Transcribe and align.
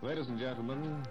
Ladies 0.00 0.28
and 0.28 0.38
gentlemen, 0.38 1.02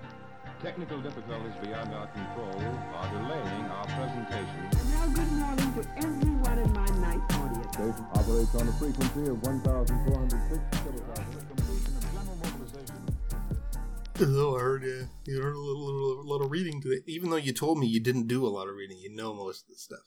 technical 0.64 1.02
difficulties 1.02 1.52
beyond 1.62 1.94
our 1.94 2.08
control 2.08 2.56
are 2.96 3.10
delaying 3.12 3.66
our 3.66 3.84
presentation. 3.84 4.70
Now, 4.92 5.08
good 5.08 5.32
morning 5.34 5.74
to 5.74 5.86
everyone 5.98 6.60
in 6.60 6.72
my 6.72 6.86
night 7.02 7.20
audience. 7.34 7.74
Station 7.74 8.06
operates 8.14 8.56
on 8.56 8.66
a 8.66 8.72
frequency 8.72 9.30
of 9.30 9.44
1,406 9.44 10.62
kilohertz. 10.72 11.67
Oh, 14.22 14.56
I 14.58 14.62
heard 14.62 14.84
you. 14.84 15.08
You 15.26 15.42
heard 15.42 15.56
a 15.56 15.60
little, 15.60 15.86
little, 15.86 16.28
little 16.28 16.50
reading 16.50 16.82
today. 16.82 17.02
Even 17.06 17.30
though 17.30 17.36
you 17.36 17.54
told 17.54 17.78
me 17.78 17.88
you 17.88 18.00
didn't 18.00 18.28
do 18.28 18.46
a 18.46 18.50
lot 18.50 18.68
of 18.68 18.76
reading, 18.76 18.98
you 18.98 19.10
know 19.16 19.34
most 19.34 19.64
of 19.64 19.70
the 19.70 19.76
stuff. 19.76 20.00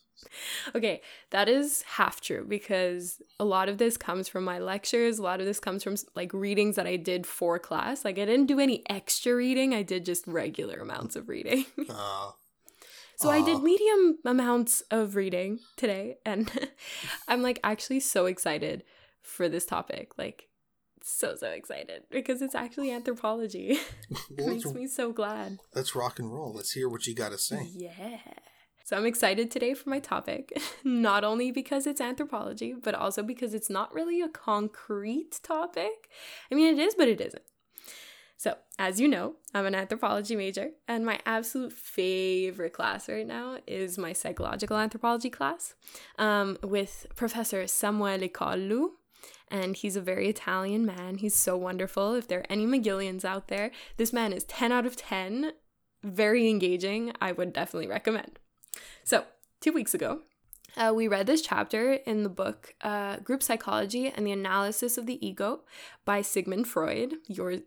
Okay, 0.74 1.00
that 1.30 1.48
is 1.48 1.82
half 1.82 2.20
true 2.20 2.44
because 2.46 3.22
a 3.38 3.44
lot 3.44 3.68
of 3.68 3.78
this 3.78 3.96
comes 3.96 4.28
from 4.28 4.44
my 4.44 4.58
lectures. 4.58 5.18
A 5.18 5.22
lot 5.22 5.40
of 5.40 5.46
this 5.46 5.60
comes 5.60 5.82
from 5.82 5.94
like 6.14 6.32
readings 6.34 6.76
that 6.76 6.86
I 6.86 6.96
did 6.96 7.26
for 7.26 7.58
class. 7.58 8.04
Like 8.04 8.18
I 8.18 8.24
didn't 8.24 8.46
do 8.46 8.60
any 8.60 8.82
extra 8.90 9.34
reading. 9.34 9.74
I 9.74 9.82
did 9.82 10.04
just 10.04 10.26
regular 10.26 10.78
amounts 10.80 11.16
of 11.16 11.28
reading. 11.28 11.64
Uh, 11.88 12.32
So 13.16 13.30
I 13.30 13.44
did 13.44 13.62
medium 13.62 14.18
amounts 14.24 14.80
of 14.90 15.14
reading 15.14 15.58
today, 15.76 16.16
and 16.24 16.50
I'm 17.28 17.42
like 17.42 17.60
actually 17.62 18.00
so 18.00 18.26
excited 18.26 18.82
for 19.22 19.46
this 19.48 19.66
topic. 19.66 20.16
Like, 20.16 20.48
so 21.02 21.34
so 21.34 21.48
excited 21.48 22.02
because 22.10 22.42
it's 22.42 22.54
actually 22.54 22.90
anthropology. 22.90 23.78
it 24.36 24.46
makes 24.46 24.66
me 24.66 24.86
so 24.86 25.12
glad. 25.12 25.58
let's 25.74 25.94
rock 25.94 26.18
and 26.18 26.32
roll. 26.32 26.52
Let's 26.52 26.72
hear 26.72 26.88
what 26.88 27.06
you 27.06 27.14
got 27.14 27.32
to 27.32 27.38
say. 27.38 27.68
Yeah. 27.72 28.18
So 28.84 28.96
I'm 28.96 29.06
excited 29.06 29.52
today 29.52 29.74
for 29.74 29.88
my 29.88 30.00
topic, 30.00 30.60
not 30.84 31.22
only 31.22 31.52
because 31.52 31.86
it's 31.86 32.00
anthropology, 32.00 32.74
but 32.74 32.92
also 32.92 33.22
because 33.22 33.54
it's 33.54 33.70
not 33.70 33.94
really 33.94 34.20
a 34.20 34.28
concrete 34.28 35.38
topic. 35.44 36.10
I 36.50 36.56
mean, 36.56 36.76
it 36.76 36.82
is, 36.82 36.96
but 36.96 37.06
it 37.06 37.20
isn't. 37.20 37.44
So, 38.36 38.56
as 38.78 38.98
you 38.98 39.06
know, 39.06 39.34
I'm 39.54 39.66
an 39.66 39.74
anthropology 39.74 40.34
major, 40.34 40.70
and 40.88 41.04
my 41.04 41.20
absolute 41.26 41.72
favorite 41.72 42.72
class 42.72 43.08
right 43.08 43.26
now 43.26 43.58
is 43.66 43.98
my 43.98 44.12
psychological 44.12 44.78
anthropology 44.78 45.30
class 45.30 45.74
um, 46.18 46.56
with 46.62 47.06
Professor 47.14 47.64
Samuele 47.64 48.32
Collu. 48.32 48.92
And 49.50 49.74
he's 49.76 49.96
a 49.96 50.00
very 50.00 50.28
Italian 50.28 50.86
man. 50.86 51.18
He's 51.18 51.34
so 51.34 51.56
wonderful. 51.56 52.14
If 52.14 52.28
there 52.28 52.40
are 52.40 52.46
any 52.48 52.66
McGillians 52.66 53.24
out 53.24 53.48
there, 53.48 53.70
this 53.96 54.12
man 54.12 54.32
is 54.32 54.44
10 54.44 54.70
out 54.70 54.86
of 54.86 54.96
10. 54.96 55.52
Very 56.02 56.48
engaging. 56.48 57.12
I 57.20 57.32
would 57.32 57.52
definitely 57.52 57.88
recommend. 57.88 58.38
So, 59.02 59.24
two 59.60 59.72
weeks 59.72 59.92
ago, 59.92 60.20
uh, 60.76 60.92
we 60.94 61.08
read 61.08 61.26
this 61.26 61.42
chapter 61.42 61.94
in 61.94 62.22
the 62.22 62.28
book 62.28 62.74
uh, 62.80 63.16
Group 63.18 63.42
Psychology 63.42 64.06
and 64.08 64.26
the 64.26 64.32
Analysis 64.32 64.96
of 64.96 65.06
the 65.06 65.24
Ego 65.26 65.60
by 66.04 66.22
Sigmund 66.22 66.68
Freud. 66.68 67.14
Yours, 67.26 67.60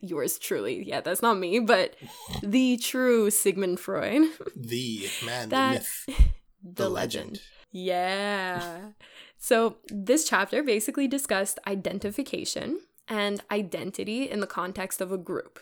yours 0.00 0.38
truly. 0.38 0.82
Yeah, 0.88 1.00
that's 1.00 1.22
not 1.22 1.38
me, 1.38 1.58
but 1.58 1.96
the 2.42 2.78
true 2.78 3.30
Sigmund 3.30 3.78
Freud. 3.78 4.28
The 4.56 5.08
man, 5.24 5.48
That- 5.50 5.84
the 6.06 6.12
myth, 6.12 6.34
the, 6.64 6.88
legend. 6.88 7.40
Yeah. 7.72 8.80
So 9.38 9.76
this 9.88 10.28
chapter 10.28 10.62
basically 10.62 11.08
discussed 11.08 11.58
identification 11.66 12.80
and 13.08 13.42
identity 13.50 14.28
in 14.30 14.40
the 14.40 14.46
context 14.46 15.00
of 15.00 15.12
a 15.12 15.18
group. 15.18 15.60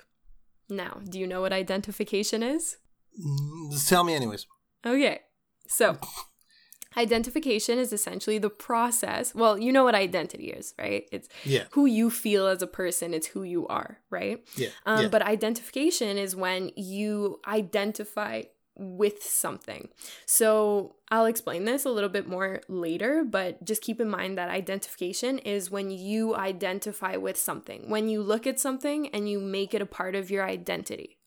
Now, 0.68 1.00
do 1.08 1.18
you 1.18 1.26
know 1.26 1.40
what 1.42 1.52
identification 1.52 2.42
is? 2.42 2.78
Mm, 3.22 3.88
tell 3.88 4.02
me, 4.04 4.14
anyways. 4.14 4.46
Okay. 4.86 5.20
So, 5.68 5.98
identification 6.96 7.78
is 7.78 7.92
essentially 7.92 8.38
the 8.38 8.50
process. 8.50 9.34
Well, 9.34 9.58
you 9.58 9.72
know 9.72 9.84
what 9.84 9.94
identity 9.94 10.46
is, 10.50 10.74
right? 10.78 11.04
It's 11.12 11.28
Yeah, 11.44 11.64
who 11.72 11.86
you 11.86 12.10
feel 12.10 12.46
as 12.46 12.62
a 12.62 12.66
person, 12.66 13.12
it's 13.12 13.26
who 13.26 13.42
you 13.42 13.66
are, 13.66 13.98
right? 14.10 14.42
yeah, 14.56 14.68
Um, 14.86 15.02
yeah. 15.04 15.08
But 15.08 15.22
identification 15.22 16.16
is 16.16 16.34
when 16.34 16.70
you 16.76 17.40
identify 17.46 18.42
with 18.76 19.22
something. 19.22 19.88
So 20.26 20.96
I'll 21.10 21.26
explain 21.26 21.64
this 21.64 21.84
a 21.84 21.90
little 21.90 22.08
bit 22.10 22.26
more 22.26 22.60
later, 22.68 23.24
but 23.24 23.64
just 23.64 23.82
keep 23.82 24.00
in 24.00 24.08
mind 24.08 24.36
that 24.36 24.48
identification 24.50 25.38
is 25.38 25.70
when 25.70 25.90
you 25.90 26.34
identify 26.34 27.16
with 27.16 27.36
something. 27.36 27.88
When 27.88 28.08
you 28.08 28.22
look 28.22 28.46
at 28.46 28.58
something 28.58 29.08
and 29.08 29.28
you 29.28 29.40
make 29.40 29.74
it 29.74 29.82
a 29.82 29.86
part 29.86 30.14
of 30.14 30.30
your 30.30 30.44
identity. 30.44 31.18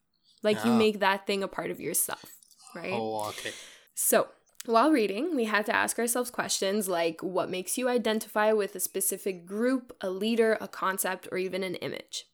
Like 0.44 0.63
you 0.66 0.72
Ah. 0.72 0.77
make 0.77 0.99
that 0.99 1.25
thing 1.25 1.41
a 1.41 1.47
part 1.47 1.72
of 1.72 1.79
yourself, 1.79 2.38
right? 2.75 2.94
Oh, 2.94 3.29
okay. 3.29 3.53
So, 3.95 4.27
while 4.66 4.91
reading, 4.91 5.35
we 5.35 5.45
had 5.45 5.66
to 5.67 5.75
ask 5.75 5.97
ourselves 5.97 6.29
questions 6.29 6.89
like 6.89 7.23
what 7.23 7.49
makes 7.49 7.77
you 7.77 7.88
identify 7.88 8.51
with 8.51 8.75
a 8.75 8.79
specific 8.81 9.45
group, 9.45 9.95
a 10.01 10.09
leader, 10.09 10.57
a 10.59 10.67
concept, 10.67 11.27
or 11.31 11.38
even 11.38 11.63
an 11.63 11.75
image. 11.75 12.25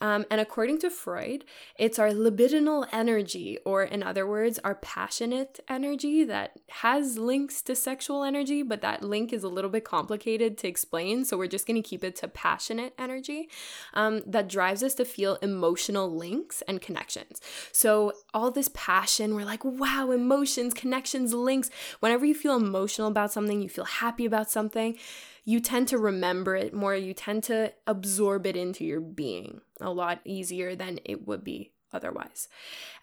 Um, 0.00 0.24
and 0.30 0.40
according 0.40 0.78
to 0.80 0.90
Freud, 0.90 1.44
it's 1.78 1.98
our 1.98 2.10
libidinal 2.10 2.88
energy, 2.92 3.58
or 3.64 3.82
in 3.84 4.02
other 4.02 4.26
words, 4.26 4.58
our 4.64 4.74
passionate 4.74 5.60
energy 5.68 6.24
that 6.24 6.58
has 6.70 7.18
links 7.18 7.62
to 7.62 7.76
sexual 7.76 8.24
energy, 8.24 8.62
but 8.62 8.80
that 8.80 9.02
link 9.02 9.32
is 9.32 9.44
a 9.44 9.48
little 9.48 9.70
bit 9.70 9.84
complicated 9.84 10.58
to 10.58 10.68
explain. 10.68 11.24
So 11.24 11.36
we're 11.36 11.46
just 11.46 11.66
going 11.66 11.80
to 11.80 11.88
keep 11.88 12.02
it 12.02 12.16
to 12.16 12.28
passionate 12.28 12.94
energy 12.98 13.48
um, 13.94 14.22
that 14.26 14.48
drives 14.48 14.82
us 14.82 14.94
to 14.94 15.04
feel 15.04 15.36
emotional 15.36 16.12
links 16.12 16.62
and 16.66 16.80
connections. 16.80 17.40
So 17.70 18.12
all 18.34 18.50
this 18.50 18.70
passion, 18.74 19.34
we're 19.34 19.44
like, 19.44 19.64
wow, 19.64 20.10
emotions, 20.10 20.74
connections, 20.74 21.32
links. 21.32 21.70
Whenever 22.00 22.24
you 22.24 22.34
feel 22.34 22.56
emotional 22.56 23.08
about 23.08 23.32
something, 23.32 23.62
you 23.62 23.68
feel 23.68 23.84
happy 23.84 24.24
about 24.24 24.50
something, 24.50 24.98
you 25.44 25.60
tend 25.60 25.88
to 25.88 25.98
remember 25.98 26.54
it 26.54 26.72
more. 26.72 26.94
You 26.94 27.14
tend 27.14 27.44
to 27.44 27.72
absorb 27.86 28.46
it 28.46 28.56
into 28.56 28.84
your 28.84 29.00
being 29.00 29.60
a 29.80 29.90
lot 29.90 30.20
easier 30.24 30.74
than 30.76 31.00
it 31.04 31.26
would 31.26 31.42
be 31.42 31.72
otherwise. 31.92 32.48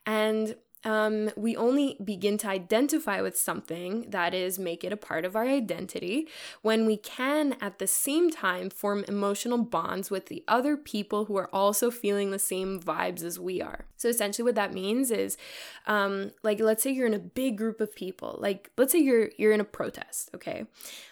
And 0.05 0.55
um, 0.83 1.29
we 1.35 1.55
only 1.55 1.97
begin 2.03 2.37
to 2.39 2.47
identify 2.47 3.21
with 3.21 3.37
something, 3.37 4.09
that 4.09 4.33
is, 4.33 4.57
make 4.57 4.83
it 4.83 4.93
a 4.93 4.97
part 4.97 5.25
of 5.25 5.35
our 5.35 5.45
identity, 5.45 6.27
when 6.61 6.85
we 6.85 6.97
can 6.97 7.55
at 7.61 7.79
the 7.79 7.87
same 7.87 8.29
time 8.29 8.69
form 8.69 9.03
emotional 9.07 9.57
bonds 9.57 10.09
with 10.09 10.27
the 10.27 10.43
other 10.47 10.77
people 10.77 11.25
who 11.25 11.37
are 11.37 11.49
also 11.53 11.89
feeling 11.89 12.31
the 12.31 12.39
same 12.39 12.79
vibes 12.79 13.23
as 13.23 13.39
we 13.39 13.61
are. 13.61 13.85
So 13.97 14.07
essentially, 14.07 14.45
what 14.45 14.55
that 14.55 14.73
means 14.73 15.11
is, 15.11 15.37
um, 15.85 16.31
like, 16.43 16.61
let's 16.61 16.83
say 16.83 16.91
you're 16.91 17.07
in 17.07 17.13
a 17.13 17.19
big 17.19 17.57
group 17.57 17.81
of 17.81 17.93
people, 17.93 18.37
like, 18.39 18.71
let's 18.77 18.91
say 18.93 18.99
you're 18.99 19.31
you're 19.37 19.51
in 19.51 19.59
a 19.59 19.65
protest, 19.65 20.29
okay, 20.33 20.65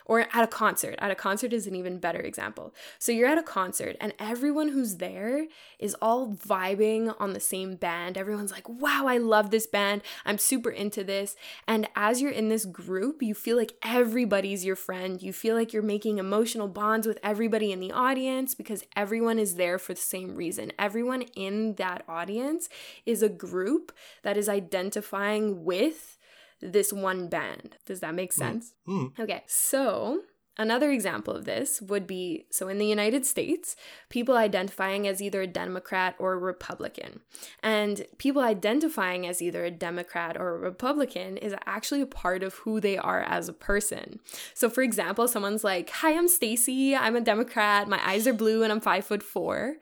or 0.05 0.22
at 0.22 0.44
a 0.44 0.47
concert. 0.47 0.95
At 0.99 1.11
a 1.11 1.16
concert 1.16 1.51
is 1.51 1.67
an 1.67 1.75
even 1.75 1.97
better 1.97 2.19
example. 2.22 2.73
So 2.99 3.11
you're 3.11 3.28
at 3.28 3.38
a 3.38 3.44
concert, 3.44 3.97
and 3.99 4.13
everyone 4.19 4.69
who's 4.69 4.97
there 4.97 5.47
is 5.79 5.95
all 6.01 6.34
vibing 6.34 7.13
on 7.19 7.34
the 7.34 7.41
same 7.41 7.75
band. 7.75 8.17
Everyone's 8.17 8.51
like, 8.51 8.69
wow, 8.69 9.05
I 9.05 9.17
love 9.17 9.49
this 9.49 9.56
band. 9.66 10.01
I'm 10.25 10.38
super 10.38 10.69
into 10.69 11.03
this. 11.03 11.35
And 11.68 11.88
as 11.95 12.22
you're 12.22 12.31
in 12.31 12.50
this 12.50 12.66
group, 12.66 13.23
you 13.23 13.34
feel 13.34 13.57
like 13.57 13.73
everybody's 13.81 14.66
your 14.66 14.75
friend. 14.75 15.22
You 15.22 15.34
feel 15.34 15.56
like 15.56 15.73
you're 15.73 15.81
making 15.81 16.18
emotional 16.18 16.68
bonds 16.68 17.07
with 17.07 17.18
everybody 17.23 17.72
in 17.72 17.79
the 17.79 17.91
audience 17.91 18.53
because 18.53 18.84
everyone 18.96 19.40
is 19.40 19.56
there 19.56 19.79
for 19.79 19.94
the 19.94 20.00
same 20.00 20.35
reason. 20.35 20.72
Everyone 20.78 21.23
in 21.35 21.75
that 21.75 22.03
audience 22.07 22.69
is 23.06 23.23
a 23.23 23.29
group 23.29 23.91
that 24.23 24.38
is 24.38 24.50
identifying 24.50 25.63
with 25.63 26.17
this 26.59 26.91
one 26.91 27.28
band. 27.28 27.78
Does 27.85 28.00
that 28.01 28.16
make 28.16 28.34
sense? 28.34 28.73
Mm. 28.88 29.17
Okay, 29.19 29.44
so 29.47 30.22
another 30.57 30.91
example 30.91 31.34
of 31.34 31.45
this 31.45 31.81
would 31.81 32.07
be 32.07 32.45
so 32.50 32.68
in 32.68 32.78
the 32.78 32.85
United 32.85 33.25
States, 33.25 33.75
people 34.09 34.35
identifying 34.35 35.07
as 35.07 35.22
either 35.22 35.41
a 35.41 35.47
Democrat 35.47 36.16
or 36.19 36.34
a 36.34 36.38
Republican. 36.38 37.22
And 37.62 38.06
people 38.18 38.41
identifying 38.41 39.28
as 39.28 39.41
either 39.41 39.66
a 39.66 39.72
Democrat 39.72 40.38
or 40.38 40.56
a 40.56 40.59
Republican 40.59 41.38
is 41.38 41.56
actually 41.66 42.01
a 42.01 42.07
part 42.07 42.44
of 42.44 42.56
who 42.56 42.79
they 42.79 42.97
are 42.97 43.22
as 43.22 43.47
a 43.47 43.53
person. 43.53 44.19
So 44.53 44.69
for 44.69 44.81
example, 44.81 45.28
someone's 45.28 45.63
like, 45.63 45.90
Hi, 45.90 46.16
I'm 46.16 46.28
Stacy, 46.28 46.96
I'm 46.96 47.16
a 47.16 47.22
Democrat, 47.22 47.88
my 47.88 48.00
eyes 48.07 48.28
are 48.28 48.34
blue, 48.34 48.63
and 48.63 48.72
I'm 48.72 48.81
five 48.81 49.06
foot 49.06 49.23
four. 49.23 49.75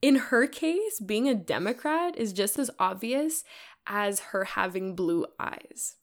In 0.00 0.14
her 0.14 0.46
case, 0.46 1.00
being 1.00 1.28
a 1.28 1.34
Democrat 1.34 2.16
is 2.16 2.32
just 2.32 2.58
as 2.58 2.70
obvious 2.78 3.42
as 3.86 4.20
her 4.20 4.44
having 4.44 4.94
blue 4.94 5.26
eyes. 5.40 5.97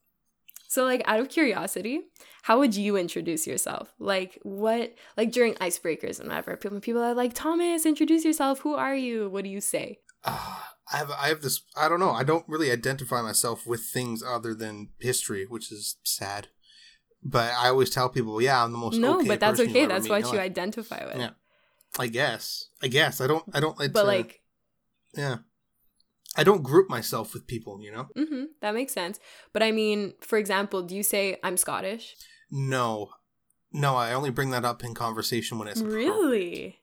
So, 0.67 0.83
like, 0.83 1.01
out 1.05 1.19
of 1.19 1.29
curiosity, 1.29 2.01
how 2.43 2.59
would 2.59 2.75
you 2.75 2.97
introduce 2.97 3.47
yourself? 3.47 3.93
Like, 3.99 4.39
what, 4.43 4.93
like 5.17 5.31
during 5.31 5.55
icebreakers 5.55 6.19
and 6.19 6.29
whatever, 6.29 6.55
people, 6.57 6.79
people 6.79 7.01
are 7.01 7.13
like, 7.13 7.33
Thomas, 7.33 7.85
introduce 7.85 8.25
yourself. 8.25 8.59
Who 8.59 8.75
are 8.75 8.95
you? 8.95 9.29
What 9.29 9.43
do 9.43 9.49
you 9.49 9.61
say? 9.61 9.99
Uh, 10.23 10.59
I 10.91 10.97
have 10.97 11.11
I 11.11 11.27
have 11.29 11.41
this 11.41 11.61
I 11.75 11.89
don't 11.89 11.99
know 11.99 12.11
I 12.11 12.23
don't 12.23 12.47
really 12.47 12.71
identify 12.71 13.21
myself 13.21 13.65
with 13.65 13.81
things 13.81 14.21
other 14.23 14.53
than 14.53 14.89
history, 14.99 15.45
which 15.47 15.71
is 15.71 15.97
sad. 16.03 16.47
But 17.23 17.53
I 17.57 17.69
always 17.69 17.89
tell 17.89 18.09
people, 18.09 18.39
yeah, 18.39 18.63
I'm 18.63 18.71
the 18.71 18.77
most 18.77 18.97
no, 18.97 19.19
okay 19.19 19.27
but 19.27 19.39
that's 19.39 19.59
okay. 19.59 19.87
That's 19.87 20.07
what 20.07 20.31
you 20.31 20.39
identify 20.39 21.03
with. 21.05 21.17
Yeah. 21.17 21.31
I 21.97 22.07
guess. 22.07 22.69
I 22.83 22.87
guess 22.87 23.21
I 23.21 23.27
don't. 23.27 23.43
I 23.53 23.59
don't. 23.59 23.79
It's, 23.79 23.93
But 23.93 24.03
uh, 24.03 24.07
like, 24.07 24.41
yeah, 25.15 25.37
I 26.37 26.43
don't 26.43 26.63
group 26.63 26.89
myself 26.89 27.33
with 27.33 27.47
people. 27.47 27.81
You 27.81 27.91
know. 27.91 28.07
Mm-hmm, 28.17 28.43
that 28.61 28.73
makes 28.73 28.93
sense. 28.93 29.19
But 29.53 29.63
I 29.63 29.71
mean, 29.71 30.13
for 30.21 30.37
example, 30.37 30.81
do 30.81 30.95
you 30.95 31.03
say 31.03 31.37
I'm 31.43 31.57
Scottish? 31.57 32.15
No, 32.51 33.09
no. 33.71 33.95
I 33.95 34.13
only 34.13 34.29
bring 34.29 34.51
that 34.51 34.65
up 34.65 34.83
in 34.83 34.93
conversation 34.93 35.57
when 35.59 35.67
it's. 35.67 35.81
Really? 35.81 36.79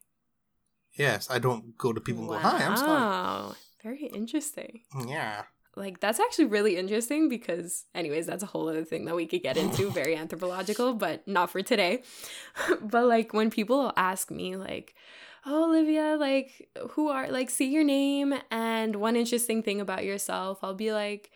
Yes, 0.94 1.28
I 1.30 1.38
don't 1.38 1.76
go 1.78 1.92
to 1.92 2.00
people 2.00 2.22
and 2.22 2.30
go, 2.30 2.36
"Hi, 2.36 2.64
I'm 2.64 2.76
Scott." 2.76 2.88
Wow. 2.88 3.54
Very 3.82 4.06
interesting. 4.06 4.82
Yeah. 5.06 5.42
Like 5.74 6.00
that's 6.00 6.20
actually 6.20 6.44
really 6.46 6.76
interesting 6.76 7.28
because 7.28 7.86
anyways, 7.94 8.26
that's 8.26 8.42
a 8.42 8.46
whole 8.46 8.68
other 8.68 8.84
thing 8.84 9.06
that 9.06 9.16
we 9.16 9.26
could 9.26 9.42
get 9.42 9.56
into, 9.56 9.90
very 10.02 10.14
anthropological, 10.14 10.94
but 10.94 11.26
not 11.26 11.50
for 11.50 11.62
today. 11.62 12.02
but 12.82 13.06
like 13.06 13.32
when 13.32 13.50
people 13.50 13.92
ask 13.96 14.30
me 14.30 14.56
like, 14.56 14.94
"Oh, 15.44 15.64
Olivia, 15.68 16.16
like 16.18 16.68
who 16.90 17.08
are 17.08 17.28
like 17.30 17.50
see 17.50 17.70
your 17.72 17.84
name 17.84 18.34
and 18.50 18.96
one 18.96 19.16
interesting 19.16 19.62
thing 19.62 19.80
about 19.80 20.04
yourself." 20.04 20.58
I'll 20.62 20.74
be 20.74 20.92
like, 20.92 21.30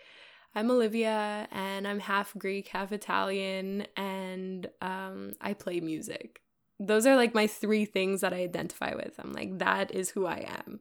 I'm 0.54 0.70
Olivia 0.70 1.46
and 1.52 1.86
I'm 1.86 2.00
half 2.00 2.32
Greek, 2.38 2.68
half 2.68 2.90
Italian, 2.92 3.86
and 3.96 4.68
um, 4.80 5.32
I 5.40 5.52
play 5.52 5.80
music. 5.80 6.40
Those 6.78 7.06
are 7.06 7.16
like 7.16 7.34
my 7.34 7.46
three 7.46 7.84
things 7.86 8.20
that 8.20 8.32
I 8.34 8.38
identify 8.42 8.94
with. 8.94 9.14
I'm 9.18 9.32
like, 9.32 9.58
that 9.58 9.94
is 9.94 10.10
who 10.10 10.26
I 10.26 10.46
am. 10.66 10.80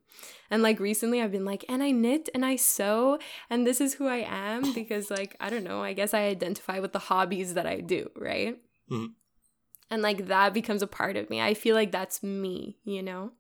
And 0.49 0.61
like 0.61 0.79
recently, 0.79 1.21
I've 1.21 1.31
been 1.31 1.45
like, 1.45 1.63
and 1.69 1.81
I 1.83 1.91
knit 1.91 2.29
and 2.33 2.45
I 2.45 2.55
sew, 2.57 3.17
and 3.49 3.65
this 3.65 3.79
is 3.81 3.93
who 3.95 4.07
I 4.07 4.25
am 4.27 4.73
because, 4.73 5.09
like, 5.09 5.35
I 5.39 5.49
don't 5.49 5.63
know, 5.63 5.81
I 5.83 5.93
guess 5.93 6.13
I 6.13 6.23
identify 6.23 6.79
with 6.79 6.93
the 6.93 6.99
hobbies 6.99 7.53
that 7.53 7.65
I 7.65 7.79
do, 7.81 8.09
right? 8.15 8.57
Mhm. 8.91 9.13
And 9.89 10.01
like 10.01 10.27
that 10.27 10.53
becomes 10.53 10.81
a 10.81 10.87
part 10.87 11.15
of 11.15 11.29
me. 11.29 11.41
I 11.41 11.53
feel 11.53 11.75
like 11.75 11.91
that's 11.91 12.23
me, 12.23 12.77
you 12.83 13.03
know? 13.03 13.31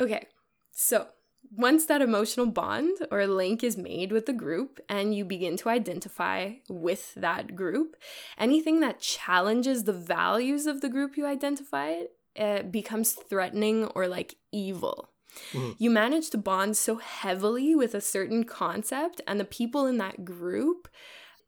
Okay, 0.00 0.26
so 0.72 1.08
once 1.54 1.86
that 1.86 2.00
emotional 2.02 2.46
bond 2.46 2.96
or 3.10 3.26
link 3.26 3.62
is 3.62 3.76
made 3.76 4.10
with 4.10 4.26
the 4.26 4.32
group 4.32 4.80
and 4.88 5.14
you 5.14 5.24
begin 5.24 5.56
to 5.58 5.68
identify 5.68 6.52
with 6.68 7.14
that 7.14 7.54
group, 7.54 7.96
anything 8.38 8.80
that 8.80 9.00
challenges 9.00 9.84
the 9.84 9.92
values 9.92 10.66
of 10.66 10.80
the 10.80 10.88
group 10.88 11.16
you 11.16 11.26
identified 11.26 12.06
uh, 12.38 12.62
becomes 12.62 13.12
threatening 13.12 13.84
or 13.86 14.08
like 14.08 14.36
evil. 14.50 15.10
Mhm. 15.52 15.76
You 15.78 15.90
manage 15.90 16.30
to 16.30 16.38
bond 16.38 16.76
so 16.76 16.96
heavily 16.96 17.74
with 17.74 17.94
a 17.94 18.00
certain 18.00 18.44
concept 18.44 19.20
and 19.26 19.38
the 19.38 19.44
people 19.44 19.86
in 19.86 19.98
that 19.98 20.24
group 20.24 20.88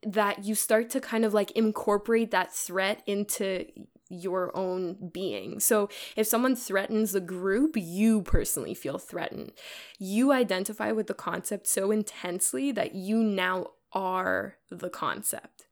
that 0.02 0.44
you 0.44 0.54
start 0.54 0.90
to 0.90 1.00
kind 1.00 1.24
of 1.24 1.32
like 1.32 1.50
incorporate 1.52 2.30
that 2.30 2.52
threat 2.52 3.02
into 3.06 3.66
your 4.08 4.56
own 4.56 5.10
being. 5.12 5.60
So 5.60 5.88
if 6.16 6.26
someone 6.26 6.56
threatens 6.56 7.12
the 7.12 7.20
group, 7.20 7.76
you 7.76 8.22
personally 8.22 8.74
feel 8.74 8.98
threatened. 8.98 9.52
You 9.98 10.32
identify 10.32 10.92
with 10.92 11.06
the 11.06 11.14
concept 11.14 11.66
so 11.66 11.90
intensely 11.90 12.72
that 12.72 12.94
you 12.94 13.22
now 13.22 13.68
are 13.92 14.56
the 14.70 14.90
concept. 14.90 15.66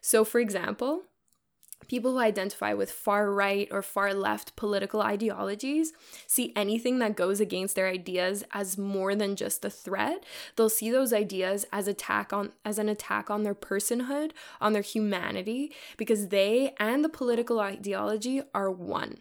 So, 0.00 0.24
for 0.24 0.38
example, 0.38 1.02
people 1.88 2.12
who 2.12 2.18
identify 2.18 2.74
with 2.74 2.90
far 2.90 3.30
right 3.30 3.68
or 3.70 3.82
far 3.82 4.12
left 4.12 4.56
political 4.56 5.00
ideologies 5.00 5.92
see 6.26 6.52
anything 6.56 6.98
that 6.98 7.16
goes 7.16 7.40
against 7.40 7.76
their 7.76 7.88
ideas 7.88 8.44
as 8.52 8.76
more 8.76 9.14
than 9.14 9.36
just 9.36 9.64
a 9.64 9.70
threat. 9.70 10.24
They'll 10.56 10.68
see 10.68 10.90
those 10.90 11.12
ideas 11.12 11.66
as 11.72 11.86
attack 11.86 12.32
on 12.32 12.52
as 12.64 12.78
an 12.78 12.88
attack 12.88 13.30
on 13.30 13.42
their 13.42 13.54
personhood 13.54 14.32
on 14.60 14.72
their 14.72 14.82
humanity 14.82 15.72
because 15.96 16.28
they 16.28 16.74
and 16.78 17.04
the 17.04 17.08
political 17.08 17.60
ideology 17.60 18.42
are 18.54 18.70
one 18.70 19.18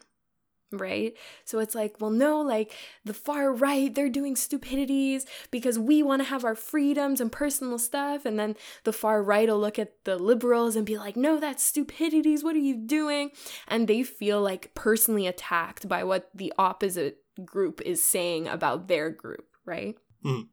right? 0.77 1.13
So 1.44 1.60
it's 1.60 1.75
like 1.75 2.00
well 2.00 2.12
no 2.12 2.42
like 2.42 2.74
the 3.04 3.13
far 3.13 3.51
right 3.54 3.94
they're 3.94 4.10
doing 4.10 4.36
stupidities 4.36 5.25
because 5.51 5.77
we 5.80 6.04
want 6.04 6.22
to 6.22 6.30
have 6.30 6.45
our 6.45 6.56
freedoms 6.56 7.22
and 7.22 7.31
personal 7.31 7.77
stuff. 7.80 8.25
And 8.25 8.38
then 8.39 8.56
the 8.83 8.94
far 8.94 9.22
right 9.24 9.48
will 9.50 9.60
look 9.60 9.80
at 9.80 10.04
the 10.04 10.18
liberals 10.18 10.75
and 10.75 10.86
be 10.86 10.98
like 10.98 11.16
no 11.16 11.39
that's 11.39 11.63
stupidities 11.63 12.44
what 12.44 12.56
are 12.56 12.60
you 12.60 12.75
doing? 12.75 13.31
And 13.68 13.88
they 13.88 14.04
feel 14.04 14.42
like 14.42 14.74
personally 14.75 15.27
attacked 15.27 15.88
by 15.88 16.04
what 16.04 16.30
the 16.33 16.54
opposite 16.57 17.19
group 17.44 17.81
is 17.81 18.04
saying 18.04 18.48
about 18.48 18.88
their 18.88 19.10
group 19.10 19.45
right? 19.66 19.98
Mhm. 20.24 20.48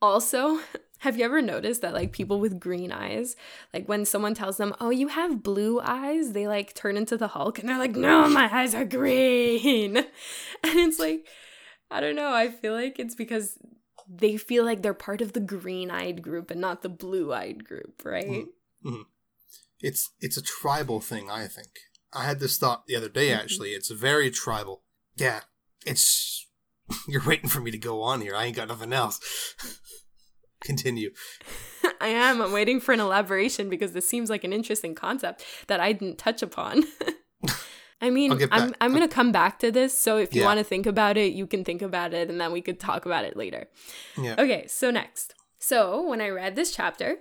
also 0.00 0.60
have 1.06 1.16
you 1.18 1.24
ever 1.24 1.40
noticed 1.40 1.80
that 1.82 1.94
like 1.94 2.12
people 2.12 2.38
with 2.40 2.58
green 2.60 2.90
eyes 2.92 3.36
like 3.72 3.86
when 3.88 4.04
someone 4.04 4.34
tells 4.34 4.56
them 4.58 4.74
oh 4.80 4.90
you 4.90 5.08
have 5.08 5.42
blue 5.42 5.80
eyes 5.80 6.32
they 6.32 6.46
like 6.46 6.74
turn 6.74 6.96
into 6.96 7.16
the 7.16 7.28
hulk 7.28 7.58
and 7.58 7.68
they're 7.68 7.78
like 7.78 7.96
no 7.96 8.28
my 8.28 8.48
eyes 8.52 8.74
are 8.74 8.84
green 8.84 9.96
and 10.64 10.76
it's 10.86 10.98
like 10.98 11.26
i 11.90 12.00
don't 12.00 12.16
know 12.16 12.32
i 12.32 12.48
feel 12.48 12.72
like 12.74 12.98
it's 12.98 13.14
because 13.14 13.58
they 14.08 14.36
feel 14.36 14.64
like 14.64 14.82
they're 14.82 14.94
part 14.94 15.20
of 15.20 15.32
the 15.32 15.40
green-eyed 15.40 16.22
group 16.22 16.50
and 16.50 16.60
not 16.60 16.82
the 16.82 16.88
blue-eyed 16.88 17.64
group 17.64 18.02
right 18.04 18.46
It's 19.80 20.10
it's 20.20 20.36
a 20.38 20.42
tribal 20.42 21.00
thing, 21.00 21.28
I 21.30 21.46
think. 21.48 21.68
I 22.12 22.24
had 22.24 22.40
this 22.40 22.56
thought 22.56 22.86
the 22.86 22.96
other 22.96 23.10
day 23.10 23.28
Mhm. 23.28 23.38
actually. 23.38 23.70
It's 23.70 23.90
very 23.90 24.30
tribal. 24.30 24.84
Yeah. 25.16 25.40
It's 25.84 26.46
you're 27.08 27.26
waiting 27.26 27.50
for 27.50 27.60
me 27.60 27.70
to 27.72 27.78
go 27.78 28.00
on 28.02 28.20
here. 28.22 28.34
I 28.34 28.44
ain't 28.46 28.56
got 28.56 28.68
nothing 28.68 28.92
else. 28.92 29.20
Continue. 30.66 31.10
i 32.00 32.08
am 32.08 32.42
i'm 32.42 32.52
waiting 32.52 32.80
for 32.80 32.92
an 32.92 33.00
elaboration 33.00 33.70
because 33.70 33.92
this 33.92 34.08
seems 34.08 34.28
like 34.28 34.44
an 34.44 34.52
interesting 34.52 34.94
concept 34.94 35.44
that 35.68 35.80
i 35.80 35.92
didn't 35.92 36.18
touch 36.18 36.42
upon 36.42 36.84
I 37.98 38.10
mean, 38.10 38.30
I'm 38.52 38.74
I'm 38.78 38.92
gonna 38.92 39.08
come 39.08 39.32
back 39.32 39.58
to 39.60 39.72
this. 39.72 39.98
So 39.98 40.18
if 40.18 40.34
you 40.34 40.42
Yeah. 40.42 40.46
want 40.46 40.58
to 40.58 40.64
think 40.64 40.84
about 40.84 41.16
it, 41.16 41.32
you 41.32 41.46
can 41.46 41.64
think 41.64 41.80
about 41.80 42.12
it, 42.12 42.28
and 42.28 42.38
then 42.38 42.52
we 42.52 42.60
could 42.60 42.78
talk 42.78 43.06
about 43.06 43.24
it 43.24 43.38
later. 43.38 43.68
Yeah. 44.20 44.34
Okay, 44.38 44.66
so 44.66 44.90
next. 44.90 45.32
So 45.58 46.06
when 46.06 46.20
I 46.20 46.28
read 46.28 46.56
this 46.56 46.76
chapter, 46.76 47.16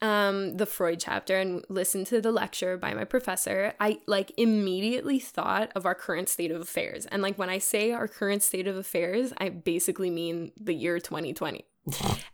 um, 0.00 0.56
the 0.56 0.66
Freud 0.66 1.00
chapter, 1.00 1.36
and 1.36 1.64
listened 1.68 2.06
to 2.08 2.20
the 2.20 2.30
lecture 2.30 2.76
by 2.78 2.94
my 2.94 3.04
professor, 3.04 3.74
I 3.80 3.98
like 4.06 4.30
immediately 4.36 5.18
thought 5.18 5.72
of 5.74 5.84
our 5.84 5.96
current 5.96 6.28
state 6.28 6.52
of 6.52 6.60
affairs. 6.60 7.06
And 7.06 7.22
like 7.22 7.36
when 7.36 7.50
I 7.50 7.58
say 7.58 7.90
our 7.90 8.06
current 8.06 8.44
state 8.44 8.68
of 8.68 8.76
affairs, 8.76 9.32
I 9.38 9.48
basically 9.48 10.10
mean 10.10 10.52
the 10.56 10.74
year 10.74 11.00
2020. 11.00 11.64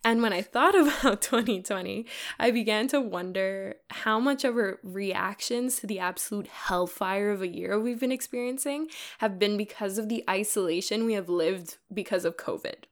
And 0.04 0.22
when 0.22 0.32
I 0.32 0.42
thought 0.42 0.74
about 1.02 1.22
2020, 1.22 2.06
I 2.38 2.50
began 2.50 2.88
to 2.88 3.00
wonder 3.00 3.76
how 3.90 4.20
much 4.20 4.44
of 4.44 4.56
our 4.56 4.78
reactions 4.82 5.80
to 5.80 5.86
the 5.86 5.98
absolute 5.98 6.46
hellfire 6.46 7.30
of 7.30 7.42
a 7.42 7.48
year 7.48 7.78
we've 7.78 8.00
been 8.00 8.12
experiencing 8.12 8.88
have 9.18 9.38
been 9.38 9.56
because 9.56 9.98
of 9.98 10.08
the 10.08 10.24
isolation 10.28 11.04
we 11.04 11.14
have 11.14 11.28
lived 11.28 11.76
because 11.92 12.24
of 12.24 12.36
COVID. 12.36 12.84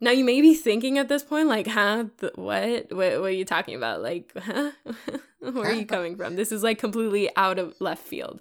Now 0.00 0.12
you 0.12 0.24
may 0.24 0.40
be 0.40 0.54
thinking 0.54 0.96
at 0.96 1.08
this 1.08 1.22
point, 1.22 1.48
like, 1.48 1.66
huh? 1.66 2.06
Th- 2.18 2.32
what? 2.34 2.90
what? 2.90 3.20
What 3.20 3.26
are 3.26 3.30
you 3.30 3.44
talking 3.44 3.74
about? 3.74 4.02
Like, 4.02 4.32
huh? 4.38 4.70
Where 5.40 5.70
are 5.70 5.72
you 5.72 5.86
coming 5.86 6.16
from? 6.16 6.36
This 6.36 6.52
is 6.52 6.62
like 6.62 6.78
completely 6.78 7.28
out 7.36 7.58
of 7.58 7.78
left 7.80 8.06
field. 8.06 8.40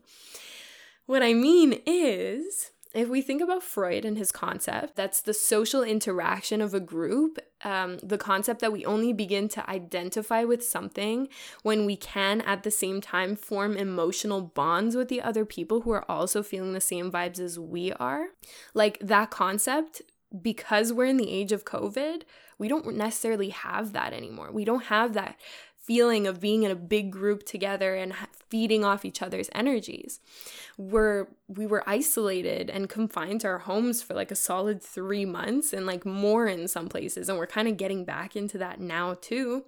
What 1.06 1.24
I 1.24 1.34
mean 1.34 1.82
is, 1.86 2.72
if 2.94 3.08
we 3.08 3.22
think 3.22 3.42
about 3.42 3.62
Freud 3.62 4.04
and 4.04 4.18
his 4.18 4.32
concept, 4.32 4.96
that's 4.96 5.22
the 5.22 5.34
social 5.34 5.84
interaction 5.84 6.60
of 6.60 6.74
a 6.74 6.80
group, 6.80 7.38
um, 7.64 8.00
the 8.00 8.18
concept 8.18 8.62
that 8.62 8.72
we 8.72 8.84
only 8.84 9.14
begin 9.14 9.48
to 9.50 9.70
identify 9.70 10.44
with 10.44 10.66
something 10.66 11.28
when 11.62 11.86
we 11.86 11.96
can 11.96 12.42
at 12.42 12.64
the 12.64 12.72
same 12.72 13.00
time 13.00 13.36
form 13.36 13.78
emotional 13.78 14.42
bonds 14.42 14.96
with 14.96 15.08
the 15.08 15.22
other 15.22 15.46
people 15.46 15.82
who 15.82 15.92
are 15.92 16.10
also 16.10 16.42
feeling 16.42 16.74
the 16.74 16.82
same 16.82 17.12
vibes 17.12 17.40
as 17.40 17.60
we 17.60 17.94
are. 17.94 18.30
Like 18.74 18.98
that 19.02 19.30
concept, 19.30 20.02
because 20.42 20.92
we're 20.92 21.06
in 21.06 21.18
the 21.18 21.32
age 21.32 21.52
of 21.52 21.66
COVID, 21.66 22.24
we 22.58 22.68
don't 22.68 22.96
necessarily 22.96 23.50
have 23.50 23.94
that 23.94 24.14
anymore. 24.14 24.52
We 24.52 24.66
don't 24.66 24.86
have 24.86 25.14
that 25.14 25.38
feeling 25.90 26.28
of 26.28 26.40
being 26.40 26.62
in 26.62 26.70
a 26.70 26.76
big 26.76 27.12
group 27.12 27.44
together 27.44 27.96
and 27.96 28.14
feeding 28.48 28.86
off 28.86 29.04
each 29.04 29.24
other's 29.24 29.50
energies. 29.56 30.20
We're 30.78 31.26
we 31.48 31.66
were 31.66 31.84
isolated 31.90 32.70
and 32.70 32.88
confined 32.88 33.42
to 33.42 33.48
our 33.48 33.58
homes 33.58 34.04
for 34.04 34.14
like 34.14 34.30
a 34.30 34.36
solid 34.36 34.84
3 34.84 35.26
months 35.26 35.74
and 35.74 35.88
like 35.88 36.06
more 36.06 36.46
in 36.46 36.68
some 36.68 36.90
places 36.90 37.28
and 37.28 37.40
we're 37.40 37.48
kind 37.48 37.68
of 37.68 37.76
getting 37.78 38.06
back 38.06 38.36
into 38.36 38.60
that 38.60 38.80
now 38.80 39.16
too. 39.20 39.66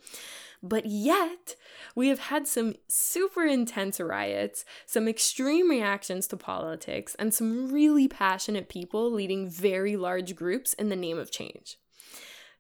But 0.62 0.86
yet, 0.86 1.56
we 1.96 2.10
have 2.10 2.20
had 2.20 2.48
some 2.48 2.76
super 2.88 3.44
intense 3.44 4.00
riots, 4.00 4.64
some 4.86 5.08
extreme 5.08 5.72
reactions 5.72 6.28
to 6.28 6.38
politics, 6.38 7.16
and 7.18 7.34
some 7.34 7.72
really 7.72 8.08
passionate 8.08 8.70
people 8.70 9.12
leading 9.12 9.50
very 9.50 9.98
large 9.98 10.36
groups 10.36 10.76
in 10.76 10.90
the 10.90 10.96
name 10.96 11.18
of 11.18 11.32
change. 11.32 11.78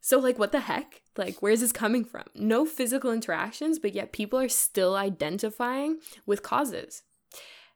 So, 0.02 0.20
like, 0.20 0.40
what 0.40 0.52
the 0.52 0.62
heck? 0.62 1.04
Like, 1.16 1.42
where's 1.42 1.62
this 1.62 1.72
coming 1.72 2.04
from? 2.04 2.24
No 2.36 2.66
physical 2.66 3.12
interactions, 3.12 3.80
but 3.80 3.94
yet 3.94 4.12
people 4.12 4.40
are 4.40 4.50
still 4.50 4.96
identifying 4.96 6.00
with 6.26 6.44
causes. 6.44 7.04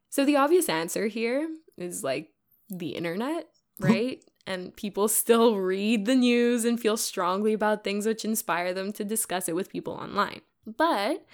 So, 0.10 0.26
the 0.26 0.36
obvious 0.36 0.68
answer 0.68 1.08
here 1.08 1.48
is 1.78 2.04
like 2.04 2.30
the 2.70 2.90
internet, 2.90 3.48
right? 3.80 4.24
and 4.48 4.76
people 4.76 5.08
still 5.08 5.58
read 5.58 6.06
the 6.06 6.16
news 6.16 6.66
and 6.66 6.80
feel 6.80 6.98
strongly 6.98 7.54
about 7.54 7.84
things 7.84 8.06
which 8.06 8.26
inspire 8.26 8.74
them 8.74 8.92
to 8.94 9.04
discuss 9.04 9.50
it 9.50 9.56
with 9.56 9.72
people 9.72 9.94
online. 9.94 10.42
But 10.66 11.26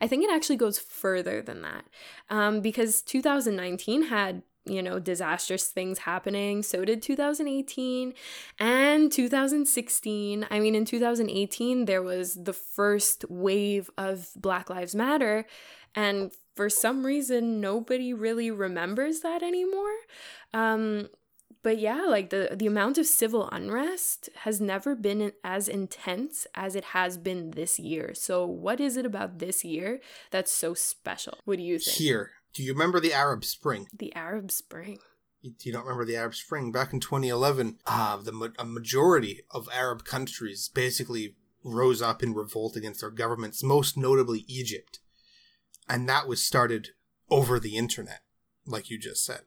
I 0.00 0.06
think 0.06 0.24
it 0.24 0.30
actually 0.30 0.56
goes 0.56 0.78
further 0.78 1.42
than 1.42 1.62
that 1.62 1.84
um, 2.30 2.60
because 2.60 3.02
2019 3.02 4.04
had 4.04 4.42
you 4.68 4.82
know, 4.82 4.98
disastrous 4.98 5.66
things 5.68 6.00
happening. 6.00 6.62
So 6.62 6.84
did 6.84 7.02
2018 7.02 8.14
and 8.58 9.12
2016. 9.12 10.46
I 10.50 10.60
mean, 10.60 10.74
in 10.74 10.84
2018, 10.84 11.84
there 11.84 12.02
was 12.02 12.34
the 12.34 12.52
first 12.52 13.24
wave 13.28 13.90
of 13.96 14.30
Black 14.36 14.70
Lives 14.70 14.94
Matter. 14.94 15.46
And 15.94 16.32
for 16.54 16.68
some 16.68 17.04
reason, 17.04 17.60
nobody 17.60 18.12
really 18.12 18.50
remembers 18.50 19.20
that 19.20 19.42
anymore. 19.42 19.94
Um, 20.52 21.08
but 21.62 21.78
yeah, 21.78 22.02
like 22.08 22.30
the 22.30 22.50
the 22.56 22.66
amount 22.66 22.98
of 22.98 23.06
civil 23.06 23.48
unrest 23.50 24.28
has 24.44 24.60
never 24.60 24.94
been 24.94 25.32
as 25.42 25.68
intense 25.68 26.46
as 26.54 26.76
it 26.76 26.84
has 26.84 27.18
been 27.18 27.50
this 27.52 27.78
year. 27.78 28.14
So 28.14 28.46
what 28.46 28.80
is 28.80 28.96
it 28.96 29.04
about 29.04 29.38
this 29.38 29.64
year 29.64 30.00
that's 30.30 30.52
so 30.52 30.74
special? 30.74 31.38
What 31.44 31.58
do 31.58 31.64
you 31.64 31.78
think? 31.78 31.96
Here, 31.96 32.30
do 32.52 32.62
you 32.62 32.72
remember 32.72 33.00
the 33.00 33.12
Arab 33.12 33.44
Spring? 33.44 33.86
The 33.96 34.14
Arab 34.14 34.50
Spring. 34.50 34.98
You, 35.40 35.52
you 35.62 35.72
don't 35.72 35.84
remember 35.84 36.04
the 36.04 36.16
Arab 36.16 36.34
Spring? 36.34 36.72
Back 36.72 36.92
in 36.92 37.00
2011, 37.00 37.78
uh, 37.86 38.16
the 38.18 38.52
a 38.58 38.64
majority 38.64 39.42
of 39.50 39.68
Arab 39.72 40.04
countries 40.04 40.68
basically 40.68 41.34
rose 41.64 42.02
up 42.02 42.22
in 42.22 42.34
revolt 42.34 42.76
against 42.76 43.00
their 43.00 43.10
governments, 43.10 43.62
most 43.62 43.96
notably 43.96 44.44
Egypt. 44.48 45.00
And 45.88 46.08
that 46.08 46.28
was 46.28 46.42
started 46.42 46.90
over 47.30 47.58
the 47.58 47.76
internet, 47.76 48.20
like 48.66 48.90
you 48.90 48.98
just 48.98 49.24
said. 49.24 49.42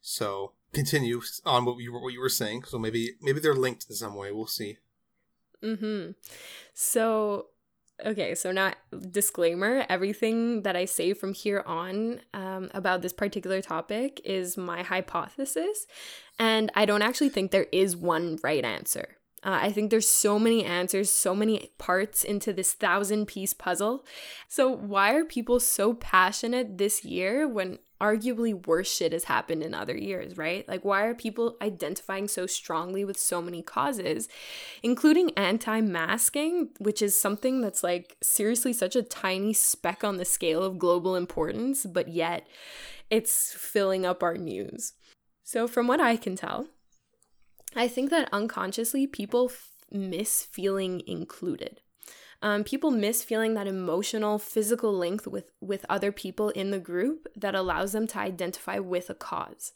So 0.00 0.52
continue 0.72 1.22
on 1.44 1.64
what 1.64 1.78
you 1.78 1.92
were, 1.92 2.02
what 2.02 2.12
you 2.12 2.20
were 2.20 2.28
saying. 2.28 2.64
So 2.64 2.78
maybe 2.78 3.12
maybe 3.20 3.40
they're 3.40 3.54
linked 3.54 3.86
in 3.88 3.96
some 3.96 4.14
way. 4.14 4.32
We'll 4.32 4.46
see. 4.46 4.78
Mm-hmm. 5.62 6.12
So 6.74 7.46
okay, 8.04 8.34
so 8.34 8.52
not 8.52 8.76
disclaimer. 9.10 9.84
Everything 9.88 10.62
that 10.62 10.76
I 10.76 10.84
say 10.84 11.14
from 11.14 11.34
here 11.34 11.62
on 11.66 12.20
um, 12.34 12.70
about 12.74 13.02
this 13.02 13.12
particular 13.12 13.62
topic 13.62 14.20
is 14.24 14.56
my 14.56 14.82
hypothesis, 14.82 15.86
and 16.38 16.70
I 16.74 16.84
don't 16.84 17.02
actually 17.02 17.30
think 17.30 17.50
there 17.50 17.68
is 17.72 17.96
one 17.96 18.38
right 18.42 18.64
answer. 18.64 19.16
Uh, 19.44 19.58
I 19.60 19.72
think 19.72 19.90
there's 19.90 20.08
so 20.08 20.38
many 20.38 20.64
answers, 20.64 21.10
so 21.10 21.34
many 21.34 21.72
parts 21.76 22.22
into 22.22 22.52
this 22.52 22.74
thousand 22.74 23.26
piece 23.26 23.52
puzzle. 23.52 24.04
So, 24.48 24.70
why 24.70 25.14
are 25.14 25.24
people 25.24 25.58
so 25.58 25.94
passionate 25.94 26.78
this 26.78 27.04
year 27.04 27.48
when 27.48 27.78
arguably 28.02 28.66
worse 28.66 28.92
shit 28.92 29.12
has 29.12 29.24
happened 29.24 29.62
in 29.62 29.72
other 29.72 29.96
years, 29.96 30.36
right? 30.36 30.68
Like, 30.68 30.84
why 30.84 31.04
are 31.04 31.14
people 31.14 31.56
identifying 31.62 32.26
so 32.26 32.46
strongly 32.46 33.04
with 33.04 33.16
so 33.16 33.40
many 33.40 33.62
causes, 33.62 34.28
including 34.82 35.30
anti 35.36 35.80
masking, 35.80 36.70
which 36.78 37.00
is 37.00 37.18
something 37.18 37.60
that's 37.60 37.84
like 37.84 38.16
seriously 38.20 38.72
such 38.72 38.96
a 38.96 39.02
tiny 39.02 39.52
speck 39.52 40.02
on 40.02 40.16
the 40.16 40.24
scale 40.24 40.64
of 40.64 40.78
global 40.78 41.14
importance, 41.14 41.86
but 41.86 42.08
yet 42.08 42.46
it's 43.08 43.52
filling 43.52 44.04
up 44.04 44.22
our 44.22 44.36
news. 44.36 44.94
So, 45.44 45.68
from 45.68 45.86
what 45.86 46.00
I 46.00 46.16
can 46.16 46.34
tell, 46.34 46.66
I 47.76 47.86
think 47.86 48.10
that 48.10 48.28
unconsciously 48.32 49.06
people 49.06 49.50
f- 49.50 49.70
miss 49.92 50.42
feeling 50.42 51.02
included. 51.06 51.80
Um, 52.42 52.64
people 52.64 52.90
miss 52.90 53.22
feeling 53.22 53.54
that 53.54 53.66
emotional, 53.66 54.38
physical 54.38 54.92
link 54.92 55.24
with, 55.26 55.50
with 55.60 55.86
other 55.88 56.12
people 56.12 56.50
in 56.50 56.70
the 56.70 56.80
group 56.80 57.28
that 57.36 57.54
allows 57.54 57.92
them 57.92 58.06
to 58.08 58.18
identify 58.18 58.78
with 58.78 59.08
a 59.08 59.14
cause. 59.14 59.72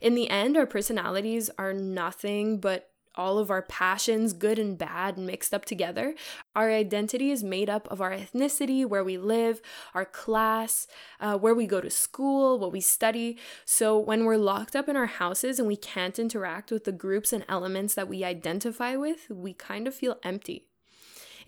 In 0.00 0.14
the 0.14 0.30
end, 0.30 0.56
our 0.56 0.66
personalities 0.66 1.50
are 1.58 1.72
nothing 1.72 2.58
but 2.58 2.90
all 3.14 3.38
of 3.38 3.50
our 3.50 3.62
passions, 3.62 4.32
good 4.32 4.58
and 4.60 4.78
bad, 4.78 5.18
mixed 5.18 5.52
up 5.52 5.64
together. 5.64 6.14
Our 6.54 6.70
identity 6.70 7.32
is 7.32 7.42
made 7.42 7.68
up 7.68 7.88
of 7.90 8.00
our 8.00 8.12
ethnicity, 8.12 8.86
where 8.86 9.02
we 9.02 9.18
live, 9.18 9.60
our 9.92 10.04
class, 10.04 10.86
uh, 11.18 11.36
where 11.36 11.54
we 11.54 11.66
go 11.66 11.80
to 11.80 11.90
school, 11.90 12.58
what 12.60 12.72
we 12.72 12.80
study. 12.80 13.36
So 13.64 13.98
when 13.98 14.24
we're 14.24 14.36
locked 14.36 14.76
up 14.76 14.88
in 14.88 14.96
our 14.96 15.06
houses 15.06 15.58
and 15.58 15.66
we 15.66 15.76
can't 15.76 16.18
interact 16.18 16.70
with 16.70 16.84
the 16.84 16.92
groups 16.92 17.32
and 17.32 17.44
elements 17.48 17.94
that 17.94 18.08
we 18.08 18.22
identify 18.22 18.94
with, 18.94 19.28
we 19.28 19.52
kind 19.52 19.88
of 19.88 19.94
feel 19.94 20.18
empty. 20.22 20.68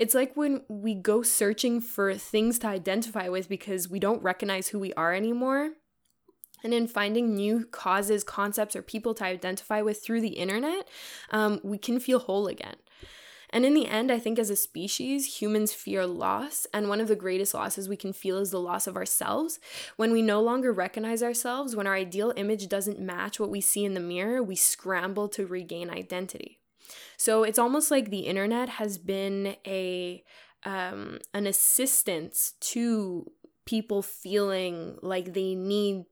It's 0.01 0.15
like 0.15 0.35
when 0.35 0.63
we 0.69 0.95
go 0.95 1.23
searching 1.23 1.83
for 1.83 2.15
things 2.15 2.59
to 2.61 2.69
identify 2.69 3.29
with 3.29 3.51
because 3.51 3.91
we 3.91 4.01
don't 4.01 4.23
recognize 4.23 4.69
who 4.69 4.79
we 4.79 4.95
are 4.95 5.13
anymore 5.13 5.73
and 6.63 6.75
in 6.75 6.87
finding 6.87 7.35
new 7.35 7.67
causes, 7.67 8.25
concepts, 8.25 8.75
or 8.75 8.83
people 8.83 9.15
to 9.15 9.25
identify 9.25 9.83
with 9.83 10.03
through 10.03 10.23
the 10.23 10.29
internet, 10.29 10.89
um, 11.31 11.61
we 11.63 11.79
can 11.79 12.01
feel 12.01 12.19
whole 12.19 12.49
again. 12.49 12.77
And 13.53 13.67
in 13.67 13.75
the 13.75 13.89
end, 13.89 14.13
I 14.13 14.19
think 14.21 14.39
as 14.39 14.49
a 14.49 14.57
species, 14.57 15.41
humans 15.41 15.73
fear 15.73 16.07
loss. 16.07 16.67
And 16.73 16.89
one 16.89 17.01
of 17.01 17.09
the 17.09 17.17
greatest 17.17 17.53
losses 17.53 17.89
we 17.89 17.97
can 17.97 18.13
feel 18.13 18.39
is 18.39 18.53
the 18.53 18.61
loss 18.61 18.87
of 18.87 18.97
ourselves. 18.97 19.59
When 19.97 20.13
we 20.13 20.23
no 20.23 20.41
longer 20.41 20.73
recognize 20.73 21.23
ourselves, 21.23 21.75
when 21.75 21.87
our 21.87 21.95
ideal 21.95 22.33
image 22.37 22.69
doesn't 22.69 23.01
match 23.01 23.41
what 23.41 23.51
we 23.51 23.61
see 23.61 23.85
in 23.85 23.95
the 23.95 24.01
mirror, 24.01 24.41
we 24.41 24.55
scramble 24.55 25.29
to 25.31 25.47
regain 25.47 25.91
identity. 25.91 26.60
So 27.17 27.43
it's 27.43 27.59
almost 27.59 27.91
like 27.91 28.11
the 28.11 28.21
internet 28.21 28.69
has 28.69 28.99
been 28.99 29.57
a 29.67 30.23
um, 30.65 31.19
an 31.33 31.47
assistance 31.47 32.55
to 32.61 33.31
people 33.65 34.03
feeling 34.03 34.99
like 35.03 35.33
they 35.33 35.55
need 35.55 36.05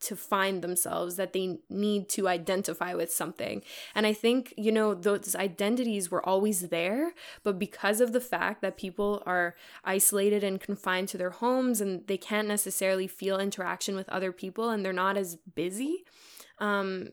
to 0.00 0.14
find 0.14 0.62
themselves, 0.62 1.16
that 1.16 1.32
they 1.32 1.58
need 1.68 2.08
to 2.08 2.28
identify 2.28 2.94
with 2.94 3.12
something. 3.12 3.62
And 3.94 4.06
I 4.06 4.12
think, 4.12 4.54
you 4.56 4.70
know, 4.70 4.94
those 4.94 5.34
identities 5.34 6.10
were 6.10 6.24
always 6.24 6.68
there, 6.68 7.14
but 7.42 7.58
because 7.58 8.00
of 8.00 8.12
the 8.12 8.20
fact 8.20 8.62
that 8.62 8.76
people 8.76 9.22
are 9.26 9.56
isolated 9.84 10.44
and 10.44 10.60
confined 10.60 11.08
to 11.08 11.18
their 11.18 11.30
homes 11.30 11.80
and 11.80 12.06
they 12.06 12.16
can't 12.16 12.48
necessarily 12.48 13.08
feel 13.08 13.38
interaction 13.38 13.96
with 13.96 14.08
other 14.08 14.30
people 14.30 14.70
and 14.70 14.84
they're 14.84 14.92
not 14.92 15.16
as 15.16 15.36
busy, 15.54 16.04
um, 16.58 17.10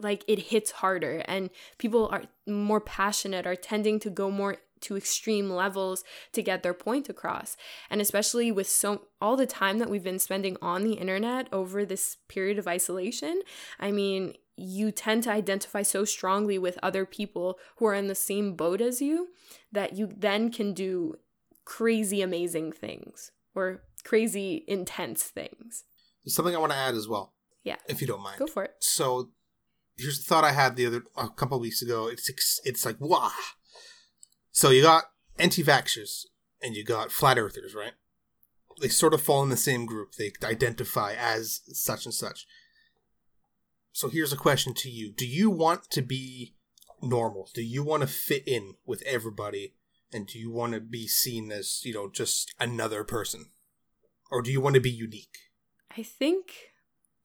like 0.00 0.24
it 0.28 0.38
hits 0.38 0.70
harder 0.72 1.22
and 1.26 1.50
people 1.78 2.08
are 2.08 2.24
more 2.46 2.80
passionate, 2.80 3.46
are 3.46 3.56
tending 3.56 3.98
to 4.00 4.10
go 4.10 4.30
more 4.30 4.58
to 4.80 4.96
extreme 4.96 5.50
levels 5.50 6.04
to 6.32 6.42
get 6.42 6.62
their 6.62 6.74
point 6.74 7.08
across. 7.08 7.56
And 7.90 8.00
especially 8.00 8.52
with 8.52 8.68
so 8.68 9.06
all 9.20 9.36
the 9.36 9.46
time 9.46 9.78
that 9.78 9.90
we've 9.90 10.04
been 10.04 10.18
spending 10.18 10.56
on 10.60 10.84
the 10.84 10.94
internet 10.94 11.48
over 11.52 11.84
this 11.84 12.18
period 12.28 12.58
of 12.58 12.68
isolation, 12.68 13.40
I 13.80 13.90
mean, 13.90 14.34
you 14.56 14.90
tend 14.90 15.22
to 15.24 15.30
identify 15.30 15.82
so 15.82 16.04
strongly 16.04 16.58
with 16.58 16.78
other 16.82 17.04
people 17.04 17.58
who 17.76 17.86
are 17.86 17.94
in 17.94 18.06
the 18.06 18.14
same 18.14 18.54
boat 18.54 18.80
as 18.80 19.02
you 19.02 19.28
that 19.72 19.96
you 19.96 20.08
then 20.16 20.50
can 20.50 20.72
do 20.72 21.16
crazy 21.64 22.22
amazing 22.22 22.72
things 22.72 23.32
or 23.54 23.82
crazy 24.04 24.64
intense 24.66 25.24
things. 25.24 25.84
There's 26.24 26.34
something 26.34 26.54
I 26.54 26.58
want 26.58 26.72
to 26.72 26.78
add 26.78 26.94
as 26.94 27.08
well. 27.08 27.34
Yeah. 27.64 27.76
If 27.88 28.00
you 28.00 28.06
don't 28.06 28.22
mind. 28.22 28.38
Go 28.38 28.46
for 28.46 28.62
it. 28.64 28.74
So 28.78 29.30
here's 29.96 30.18
the 30.18 30.24
thought 30.24 30.44
I 30.44 30.52
had 30.52 30.76
the 30.76 30.86
other 30.86 31.02
a 31.16 31.28
couple 31.28 31.58
weeks 31.58 31.82
ago. 31.82 32.08
It's 32.08 32.60
it's 32.64 32.84
like 32.84 32.96
wow. 33.00 33.30
So 34.50 34.70
you 34.70 34.82
got 34.82 35.04
anti-vaxxers 35.38 36.24
and 36.62 36.74
you 36.74 36.84
got 36.84 37.12
flat 37.12 37.38
earthers, 37.38 37.74
right? 37.74 37.92
They 38.80 38.88
sort 38.88 39.14
of 39.14 39.20
fall 39.20 39.42
in 39.42 39.48
the 39.48 39.56
same 39.56 39.86
group. 39.86 40.12
They 40.12 40.32
identify 40.42 41.14
as 41.14 41.60
such 41.72 42.04
and 42.04 42.14
such. 42.14 42.46
So 43.92 44.08
here's 44.08 44.32
a 44.32 44.36
question 44.36 44.74
to 44.74 44.90
you. 44.90 45.12
Do 45.12 45.26
you 45.26 45.50
want 45.50 45.90
to 45.90 46.02
be 46.02 46.54
normal? 47.02 47.48
Do 47.54 47.62
you 47.62 47.82
want 47.82 48.02
to 48.02 48.06
fit 48.06 48.46
in 48.46 48.74
with 48.84 49.02
everybody? 49.02 49.74
And 50.12 50.26
do 50.26 50.38
you 50.38 50.50
want 50.50 50.74
to 50.74 50.80
be 50.80 51.06
seen 51.06 51.50
as, 51.50 51.80
you 51.84 51.94
know, 51.94 52.08
just 52.10 52.54
another 52.60 53.04
person? 53.04 53.46
Or 54.30 54.42
do 54.42 54.52
you 54.52 54.60
want 54.60 54.74
to 54.74 54.80
be 54.80 54.90
unique? 54.90 55.36
I 55.96 56.02
think 56.02 56.52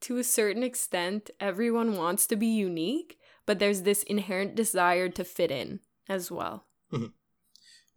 to 0.01 0.17
a 0.17 0.23
certain 0.23 0.63
extent, 0.63 1.29
everyone 1.39 1.95
wants 1.95 2.27
to 2.27 2.35
be 2.35 2.47
unique, 2.47 3.17
but 3.45 3.59
there's 3.59 3.83
this 3.83 4.03
inherent 4.03 4.55
desire 4.55 5.09
to 5.09 5.23
fit 5.23 5.51
in 5.51 5.79
as 6.09 6.29
well. 6.29 6.65
Mm-hmm. 6.91 7.07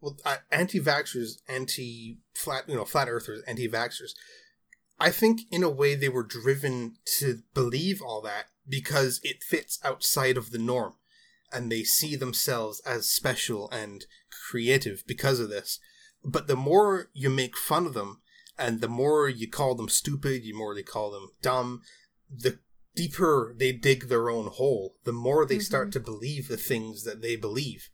Well, 0.01 0.17
uh, 0.25 0.37
anti-vaxxers, 0.51 1.39
anti-flat, 1.47 2.69
you 2.69 2.75
know, 2.75 2.85
flat 2.85 3.09
earthers, 3.09 3.43
anti-vaxxers. 3.47 4.11
I 4.99 5.09
think 5.09 5.41
in 5.51 5.63
a 5.63 5.69
way 5.69 5.95
they 5.95 6.09
were 6.09 6.23
driven 6.23 6.95
to 7.19 7.39
believe 7.53 8.01
all 8.01 8.21
that 8.21 8.45
because 8.67 9.19
it 9.23 9.43
fits 9.43 9.79
outside 9.83 10.37
of 10.37 10.51
the 10.51 10.57
norm, 10.57 10.93
and 11.51 11.71
they 11.71 11.83
see 11.83 12.15
themselves 12.15 12.81
as 12.85 13.09
special 13.09 13.69
and 13.71 14.05
creative 14.49 15.03
because 15.07 15.39
of 15.39 15.49
this. 15.49 15.79
But 16.23 16.47
the 16.47 16.55
more 16.55 17.09
you 17.13 17.29
make 17.29 17.57
fun 17.57 17.85
of 17.85 17.93
them, 17.93 18.21
and 18.57 18.81
the 18.81 18.87
more 18.87 19.27
you 19.29 19.49
call 19.49 19.75
them 19.75 19.89
stupid, 19.89 20.43
the 20.43 20.53
more 20.53 20.73
they 20.73 20.83
call 20.83 21.11
them 21.11 21.29
dumb, 21.41 21.81
the 22.29 22.59
deeper 22.95 23.53
they 23.57 23.71
dig 23.71 24.07
their 24.07 24.29
own 24.29 24.47
hole, 24.47 24.95
the 25.03 25.11
more 25.11 25.45
they 25.45 25.55
mm-hmm. 25.55 25.61
start 25.61 25.91
to 25.91 25.99
believe 25.99 26.47
the 26.47 26.57
things 26.57 27.03
that 27.03 27.21
they 27.21 27.35
believe. 27.35 27.89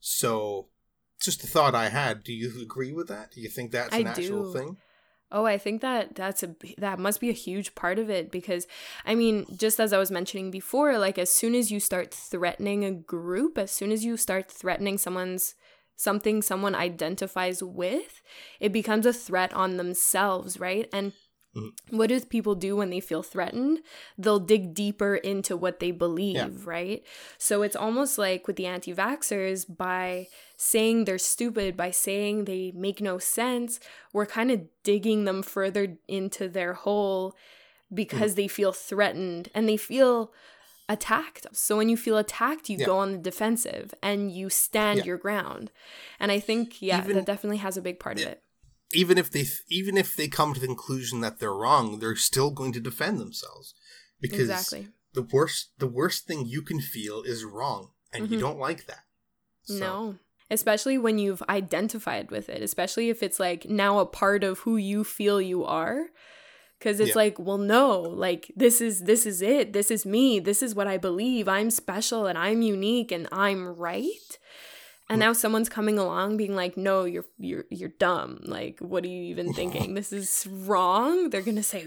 So, 0.00 0.68
just 1.20 1.44
a 1.44 1.46
thought 1.46 1.74
I 1.74 1.90
had. 1.90 2.24
Do 2.24 2.32
you 2.32 2.50
agree 2.62 2.92
with 2.92 3.08
that? 3.08 3.32
Do 3.32 3.40
you 3.40 3.48
think 3.48 3.70
that's 3.70 3.94
an 3.94 4.06
I 4.06 4.10
actual 4.10 4.52
do. 4.52 4.58
thing? 4.58 4.76
Oh, 5.32 5.44
I 5.44 5.58
think 5.58 5.80
that 5.82 6.16
that's 6.16 6.42
a 6.42 6.56
that 6.78 6.98
must 6.98 7.20
be 7.20 7.30
a 7.30 7.34
huge 7.34 7.76
part 7.76 8.00
of 8.00 8.10
it 8.10 8.32
because 8.32 8.66
I 9.06 9.14
mean, 9.14 9.46
just 9.56 9.78
as 9.78 9.92
I 9.92 9.98
was 9.98 10.10
mentioning 10.10 10.50
before, 10.50 10.98
like 10.98 11.18
as 11.18 11.30
soon 11.30 11.54
as 11.54 11.70
you 11.70 11.78
start 11.78 12.12
threatening 12.12 12.84
a 12.84 12.90
group, 12.90 13.56
as 13.56 13.70
soon 13.70 13.92
as 13.92 14.04
you 14.04 14.16
start 14.16 14.50
threatening 14.50 14.98
someone's 14.98 15.54
something 16.00 16.40
someone 16.40 16.74
identifies 16.74 17.62
with, 17.62 18.22
it 18.58 18.72
becomes 18.72 19.04
a 19.04 19.12
threat 19.12 19.52
on 19.52 19.76
themselves, 19.76 20.58
right? 20.58 20.88
And 20.94 21.12
Mm-hmm. 21.56 21.96
What 21.96 22.10
do 22.10 22.20
people 22.20 22.54
do 22.54 22.76
when 22.76 22.90
they 22.90 23.00
feel 23.00 23.24
threatened? 23.24 23.80
They'll 24.16 24.38
dig 24.38 24.72
deeper 24.72 25.16
into 25.16 25.56
what 25.56 25.80
they 25.80 25.90
believe, 25.90 26.36
yeah. 26.36 26.48
right? 26.62 27.02
So 27.38 27.62
it's 27.62 27.74
almost 27.74 28.18
like 28.18 28.46
with 28.46 28.54
the 28.54 28.66
anti 28.66 28.94
vaxxers, 28.94 29.66
by 29.68 30.28
saying 30.56 31.06
they're 31.06 31.18
stupid, 31.18 31.76
by 31.76 31.90
saying 31.90 32.44
they 32.44 32.70
make 32.72 33.00
no 33.00 33.18
sense, 33.18 33.80
we're 34.12 34.26
kind 34.26 34.52
of 34.52 34.62
digging 34.84 35.24
them 35.24 35.42
further 35.42 35.96
into 36.06 36.48
their 36.48 36.74
hole 36.74 37.34
because 37.92 38.32
mm-hmm. 38.32 38.42
they 38.42 38.48
feel 38.48 38.70
threatened 38.70 39.48
and 39.52 39.68
they 39.68 39.76
feel 39.76 40.32
attacked. 40.94 41.46
So 41.52 41.76
when 41.78 41.88
you 41.88 41.96
feel 41.96 42.18
attacked, 42.18 42.68
you 42.68 42.76
Yeah. 42.78 42.86
go 42.86 42.98
on 42.98 43.12
the 43.12 43.18
defensive 43.18 43.94
and 44.02 44.30
you 44.30 44.50
stand 44.50 44.98
Yeah. 44.98 45.04
your 45.06 45.18
ground. 45.18 45.70
And 46.18 46.30
I 46.32 46.40
think 46.40 46.82
yeah, 46.82 46.98
Even- 47.02 47.16
that 47.16 47.26
definitely 47.26 47.58
has 47.58 47.76
a 47.76 47.82
big 47.82 47.98
part 48.00 48.18
of 48.20 48.26
it. 48.26 48.42
even 48.92 49.16
if 49.18 49.30
they 49.30 49.44
even 49.68 49.96
if 49.96 50.16
they 50.16 50.26
come 50.28 50.52
to 50.52 50.60
the 50.60 50.66
conclusion 50.66 51.20
that 51.20 51.38
they're 51.38 51.54
wrong, 51.64 52.00
they're 52.00 52.16
still 52.30 52.50
going 52.50 52.72
to 52.72 52.80
defend 52.80 53.18
themselves 53.20 53.72
because 54.20 54.50
Exactly. 54.50 54.88
the 55.12 55.22
worst 55.22 55.70
the 55.78 55.86
worst 56.00 56.26
thing 56.26 56.44
you 56.44 56.60
can 56.62 56.80
feel 56.80 57.22
is 57.22 57.44
wrong, 57.44 57.92
and 58.12 58.28
you 58.30 58.36
Mhm. 58.36 58.40
don't 58.46 58.58
like 58.58 58.86
that. 58.86 59.04
So, 59.62 59.74
No. 59.78 60.18
Especially 60.52 60.98
when 60.98 61.16
you've 61.20 61.44
identified 61.48 62.32
with 62.32 62.48
it, 62.48 62.60
especially 62.60 63.08
if 63.08 63.22
it's 63.22 63.38
like 63.38 63.66
now 63.66 64.00
a 64.00 64.06
part 64.06 64.42
of 64.42 64.58
who 64.64 64.76
you 64.76 65.04
feel 65.04 65.40
you 65.40 65.64
are. 65.64 66.10
Cause 66.80 66.98
it's 66.98 67.10
Yeah. 67.10 67.14
like, 67.16 67.38
well, 67.38 67.58
no, 67.58 68.00
like 68.00 68.50
this 68.56 68.80
is 68.80 69.00
this 69.00 69.26
is 69.26 69.42
it. 69.42 69.72
This 69.74 69.90
is 69.90 70.06
me. 70.06 70.40
This 70.40 70.62
is 70.62 70.74
what 70.74 70.86
I 70.86 70.96
believe. 70.96 71.46
I'm 71.46 71.70
special 71.70 72.26
and 72.26 72.38
I'm 72.38 72.62
unique 72.62 73.12
and 73.12 73.28
I'm 73.30 73.68
right. 73.76 74.38
And 75.10 75.16
Mm. 75.18 75.24
now 75.26 75.32
someone's 75.34 75.68
coming 75.68 75.98
along 75.98 76.36
being 76.36 76.54
like, 76.54 76.76
no, 76.78 77.04
you're 77.04 77.26
you're 77.38 77.66
you're 77.68 77.92
dumb. 77.98 78.40
Like, 78.44 78.78
what 78.80 79.04
are 79.04 79.08
you 79.08 79.24
even 79.24 79.52
thinking? 79.58 79.94
This 79.94 80.12
is 80.12 80.46
wrong. 80.48 81.28
They're 81.30 81.42
gonna 81.42 81.62
say, 81.62 81.86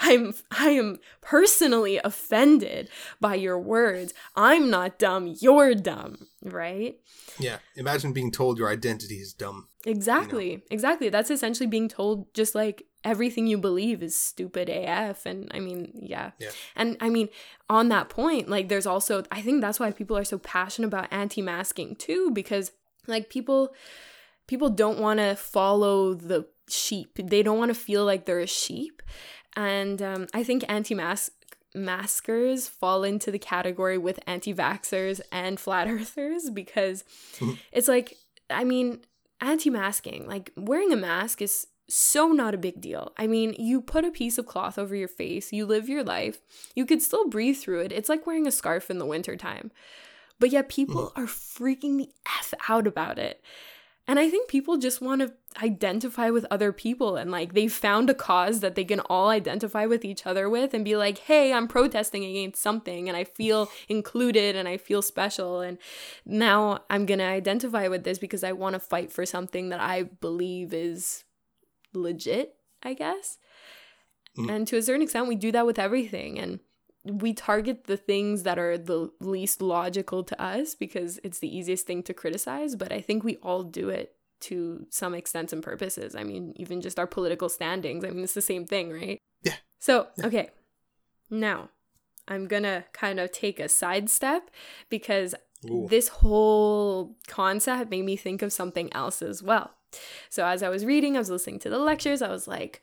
I'm 0.00 0.32
I 0.50 0.70
am 0.70 0.98
personally 1.20 1.98
offended 2.02 2.88
by 3.20 3.34
your 3.34 3.58
words. 3.58 4.14
I'm 4.34 4.70
not 4.70 4.98
dumb. 4.98 5.34
You're 5.40 5.74
dumb, 5.74 6.28
right? 6.42 6.98
Yeah, 7.38 7.58
imagine 7.74 8.12
being 8.14 8.30
told 8.32 8.56
your 8.58 8.70
identity 8.70 9.16
is 9.16 9.34
dumb. 9.34 9.68
Exactly. 9.84 10.62
Exactly. 10.70 11.10
That's 11.10 11.30
essentially 11.30 11.66
being 11.66 11.88
told 11.88 12.32
just 12.32 12.54
like 12.54 12.84
everything 13.04 13.46
you 13.46 13.58
believe 13.58 14.02
is 14.02 14.16
stupid 14.16 14.68
AF. 14.68 15.26
And 15.26 15.50
I 15.54 15.60
mean, 15.60 15.92
yeah. 15.94 16.32
Yeah. 16.38 16.50
And 16.74 16.96
I 17.00 17.08
mean, 17.08 17.28
on 17.68 17.88
that 17.90 18.08
point, 18.08 18.48
like 18.48 18.68
there's 18.68 18.86
also, 18.86 19.24
I 19.30 19.42
think 19.42 19.60
that's 19.60 19.78
why 19.78 19.90
people 19.92 20.16
are 20.16 20.24
so 20.24 20.38
passionate 20.38 20.88
about 20.88 21.08
anti 21.10 21.42
masking 21.42 21.96
too, 21.96 22.30
because 22.32 22.72
like 23.06 23.30
people, 23.30 23.74
people 24.46 24.70
don't 24.70 24.98
want 24.98 25.20
to 25.20 25.36
follow 25.36 26.14
the 26.14 26.46
sheep. 26.68 27.18
They 27.22 27.42
don't 27.42 27.58
want 27.58 27.70
to 27.70 27.74
feel 27.74 28.04
like 28.04 28.26
they're 28.26 28.40
a 28.40 28.46
sheep. 28.46 29.02
And 29.54 30.02
um, 30.02 30.26
I 30.34 30.42
think 30.42 30.64
anti 30.68 30.94
mask 30.94 31.32
maskers 31.74 32.68
fall 32.68 33.04
into 33.04 33.30
the 33.30 33.38
category 33.38 33.98
with 33.98 34.18
anti 34.26 34.52
vaxxers 34.52 35.20
and 35.30 35.60
flat 35.60 35.88
earthers 35.88 36.50
because 36.50 37.04
it's 37.72 37.88
like, 37.88 38.16
I 38.50 38.64
mean, 38.64 39.00
anti 39.40 39.70
masking, 39.70 40.26
like 40.26 40.52
wearing 40.56 40.92
a 40.92 40.96
mask 40.96 41.42
is 41.42 41.66
so 41.88 42.28
not 42.28 42.54
a 42.54 42.58
big 42.58 42.80
deal. 42.80 43.12
I 43.16 43.26
mean, 43.26 43.54
you 43.58 43.80
put 43.80 44.04
a 44.04 44.10
piece 44.10 44.38
of 44.38 44.46
cloth 44.46 44.78
over 44.78 44.94
your 44.94 45.08
face, 45.08 45.52
you 45.52 45.66
live 45.66 45.88
your 45.88 46.02
life, 46.02 46.40
you 46.74 46.84
could 46.84 47.02
still 47.02 47.28
breathe 47.28 47.58
through 47.58 47.80
it. 47.80 47.92
It's 47.92 48.08
like 48.08 48.26
wearing 48.26 48.46
a 48.46 48.52
scarf 48.52 48.90
in 48.90 48.98
the 48.98 49.06
wintertime. 49.06 49.70
But 50.38 50.50
yet 50.50 50.68
people 50.68 51.12
mm. 51.16 51.22
are 51.22 51.26
freaking 51.26 51.96
the 51.96 52.10
F 52.26 52.52
out 52.68 52.86
about 52.86 53.18
it. 53.18 53.42
And 54.08 54.20
I 54.20 54.30
think 54.30 54.48
people 54.48 54.76
just 54.76 55.00
want 55.00 55.20
to 55.22 55.32
identify 55.60 56.30
with 56.30 56.46
other 56.48 56.70
people 56.70 57.16
and 57.16 57.30
like 57.30 57.54
they 57.54 57.66
found 57.66 58.08
a 58.08 58.14
cause 58.14 58.60
that 58.60 58.76
they 58.76 58.84
can 58.84 59.00
all 59.00 59.30
identify 59.30 59.86
with 59.86 60.04
each 60.04 60.26
other 60.26 60.48
with 60.48 60.74
and 60.74 60.84
be 60.84 60.96
like, 60.96 61.18
hey, 61.18 61.52
I'm 61.52 61.66
protesting 61.66 62.24
against 62.24 62.62
something 62.62 63.08
and 63.08 63.16
I 63.16 63.24
feel 63.24 63.68
included 63.88 64.54
and 64.54 64.68
I 64.68 64.76
feel 64.76 65.02
special. 65.02 65.60
And 65.60 65.78
now 66.24 66.84
I'm 66.88 67.04
going 67.04 67.18
to 67.18 67.24
identify 67.24 67.88
with 67.88 68.04
this 68.04 68.18
because 68.18 68.44
I 68.44 68.52
want 68.52 68.74
to 68.74 68.80
fight 68.80 69.10
for 69.10 69.26
something 69.26 69.70
that 69.70 69.80
I 69.80 70.04
believe 70.04 70.72
is 70.72 71.24
legit, 71.96 72.56
I 72.82 72.94
guess. 72.94 73.38
Mm. 74.36 74.50
And 74.50 74.68
to 74.68 74.76
a 74.76 74.82
certain 74.82 75.02
extent, 75.02 75.28
we 75.28 75.36
do 75.36 75.52
that 75.52 75.66
with 75.66 75.78
everything. 75.78 76.38
And 76.38 76.60
we 77.04 77.32
target 77.32 77.84
the 77.84 77.96
things 77.96 78.42
that 78.42 78.58
are 78.58 78.76
the 78.76 79.10
least 79.20 79.62
logical 79.62 80.24
to 80.24 80.40
us 80.42 80.74
because 80.74 81.20
it's 81.22 81.38
the 81.38 81.56
easiest 81.56 81.86
thing 81.86 82.02
to 82.04 82.14
criticize. 82.14 82.74
But 82.76 82.92
I 82.92 83.00
think 83.00 83.24
we 83.24 83.36
all 83.36 83.62
do 83.62 83.88
it 83.88 84.14
to 84.40 84.86
some 84.90 85.14
extents 85.14 85.52
and 85.52 85.62
purposes. 85.62 86.14
I 86.14 86.24
mean, 86.24 86.52
even 86.56 86.80
just 86.80 86.98
our 86.98 87.06
political 87.06 87.48
standings. 87.48 88.04
I 88.04 88.10
mean, 88.10 88.24
it's 88.24 88.34
the 88.34 88.42
same 88.42 88.66
thing, 88.66 88.92
right? 88.92 89.18
Yeah. 89.42 89.54
So, 89.78 90.08
okay. 90.22 90.50
Now, 91.30 91.70
I'm 92.28 92.46
going 92.46 92.64
to 92.64 92.84
kind 92.92 93.20
of 93.20 93.32
take 93.32 93.60
a 93.60 93.68
sidestep 93.68 94.50
because 94.90 95.34
Ooh. 95.68 95.86
this 95.88 96.08
whole 96.08 97.16
concept 97.28 97.90
made 97.90 98.04
me 98.04 98.16
think 98.16 98.42
of 98.42 98.52
something 98.52 98.92
else 98.92 99.22
as 99.22 99.42
well. 99.42 99.72
So, 100.28 100.46
as 100.46 100.62
I 100.62 100.68
was 100.68 100.84
reading, 100.84 101.16
I 101.16 101.20
was 101.20 101.30
listening 101.30 101.58
to 101.60 101.70
the 101.70 101.78
lectures, 101.78 102.22
I 102.22 102.28
was 102.28 102.48
like, 102.48 102.82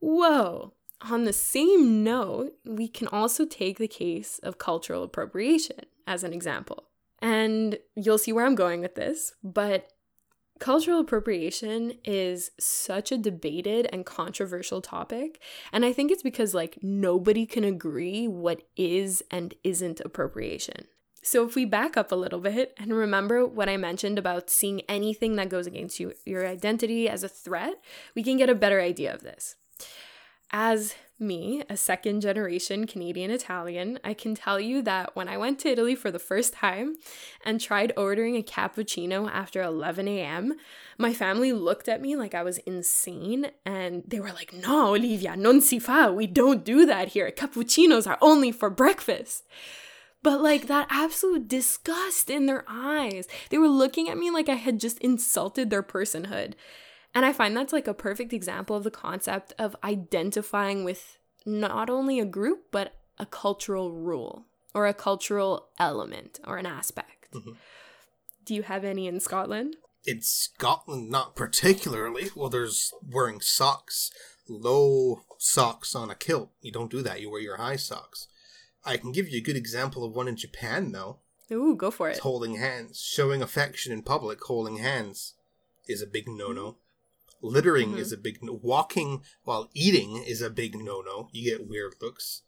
whoa. 0.00 0.74
On 1.10 1.24
the 1.24 1.32
same 1.32 2.04
note, 2.04 2.52
we 2.64 2.86
can 2.86 3.08
also 3.08 3.44
take 3.44 3.78
the 3.78 3.88
case 3.88 4.38
of 4.44 4.58
cultural 4.58 5.02
appropriation 5.02 5.80
as 6.06 6.22
an 6.22 6.32
example. 6.32 6.84
And 7.20 7.78
you'll 7.96 8.18
see 8.18 8.32
where 8.32 8.46
I'm 8.46 8.54
going 8.54 8.80
with 8.80 8.94
this, 8.94 9.32
but 9.42 9.88
cultural 10.62 11.00
appropriation 11.00 11.94
is 12.04 12.52
such 12.58 13.10
a 13.10 13.18
debated 13.18 13.88
and 13.92 14.06
controversial 14.06 14.80
topic. 14.80 15.40
And 15.72 15.84
I 15.84 15.92
think 15.92 16.12
it's 16.12 16.22
because, 16.22 16.54
like, 16.54 16.78
nobody 16.82 17.46
can 17.46 17.64
agree 17.64 18.28
what 18.28 18.62
is 18.76 19.24
and 19.28 19.54
isn't 19.64 20.00
appropriation. 20.00 20.86
So, 21.24 21.46
if 21.46 21.54
we 21.54 21.64
back 21.64 21.96
up 21.96 22.10
a 22.10 22.16
little 22.16 22.40
bit 22.40 22.74
and 22.78 22.92
remember 22.92 23.46
what 23.46 23.68
I 23.68 23.76
mentioned 23.76 24.18
about 24.18 24.50
seeing 24.50 24.80
anything 24.82 25.36
that 25.36 25.48
goes 25.48 25.68
against 25.68 26.00
you, 26.00 26.14
your 26.26 26.46
identity 26.46 27.08
as 27.08 27.22
a 27.22 27.28
threat, 27.28 27.74
we 28.16 28.24
can 28.24 28.36
get 28.36 28.50
a 28.50 28.56
better 28.56 28.80
idea 28.80 29.14
of 29.14 29.22
this. 29.22 29.54
As 30.50 30.96
me, 31.22 31.62
a 31.70 31.76
second 31.76 32.20
generation 32.20 32.86
Canadian 32.86 33.30
Italian, 33.30 34.00
I 34.02 34.12
can 34.12 34.34
tell 34.34 34.58
you 34.58 34.82
that 34.82 35.14
when 35.14 35.28
I 35.28 35.36
went 35.36 35.60
to 35.60 35.68
Italy 35.68 35.94
for 35.94 36.10
the 36.10 36.18
first 36.18 36.52
time 36.52 36.96
and 37.44 37.60
tried 37.60 37.92
ordering 37.96 38.36
a 38.36 38.42
cappuccino 38.42 39.30
after 39.30 39.62
11 39.62 40.08
a.m., 40.08 40.54
my 40.98 41.14
family 41.14 41.52
looked 41.52 41.88
at 41.88 42.02
me 42.02 42.16
like 42.16 42.34
I 42.34 42.42
was 42.42 42.58
insane 42.58 43.52
and 43.64 44.02
they 44.06 44.20
were 44.20 44.32
like, 44.32 44.52
No, 44.52 44.94
Olivia, 44.94 45.36
non 45.36 45.60
si 45.60 45.78
fa. 45.78 46.12
We 46.12 46.26
don't 46.26 46.64
do 46.64 46.84
that 46.84 47.08
here. 47.08 47.30
Cappuccinos 47.30 48.06
are 48.08 48.18
only 48.20 48.50
for 48.50 48.68
breakfast. 48.68 49.44
But 50.22 50.40
like 50.40 50.68
that 50.68 50.86
absolute 50.88 51.48
disgust 51.48 52.30
in 52.30 52.46
their 52.46 52.64
eyes. 52.68 53.26
They 53.50 53.58
were 53.58 53.68
looking 53.68 54.08
at 54.08 54.18
me 54.18 54.30
like 54.30 54.48
I 54.48 54.54
had 54.54 54.78
just 54.78 54.98
insulted 54.98 55.70
their 55.70 55.82
personhood. 55.82 56.54
And 57.14 57.26
I 57.26 57.32
find 57.32 57.56
that's 57.56 57.72
like 57.72 57.88
a 57.88 57.94
perfect 57.94 58.32
example 58.32 58.76
of 58.76 58.84
the 58.84 58.90
concept 58.90 59.52
of 59.58 59.76
identifying 59.82 60.84
with 60.84 61.18
not 61.44 61.90
only 61.90 62.20
a 62.20 62.24
group, 62.24 62.66
but 62.70 62.94
a 63.18 63.26
cultural 63.26 63.92
rule 63.92 64.46
or 64.74 64.86
a 64.86 64.94
cultural 64.94 65.68
element 65.78 66.40
or 66.46 66.56
an 66.56 66.66
aspect. 66.66 67.32
Mhm. 67.32 67.56
Do 68.44 68.54
you 68.54 68.62
have 68.62 68.84
any 68.84 69.06
in 69.06 69.20
Scotland? 69.20 69.76
In 70.04 70.22
Scotland, 70.22 71.10
not 71.10 71.36
particularly. 71.36 72.30
Well, 72.34 72.48
there's 72.48 72.92
wearing 73.06 73.40
socks, 73.40 74.10
low 74.48 75.24
socks 75.38 75.94
on 75.94 76.10
a 76.10 76.14
kilt. 76.14 76.50
You 76.60 76.72
don't 76.72 76.90
do 76.90 77.02
that. 77.02 77.20
You 77.20 77.30
wear 77.30 77.40
your 77.40 77.56
high 77.56 77.76
socks. 77.76 78.28
I 78.84 78.96
can 78.96 79.12
give 79.12 79.28
you 79.28 79.38
a 79.38 79.42
good 79.42 79.56
example 79.56 80.04
of 80.04 80.12
one 80.14 80.28
in 80.28 80.36
Japan, 80.36 80.92
though. 80.92 81.18
Ooh, 81.50 81.76
go 81.76 81.90
for 81.90 82.08
it. 82.08 82.12
It's 82.12 82.20
holding 82.20 82.56
hands. 82.56 83.00
Showing 83.00 83.42
affection 83.42 83.92
in 83.92 84.02
public, 84.02 84.42
holding 84.44 84.78
hands, 84.78 85.34
is 85.86 86.00
a 86.02 86.06
big 86.06 86.26
no-no. 86.28 86.78
Littering 87.42 87.92
Mhm. 87.94 87.98
is 87.98 88.12
a 88.12 88.16
big 88.16 88.42
no. 88.42 88.52
Walking 88.62 89.22
while 89.44 89.68
eating 89.74 90.16
is 90.22 90.40
a 90.40 90.48
big 90.50 90.74
no-no. 90.76 91.28
You 91.32 91.50
get 91.50 91.66
weird 91.68 91.94
looks. 92.00 92.42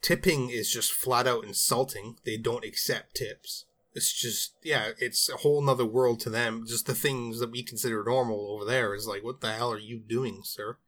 Tipping 0.00 0.50
is 0.50 0.70
just 0.70 0.92
flat 0.92 1.26
out 1.26 1.44
insulting. 1.44 2.18
They 2.24 2.36
don't 2.36 2.64
accept 2.64 3.16
tips. 3.16 3.64
It's 3.94 4.12
just 4.12 4.54
yeah, 4.62 4.92
it's 4.98 5.28
a 5.28 5.38
whole 5.38 5.60
nother 5.62 5.84
world 5.86 6.20
to 6.20 6.30
them. 6.30 6.64
Just 6.66 6.86
the 6.86 6.94
things 6.94 7.40
that 7.40 7.50
we 7.50 7.62
consider 7.62 8.04
normal 8.04 8.50
over 8.52 8.64
there 8.64 8.94
is 8.94 9.06
like, 9.06 9.24
what 9.24 9.40
the 9.40 9.52
hell 9.52 9.72
are 9.72 9.78
you 9.78 9.98
doing, 9.98 10.42
sir? 10.44 10.78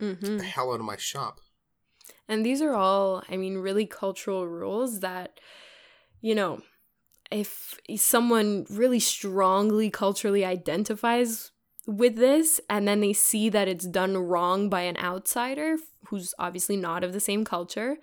hmm 0.00 0.38
The 0.38 0.44
hell 0.44 0.72
out 0.72 0.80
of 0.80 0.86
my 0.86 0.96
shop. 0.96 1.40
And 2.28 2.44
these 2.44 2.62
are 2.62 2.74
all, 2.74 3.22
I 3.28 3.36
mean, 3.36 3.58
really 3.58 3.86
cultural 3.86 4.46
rules 4.46 5.00
that, 5.00 5.40
you 6.20 6.34
know, 6.34 6.62
if 7.30 7.78
someone 7.96 8.66
really 8.70 9.00
strongly 9.00 9.90
culturally 9.90 10.44
identifies 10.44 11.50
with 11.86 12.16
this 12.16 12.60
and 12.70 12.86
then 12.86 13.00
they 13.00 13.12
see 13.12 13.48
that 13.48 13.68
it's 13.68 13.86
done 13.86 14.16
wrong 14.16 14.68
by 14.68 14.82
an 14.82 14.96
outsider 14.98 15.76
who's 16.08 16.34
obviously 16.38 16.76
not 16.76 17.02
of 17.02 17.12
the 17.12 17.20
same 17.20 17.44
culture, 17.44 17.96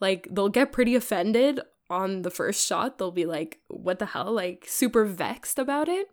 like 0.00 0.28
they'll 0.30 0.48
get 0.48 0.72
pretty 0.72 0.94
offended 0.94 1.60
on 1.90 2.22
the 2.22 2.30
first 2.30 2.66
shot. 2.66 2.98
They'll 2.98 3.10
be 3.10 3.26
like, 3.26 3.60
what 3.68 3.98
the 3.98 4.06
hell? 4.06 4.32
Like 4.32 4.64
super 4.66 5.04
vexed 5.04 5.58
about 5.58 5.88
it. 5.88 6.08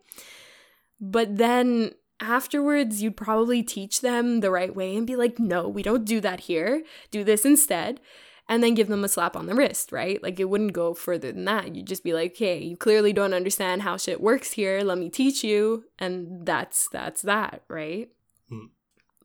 But 1.00 1.38
then 1.38 1.92
afterwards, 2.20 3.02
you'd 3.02 3.18
probably 3.18 3.64
teach 3.64 4.02
them 4.02 4.40
the 4.40 4.52
right 4.52 4.76
way 4.76 4.96
and 4.96 5.08
be 5.08 5.16
like, 5.16 5.40
no, 5.40 5.68
we 5.68 5.84
don't 5.84 6.06
do 6.06 6.20
that 6.22 6.42
here. 6.42 6.84
Do 7.12 7.24
this 7.24 7.46
instead. 7.46 8.00
And 8.48 8.62
then 8.64 8.76
give 8.76 8.90
them 8.90 9.04
a 9.04 9.10
slap 9.10 9.36
on 9.36 9.48
the 9.48 9.56
wrist, 9.56 9.92
right? 9.92 10.22
Like 10.22 10.40
it 10.40 10.46
wouldn't 10.46 10.74
go 10.74 10.94
further 10.94 11.32
than 11.32 11.46
that. 11.46 11.76
You'd 11.76 11.88
just 11.88 12.04
be 12.04 12.14
like, 12.14 12.38
hey, 12.38 12.62
you 12.62 12.78
clearly 12.78 13.12
don't 13.12 13.34
understand 13.34 13.82
how 13.82 13.98
shit 13.98 14.22
works 14.22 14.52
here. 14.52 14.82
Let 14.82 15.00
me 15.00 15.10
teach 15.10 15.44
you. 15.44 15.86
And 15.98 16.46
that's 16.46 16.88
that's 16.90 17.24
that, 17.24 17.64
right? 17.68 18.10
Hmm. 18.48 18.66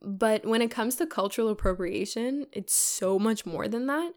But 0.01 0.47
when 0.47 0.63
it 0.63 0.71
comes 0.71 0.97
to 0.97 1.07
cultural 1.07 1.51
appropriation, 1.51 2.47
it's 2.53 2.75
so 2.75 3.19
much 3.19 3.45
more 3.45 3.69
than 3.69 3.87
that. 3.89 4.13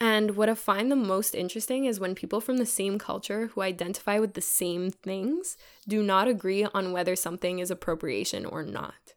And 0.00 0.34
what 0.34 0.48
I 0.48 0.54
find 0.54 0.90
the 0.90 0.96
most 0.96 1.34
interesting 1.34 1.84
is 1.84 2.00
when 2.00 2.14
people 2.14 2.40
from 2.40 2.56
the 2.56 2.64
same 2.64 2.98
culture 2.98 3.48
who 3.48 3.60
identify 3.60 4.18
with 4.18 4.32
the 4.32 4.40
same 4.40 4.90
things 4.90 5.58
do 5.86 6.02
not 6.02 6.26
agree 6.26 6.64
on 6.64 6.92
whether 6.92 7.14
something 7.14 7.58
is 7.58 7.70
appropriation 7.70 8.46
or 8.46 8.62
not. 8.62 9.14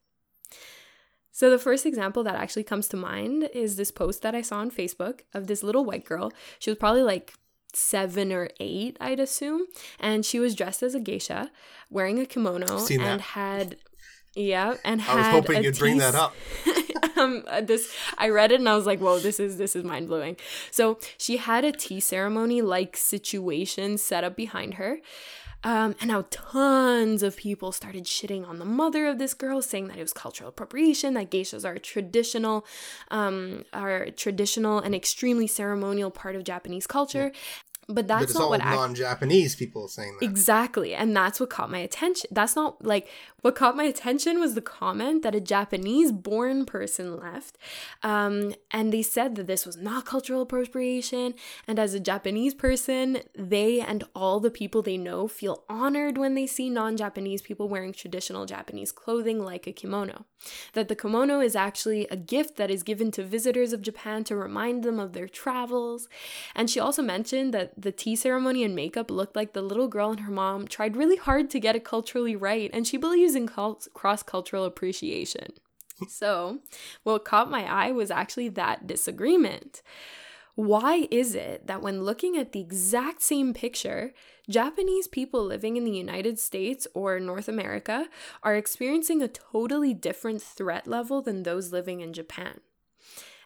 So, 1.31 1.49
the 1.49 1.57
first 1.57 1.85
example 1.85 2.23
that 2.23 2.35
actually 2.35 2.63
comes 2.63 2.87
to 2.89 2.97
mind 2.97 3.49
is 3.53 3.75
this 3.75 3.89
post 3.89 4.21
that 4.21 4.35
I 4.35 4.41
saw 4.41 4.57
on 4.57 4.69
Facebook 4.69 5.21
of 5.33 5.47
this 5.47 5.63
little 5.63 5.85
white 5.85 6.05
girl. 6.05 6.31
She 6.59 6.69
was 6.69 6.77
probably 6.77 7.01
like 7.01 7.33
seven 7.73 8.31
or 8.31 8.49
eight, 8.59 8.97
I'd 9.01 9.19
assume. 9.19 9.65
And 9.99 10.25
she 10.25 10.39
was 10.39 10.53
dressed 10.53 10.83
as 10.83 10.93
a 10.93 10.99
geisha, 10.99 11.49
wearing 11.89 12.19
a 12.19 12.25
kimono, 12.25 12.77
that. 12.77 12.91
and 12.91 13.21
had. 13.21 13.77
Yeah, 14.35 14.75
and 14.83 15.01
I 15.01 15.15
was 15.15 15.27
hoping 15.27 15.63
you'd 15.63 15.77
bring 15.77 15.97
that 15.99 16.15
up. 16.15 16.35
um, 17.17 17.43
uh, 17.47 17.61
this 17.61 17.93
I 18.17 18.29
read 18.29 18.51
it 18.51 18.59
and 18.59 18.67
I 18.67 18.75
was 18.75 18.85
like, 18.85 18.99
"Whoa, 18.99 19.19
this 19.19 19.39
is 19.39 19.57
this 19.57 19.75
is 19.75 19.83
mind 19.83 20.07
blowing." 20.07 20.37
So 20.71 20.97
she 21.17 21.37
had 21.37 21.63
a 21.63 21.71
tea 21.71 21.99
ceremony 21.99 22.61
like 22.61 22.97
situation 22.97 23.97
set 23.97 24.23
up 24.23 24.35
behind 24.35 24.75
her. 24.75 24.99
Um, 25.65 25.95
and 26.01 26.09
now 26.09 26.25
tons 26.29 27.23
of 27.23 27.37
people 27.37 27.71
started 27.71 28.03
shitting 28.03 28.47
on 28.47 28.59
the 28.59 28.65
mother 28.65 29.07
of 29.07 29.17
this 29.17 29.33
girl, 29.33 29.61
saying 29.61 29.87
that 29.87 29.97
it 29.97 30.01
was 30.01 30.11
cultural 30.11 30.49
appropriation, 30.49 31.13
that 31.13 31.31
geishas 31.31 31.63
are 31.63 31.73
a 31.73 31.79
traditional, 31.79 32.65
um, 33.11 33.63
are 33.71 34.09
traditional 34.09 34.79
and 34.79 34.93
extremely 34.93 35.47
ceremonial 35.47 36.11
part 36.11 36.35
of 36.35 36.43
Japanese 36.43 36.85
culture. 36.85 37.31
But 37.87 38.07
that's 38.07 38.21
but 38.21 38.29
it's 38.29 38.33
not 38.35 38.43
all 38.43 38.49
what 38.49 38.59
non-Japanese 38.59 39.55
people 39.55 39.87
saying 39.87 40.17
that. 40.19 40.25
Exactly. 40.25 40.93
And 40.93 41.15
that's 41.15 41.39
what 41.39 41.49
caught 41.49 41.69
my 41.69 41.79
attention. 41.79 42.29
That's 42.31 42.55
not 42.55 42.83
like 42.85 43.09
what 43.43 43.55
caught 43.55 43.75
my 43.75 43.83
attention 43.83 44.39
was 44.39 44.55
the 44.55 44.61
comment 44.61 45.21
that 45.21 45.35
a 45.35 45.41
Japanese 45.41 46.13
born 46.13 46.65
person 46.65 47.17
left. 47.17 47.57
Um, 48.01 48.55
and 48.71 48.93
they 48.93 49.01
said 49.01 49.35
that 49.35 49.47
this 49.47 49.65
was 49.65 49.75
not 49.75 50.05
cultural 50.05 50.43
appropriation. 50.43 51.33
And 51.67 51.77
as 51.77 51.93
a 51.93 51.99
Japanese 51.99 52.53
person, 52.53 53.19
they 53.35 53.81
and 53.81 54.05
all 54.15 54.39
the 54.39 54.49
people 54.49 54.81
they 54.81 54.97
know 54.97 55.27
feel 55.27 55.65
honored 55.67 56.17
when 56.17 56.35
they 56.35 56.47
see 56.47 56.69
non 56.69 56.95
Japanese 56.95 57.41
people 57.41 57.67
wearing 57.67 57.91
traditional 57.91 58.45
Japanese 58.45 58.93
clothing 58.93 59.43
like 59.43 59.67
a 59.67 59.73
kimono. 59.73 60.25
That 60.73 60.87
the 60.87 60.95
kimono 60.95 61.39
is 61.41 61.55
actually 61.55 62.07
a 62.07 62.15
gift 62.15 62.55
that 62.57 62.71
is 62.71 62.83
given 62.83 63.11
to 63.11 63.23
visitors 63.23 63.73
of 63.73 63.81
Japan 63.81 64.23
to 64.25 64.35
remind 64.35 64.83
them 64.83 64.99
of 64.99 65.13
their 65.13 65.27
travels. 65.27 66.07
And 66.55 66.69
she 66.69 66.79
also 66.79 67.01
mentioned 67.01 67.53
that 67.53 67.73
the 67.77 67.91
tea 67.91 68.15
ceremony 68.15 68.63
and 68.63 68.75
makeup 68.75 69.11
looked 69.11 69.35
like 69.35 69.53
the 69.53 69.61
little 69.61 69.87
girl 69.87 70.11
and 70.11 70.21
her 70.21 70.31
mom 70.31 70.67
tried 70.67 70.95
really 70.95 71.17
hard 71.17 71.49
to 71.49 71.59
get 71.59 71.75
it 71.75 71.83
culturally 71.83 72.35
right, 72.35 72.69
and 72.73 72.87
she 72.87 72.97
believes 72.97 73.32
cult- 73.47 73.87
cross 73.93 74.23
cultural 74.23 74.65
appreciation. 74.65 75.53
so, 76.07 76.59
what 77.03 77.25
caught 77.25 77.51
my 77.51 77.63
eye 77.63 77.91
was 77.91 78.11
actually 78.11 78.49
that 78.49 78.87
disagreement. 78.87 79.81
Why 80.55 81.07
is 81.09 81.33
it 81.33 81.65
that 81.65 81.81
when 81.81 82.03
looking 82.03 82.37
at 82.37 82.51
the 82.51 82.61
exact 82.61 83.23
same 83.23 83.53
picture, 83.55 84.13
Japanese 84.47 85.07
people 85.07 85.43
living 85.43 85.77
in 85.77 85.83
the 85.83 85.91
United 85.91 86.37
States 86.37 86.85
or 86.93 87.19
North 87.19 87.47
America 87.47 88.07
are 88.43 88.55
experiencing 88.55 89.21
a 89.21 89.27
totally 89.27 89.95
different 89.95 90.43
threat 90.43 90.85
level 90.85 91.23
than 91.23 91.41
those 91.41 91.71
living 91.71 92.01
in 92.01 92.13
Japan? 92.13 92.59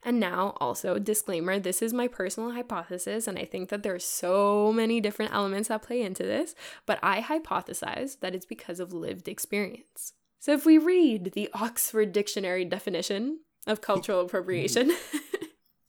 And 0.04 0.20
now, 0.20 0.56
also, 0.60 1.00
disclaimer 1.00 1.60
this 1.60 1.82
is 1.82 1.94
my 1.94 2.08
personal 2.08 2.52
hypothesis, 2.52 3.28
and 3.28 3.38
I 3.38 3.46
think 3.46 3.70
that 3.70 3.84
there 3.84 3.96
are 3.96 4.00
so 4.00 4.72
many 4.72 5.02
different 5.02 5.34
elements 5.34 5.70
that 5.70 5.82
play 5.82 6.02
into 6.02 6.24
this, 6.24 6.56
but 6.86 7.00
I 7.02 7.22
hypothesize 7.22 8.20
that 8.20 8.36
it's 8.36 8.46
because 8.46 8.80
of 8.80 8.94
lived 8.94 9.28
experience. 9.28 10.14
So, 10.40 10.54
if 10.54 10.66
we 10.66 10.78
read 10.78 11.34
the 11.34 11.50
Oxford 11.54 12.12
Dictionary 12.12 12.66
definition 12.66 13.40
of 13.66 13.82
cultural 13.82 14.22
appropriation, 14.22 14.96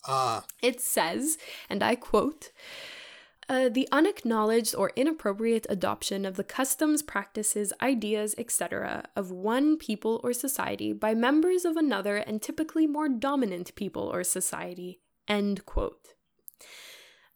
Ah, 0.08 0.44
it 0.62 0.80
says, 0.80 1.36
and 1.68 1.82
I 1.82 1.94
quote, 1.94 2.50
uh, 3.48 3.68
the 3.70 3.88
unacknowledged 3.90 4.74
or 4.74 4.92
inappropriate 4.94 5.66
adoption 5.70 6.26
of 6.26 6.36
the 6.36 6.44
customs, 6.44 7.02
practices, 7.02 7.72
ideas, 7.80 8.34
etc., 8.36 9.04
of 9.16 9.30
one 9.30 9.78
people 9.78 10.20
or 10.22 10.32
society 10.32 10.92
by 10.92 11.14
members 11.14 11.64
of 11.64 11.76
another 11.76 12.16
and 12.16 12.42
typically 12.42 12.86
more 12.86 13.08
dominant 13.08 13.74
people 13.74 14.02
or 14.02 14.22
society. 14.22 15.00
End 15.26 15.64
quote. 15.64 16.14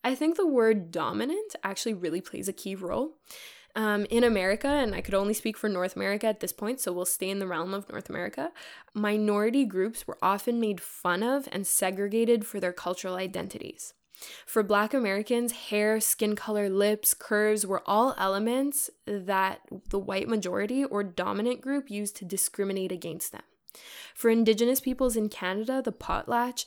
I 0.03 0.13
think 0.15 0.35
the 0.35 0.47
word 0.47 0.91
dominant 0.91 1.55
actually 1.63 1.93
really 1.93 2.21
plays 2.21 2.47
a 2.47 2.53
key 2.53 2.75
role. 2.75 3.17
Um, 3.75 4.05
in 4.11 4.23
America, 4.23 4.67
and 4.67 4.93
I 4.93 5.01
could 5.01 5.15
only 5.15 5.33
speak 5.33 5.57
for 5.57 5.67
North 5.67 5.95
America 5.95 6.27
at 6.27 6.41
this 6.41 6.53
point, 6.53 6.79
so 6.79 6.93
we'll 6.93 7.05
stay 7.05 7.31
in 7.31 7.39
the 7.39 7.47
realm 7.47 7.73
of 7.73 7.89
North 7.89 8.07
America, 8.07 8.51
minority 8.93 9.65
groups 9.65 10.05
were 10.05 10.19
often 10.21 10.59
made 10.59 10.79
fun 10.79 11.23
of 11.23 11.49
and 11.51 11.65
segregated 11.65 12.45
for 12.45 12.59
their 12.59 12.71
cultural 12.71 13.15
identities. 13.15 13.95
For 14.45 14.63
Black 14.63 14.93
Americans, 14.93 15.51
hair, 15.51 15.99
skin 15.99 16.35
color, 16.35 16.69
lips, 16.69 17.13
curves 17.13 17.65
were 17.65 17.83
all 17.85 18.15
elements 18.17 18.89
that 19.05 19.61
the 19.89 19.99
white 19.99 20.27
majority 20.27 20.83
or 20.83 21.03
dominant 21.03 21.61
group 21.61 21.89
used 21.89 22.15
to 22.17 22.25
discriminate 22.25 22.91
against 22.91 23.31
them. 23.31 23.43
For 24.13 24.29
Indigenous 24.29 24.79
peoples 24.79 25.15
in 25.15 25.29
Canada, 25.29 25.81
the 25.83 25.91
potlatch, 25.91 26.65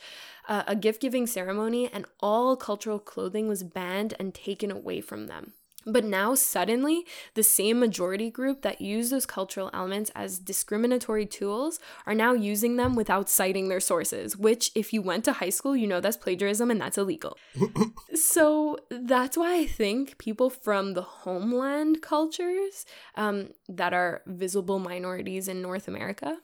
uh, 0.48 0.64
a 0.66 0.74
gift 0.74 1.00
giving 1.00 1.26
ceremony, 1.26 1.88
and 1.92 2.06
all 2.20 2.56
cultural 2.56 2.98
clothing 2.98 3.48
was 3.48 3.62
banned 3.62 4.14
and 4.18 4.34
taken 4.34 4.70
away 4.70 5.00
from 5.00 5.26
them. 5.26 5.52
But 5.86 6.04
now, 6.04 6.34
suddenly, 6.34 7.06
the 7.34 7.44
same 7.44 7.78
majority 7.78 8.28
group 8.28 8.62
that 8.62 8.80
used 8.80 9.12
those 9.12 9.24
cultural 9.24 9.70
elements 9.72 10.10
as 10.16 10.40
discriminatory 10.40 11.26
tools 11.26 11.78
are 12.06 12.14
now 12.14 12.32
using 12.32 12.74
them 12.76 12.96
without 12.96 13.30
citing 13.30 13.68
their 13.68 13.78
sources, 13.78 14.36
which, 14.36 14.72
if 14.74 14.92
you 14.92 15.00
went 15.00 15.24
to 15.26 15.34
high 15.34 15.50
school, 15.50 15.76
you 15.76 15.86
know 15.86 16.00
that's 16.00 16.16
plagiarism 16.16 16.72
and 16.72 16.80
that's 16.80 16.98
illegal. 16.98 17.38
so 18.14 18.78
that's 18.90 19.36
why 19.36 19.60
I 19.60 19.66
think 19.66 20.18
people 20.18 20.50
from 20.50 20.94
the 20.94 21.02
homeland 21.02 22.02
cultures 22.02 22.84
um, 23.14 23.50
that 23.68 23.94
are 23.94 24.22
visible 24.26 24.80
minorities 24.80 25.46
in 25.46 25.62
North 25.62 25.86
America 25.86 26.38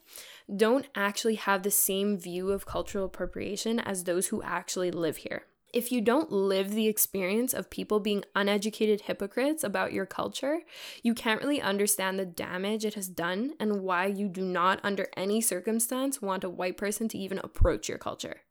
don't 0.55 0.87
actually 0.95 1.37
have 1.37 1.63
the 1.63 1.71
same 1.71 2.17
view 2.19 2.53
of 2.53 2.67
cultural 2.67 3.07
appropriation 3.07 3.81
as 3.81 4.05
those 4.05 4.29
who 4.29 4.43
actually 4.43 4.91
live 4.91 5.19
here 5.19 5.47
if 5.73 5.91
you 5.91 6.01
don't 6.01 6.31
live 6.31 6.71
the 6.71 6.87
experience 6.87 7.55
of 7.55 7.71
people 7.71 7.99
being 7.99 8.25
uneducated 8.35 9.03
hypocrites 9.03 9.65
about 9.65 9.93
your 9.93 10.07
culture, 10.07 10.61
you 11.03 11.15
can't 11.15 11.41
really 11.41 11.61
understand 11.61 12.19
the 12.19 12.27
damage 12.27 12.85
it 12.85 12.95
has 12.95 13.09
done 13.09 13.55
and 13.59 13.83
why 13.83 14.07
you 14.07 14.29
do 14.29 14.43
not, 14.43 14.81
under 14.83 15.09
any 15.17 15.41
circumstance, 15.41 16.21
want 16.21 16.45
a 16.45 16.51
white 16.51 16.77
person 16.77 17.09
to 17.09 17.19
even 17.19 17.39
approach 17.39 17.89
your 17.89 17.99
culture. 17.99 18.43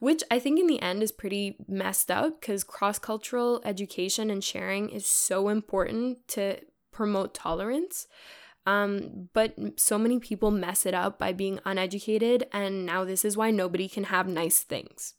Which 0.00 0.22
I 0.30 0.38
think 0.38 0.58
in 0.58 0.68
the 0.68 0.80
end 0.80 1.02
is 1.02 1.12
pretty 1.12 1.56
messed 1.66 2.10
up 2.10 2.40
because 2.40 2.64
cross 2.64 2.98
cultural 2.98 3.60
education 3.64 4.30
and 4.30 4.42
sharing 4.42 4.88
is 4.88 5.06
so 5.06 5.48
important 5.48 6.26
to 6.28 6.60
promote 6.92 7.34
tolerance. 7.34 8.06
Um, 8.66 9.30
but 9.32 9.54
so 9.76 9.98
many 9.98 10.18
people 10.18 10.50
mess 10.50 10.84
it 10.84 10.92
up 10.92 11.18
by 11.18 11.32
being 11.32 11.58
uneducated, 11.64 12.46
and 12.52 12.84
now 12.84 13.04
this 13.04 13.24
is 13.24 13.36
why 13.36 13.50
nobody 13.50 13.88
can 13.88 14.04
have 14.04 14.28
nice 14.28 14.60
things. 14.60 15.14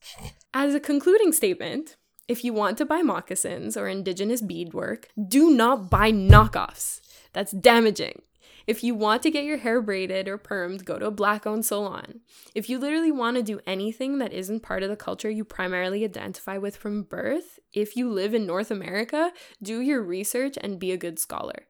As 0.53 0.75
a 0.75 0.79
concluding 0.79 1.31
statement, 1.31 1.97
if 2.27 2.43
you 2.43 2.53
want 2.53 2.77
to 2.77 2.85
buy 2.85 3.01
moccasins 3.01 3.75
or 3.75 3.87
indigenous 3.87 4.41
beadwork, 4.41 5.07
do 5.27 5.49
not 5.49 5.89
buy 5.89 6.11
knockoffs. 6.11 7.01
That's 7.33 7.51
damaging. 7.51 8.21
If 8.67 8.83
you 8.83 8.93
want 8.93 9.23
to 9.23 9.31
get 9.31 9.45
your 9.45 9.57
hair 9.57 9.81
braided 9.81 10.27
or 10.27 10.37
permed, 10.37 10.85
go 10.85 10.99
to 10.99 11.07
a 11.07 11.11
black 11.11 11.47
owned 11.47 11.65
salon. 11.65 12.19
If 12.53 12.69
you 12.69 12.77
literally 12.77 13.11
want 13.11 13.37
to 13.37 13.41
do 13.41 13.59
anything 13.65 14.19
that 14.19 14.31
isn't 14.31 14.59
part 14.59 14.83
of 14.83 14.89
the 14.89 14.95
culture 14.95 15.31
you 15.31 15.43
primarily 15.43 16.03
identify 16.03 16.59
with 16.59 16.77
from 16.77 17.01
birth, 17.01 17.57
if 17.73 17.95
you 17.95 18.11
live 18.11 18.35
in 18.35 18.45
North 18.45 18.69
America, 18.69 19.31
do 19.63 19.81
your 19.81 20.03
research 20.03 20.55
and 20.61 20.79
be 20.79 20.91
a 20.91 20.97
good 20.97 21.17
scholar. 21.17 21.65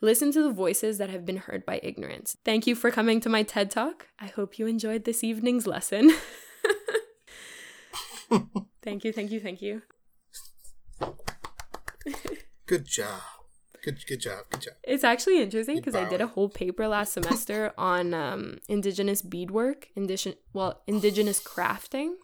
Listen 0.00 0.32
to 0.32 0.42
the 0.42 0.50
voices 0.50 0.98
that 0.98 1.10
have 1.10 1.24
been 1.24 1.38
heard 1.38 1.64
by 1.64 1.80
ignorance. 1.82 2.36
Thank 2.44 2.66
you 2.66 2.74
for 2.74 2.90
coming 2.90 3.20
to 3.20 3.28
my 3.28 3.42
TED 3.42 3.70
Talk. 3.70 4.08
I 4.20 4.26
hope 4.26 4.58
you 4.58 4.66
enjoyed 4.66 5.04
this 5.04 5.24
evening's 5.24 5.66
lesson. 5.66 6.12
thank 8.82 9.04
you, 9.04 9.12
thank 9.12 9.30
you, 9.30 9.40
thank 9.40 9.62
you. 9.62 9.82
good 12.66 12.86
job. 12.86 13.20
Good, 13.84 14.06
good 14.06 14.20
job. 14.20 14.44
Good 14.50 14.62
job. 14.62 14.74
It's 14.82 15.04
actually 15.04 15.42
interesting 15.42 15.76
because 15.76 15.94
I 15.94 16.08
did 16.08 16.22
a 16.22 16.26
whole 16.26 16.48
paper 16.48 16.88
last 16.88 17.12
semester 17.12 17.74
on 17.76 18.14
um, 18.14 18.58
indigenous 18.66 19.20
beadwork, 19.20 19.88
indigenous 19.94 20.38
well, 20.54 20.80
indigenous 20.86 21.38
crafting, 21.38 22.14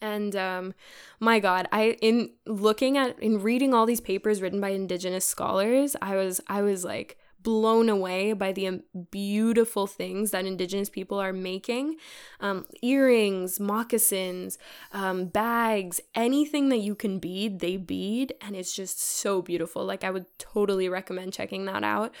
and 0.00 0.36
um, 0.36 0.74
my 1.20 1.38
God, 1.38 1.68
I 1.72 1.96
in 2.00 2.30
looking 2.46 2.96
at 2.96 3.18
in 3.18 3.42
reading 3.42 3.74
all 3.74 3.86
these 3.86 4.00
papers 4.00 4.42
written 4.42 4.60
by 4.60 4.70
indigenous 4.70 5.24
scholars, 5.24 5.96
I 6.02 6.16
was 6.16 6.40
I 6.48 6.62
was 6.62 6.84
like 6.84 7.18
blown 7.46 7.88
away 7.88 8.32
by 8.32 8.50
the 8.50 8.66
um, 8.66 8.82
beautiful 9.12 9.86
things 9.86 10.32
that 10.32 10.44
indigenous 10.44 10.90
people 10.90 11.16
are 11.20 11.32
making. 11.32 11.94
Um, 12.40 12.66
earrings 12.82 13.60
moccasins 13.60 14.58
um, 14.90 15.26
bags 15.26 16.00
anything 16.16 16.70
that 16.70 16.78
you 16.78 16.96
can 16.96 17.20
bead 17.20 17.60
they 17.60 17.76
bead 17.76 18.34
and 18.40 18.56
it's 18.56 18.74
just 18.74 19.00
so 19.00 19.42
beautiful. 19.42 19.84
Like 19.84 20.02
i 20.02 20.10
would 20.10 20.26
totally 20.38 20.88
recommend 20.88 21.34
checking 21.34 21.66
that 21.66 21.84
out. 21.84 22.12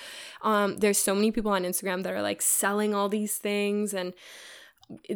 Um, 0.42 0.76
there's 0.76 0.98
so 0.98 1.12
many 1.12 1.32
people 1.32 1.50
on 1.50 1.64
instagram 1.64 2.04
that 2.04 2.12
are 2.12 2.22
like 2.22 2.40
selling 2.40 2.94
all 2.94 3.08
these 3.08 3.36
things 3.36 3.92
and 3.92 4.14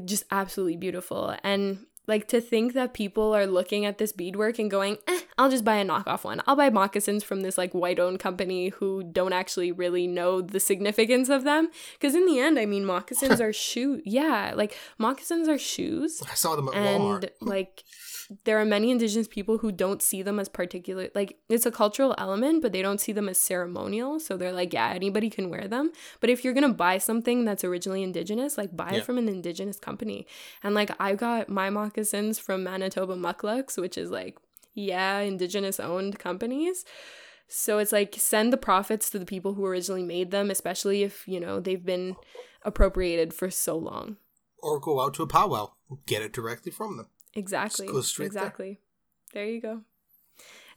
just 0.04 0.24
absolutely 0.32 0.76
beautiful. 0.76 1.36
And 1.44 1.86
Like 2.10 2.26
to 2.34 2.40
think 2.40 2.72
that 2.74 2.92
people 2.92 3.28
are 3.38 3.46
looking 3.46 3.82
at 3.86 3.98
this 3.98 4.12
beadwork 4.12 4.58
and 4.58 4.68
going, 4.70 4.98
eh, 5.06 5.20
I'll 5.38 5.48
just 5.56 5.64
buy 5.64 5.76
a 5.76 5.84
knockoff 5.84 6.24
one. 6.24 6.42
I'll 6.46 6.56
buy 6.56 6.68
moccasins 6.68 7.22
from 7.22 7.42
this 7.42 7.56
like 7.56 7.72
white 7.72 8.00
owned 8.00 8.18
company 8.18 8.70
who 8.76 9.04
don't 9.04 9.32
actually 9.32 9.70
really 9.70 10.06
know 10.18 10.40
the 10.40 10.58
significance 10.60 11.28
of 11.28 11.44
them. 11.44 11.68
Because 11.94 12.14
in 12.16 12.26
the 12.26 12.38
end, 12.40 12.58
I 12.58 12.66
mean, 12.66 12.84
moccasins 12.84 13.40
are 13.46 13.52
shoes. 13.52 14.02
Yeah, 14.04 14.52
like 14.56 14.76
moccasins 14.98 15.46
are 15.48 15.58
shoes. 15.58 16.20
I 16.30 16.34
saw 16.34 16.56
them 16.56 16.68
at 16.68 16.74
And 16.74 17.02
Walmart. 17.02 17.30
like, 17.40 17.84
there 18.44 18.60
are 18.60 18.64
many 18.64 18.90
indigenous 18.90 19.26
people 19.26 19.58
who 19.58 19.72
don't 19.72 20.00
see 20.02 20.22
them 20.22 20.38
as 20.38 20.48
particular 20.48 21.08
like 21.16 21.36
it's 21.48 21.66
a 21.66 21.70
cultural 21.70 22.14
element 22.16 22.62
but 22.62 22.72
they 22.72 22.80
don't 22.82 23.00
see 23.00 23.12
them 23.12 23.28
as 23.28 23.38
ceremonial. 23.38 24.20
So 24.20 24.36
they're 24.36 24.52
like 24.52 24.72
yeah 24.72 24.92
anybody 24.94 25.30
can 25.30 25.50
wear 25.50 25.66
them. 25.66 25.90
But 26.20 26.30
if 26.30 26.44
you're 26.44 26.54
gonna 26.54 26.72
buy 26.72 26.98
something 26.98 27.44
that's 27.44 27.64
originally 27.64 28.02
indigenous 28.02 28.56
like 28.56 28.76
buy 28.76 28.90
Yeah. 28.92 28.98
it 28.98 29.04
from 29.04 29.18
an 29.18 29.28
indigenous 29.28 29.78
company. 29.78 30.26
And 30.62 30.74
like 30.74 30.90
i 31.00 31.14
got 31.14 31.48
my 31.48 31.70
moccasins 31.70 32.38
from 32.38 32.64
Manitobah 32.64 33.18
Mukluks 33.18 33.76
which 33.76 33.98
is 33.98 34.10
like 34.10 34.38
yeah 34.74 35.18
indigenous 35.18 35.80
owned 35.80 36.18
companies. 36.18 36.84
So 37.48 37.78
it's 37.78 37.90
like 37.90 38.14
send 38.16 38.52
the 38.52 38.56
profits 38.56 39.10
to 39.10 39.18
the 39.18 39.26
people 39.26 39.54
who 39.54 39.64
originally 39.66 40.04
made 40.04 40.30
them 40.30 40.50
especially 40.50 41.02
if 41.02 41.26
you 41.26 41.40
know 41.40 41.58
they've 41.58 41.84
been 41.84 42.14
appropriated 42.64 43.34
for 43.34 43.50
so 43.50 43.76
long. 43.76 44.16
Or 44.62 44.78
go 44.78 45.00
out 45.00 45.14
to 45.14 45.22
a 45.22 45.26
powwow, 45.26 45.72
get 46.06 46.22
it 46.22 46.32
directly 46.32 46.70
from 46.70 46.96
them. 46.98 47.08
Exactly. 47.34 47.86
straight 48.02 48.32
there. 48.32 48.42
exactly. 48.42 48.80
There. 49.32 49.46
you 49.46 49.60
go. 49.60 49.82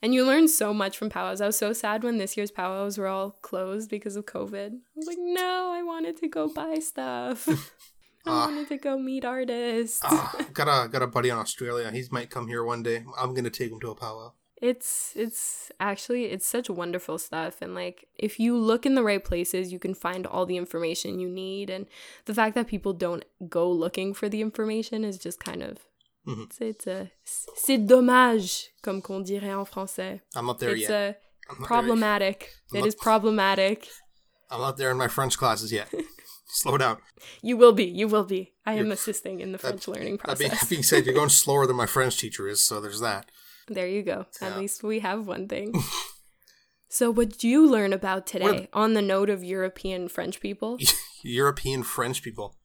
And 0.02 0.14
you 0.14 0.26
learn 0.26 0.48
so 0.50 0.74
much 0.74 0.98
from 0.98 1.10
powwows. 1.10 1.40
I 1.40 1.46
was 1.46 1.58
so 1.58 1.72
sad 1.72 2.04
when 2.04 2.18
this 2.18 2.36
year's 2.36 2.52
powwows 2.52 2.98
were 2.98 3.08
all 3.08 3.32
closed 3.42 3.90
because 3.90 4.16
of 4.18 4.26
COVID. 4.26 4.72
I 4.74 4.80
was 4.96 5.08
like, 5.08 5.18
no, 5.20 5.72
I 5.74 5.82
wanted 5.82 6.18
to 6.18 6.28
go 6.28 6.50
buy 6.50 6.80
stuff. 6.80 7.48
I 8.26 8.30
Ah. 8.30 8.46
wanted 8.48 8.68
to 8.70 8.78
go 8.78 8.98
meet 8.98 9.26
artists. 9.26 10.02
Ah, 10.04 10.36
got 10.54 10.68
a 10.68 10.88
got 10.88 11.02
a 11.02 11.08
buddy 11.08 11.30
in 11.30 11.38
Australia. 11.38 11.90
He 11.92 12.04
might 12.12 12.30
come 12.30 12.48
here 12.48 12.64
one 12.64 12.82
day. 12.84 13.04
I'm 13.18 13.34
gonna 13.34 13.50
take 13.50 13.72
him 13.72 13.80
to 13.82 13.92
a 13.92 13.96
powwow. 13.96 14.32
It's 14.62 15.12
it's 15.16 15.72
actually 15.82 16.26
it's 16.26 16.46
such 16.48 16.70
wonderful 16.70 17.18
stuff 17.18 17.62
and 17.62 17.76
like 17.76 18.08
if 18.18 18.40
you 18.40 18.56
look 18.58 18.86
in 18.86 18.96
the 18.96 19.04
right 19.04 19.22
places 19.22 19.74
you 19.74 19.80
can 19.80 19.94
find 19.94 20.26
all 20.26 20.46
the 20.46 20.56
information 20.56 21.20
you 21.20 21.28
need 21.28 21.70
and 21.70 21.86
the 22.26 22.34
fact 22.34 22.56
that 22.56 22.68
people 22.68 22.94
don't 22.94 23.26
go 23.50 23.70
looking 23.70 24.14
for 24.14 24.30
the 24.30 24.40
information 24.42 25.04
is 25.04 25.18
just 25.18 25.38
kind 25.42 25.62
of 25.62 25.80
It's, 26.26 26.62
it's 26.62 26.88
a 26.88 27.12
c'est 27.56 27.78
dommage 27.86 28.70
comme 28.82 29.02
qu'on 29.02 29.22
dirait 29.24 29.54
en 29.54 29.66
français. 29.66 30.22
I'm 30.36 30.46
not 30.46 30.60
there 30.60 30.72
it's 30.72 30.82
yet. 30.90 30.92
a 30.92 31.16
I'm 31.50 31.60
not 31.60 31.60
there- 31.60 31.68
problematic. 31.68 32.50
It 32.74 32.80
not- 32.80 32.88
is 32.88 32.96
problematic. 32.96 33.90
I'm 34.50 34.62
not 34.62 34.78
there 34.78 34.92
in 34.92 34.98
my 34.98 35.08
French 35.10 35.38
classes 35.38 35.72
yet. 35.72 35.90
Slow 36.48 36.78
down. 36.78 36.98
You 37.42 37.58
will 37.58 37.74
be. 37.74 37.86
You 37.86 38.08
will 38.08 38.24
be. 38.26 38.54
I 38.66 38.74
am 38.74 38.78
You're- 38.86 38.94
assisting 38.94 39.40
in 39.42 39.52
the 39.52 39.58
that- 39.58 39.68
French 39.68 39.88
learning 39.88 40.20
That 40.26 40.38
being, 40.38 40.52
process. 40.52 40.70
being 40.70 40.84
said, 40.84 41.06
you're 41.06 41.16
going 41.16 41.30
slower 41.44 41.66
than 41.68 41.76
my 41.76 41.88
French 41.88 42.18
teacher 42.20 42.48
is, 42.48 42.64
so 42.64 42.80
there's 42.80 43.00
that. 43.02 43.26
There 43.68 43.88
you 43.88 44.04
go. 44.04 44.26
Yeah. 44.42 44.50
At 44.50 44.58
least 44.60 44.84
we 44.84 45.00
have 45.00 45.26
one 45.28 45.48
thing. 45.48 45.74
so, 46.90 47.10
what 47.12 47.30
did 47.32 47.44
you 47.44 47.66
learn 47.70 47.92
about 47.94 48.28
today 48.28 48.46
What- 48.46 48.70
on 48.74 48.94
the 48.94 49.02
note 49.02 49.30
of 49.30 49.44
European 49.44 50.08
French 50.08 50.40
people? 50.40 50.78
European 51.24 51.84
French 51.84 52.22
people. 52.22 52.56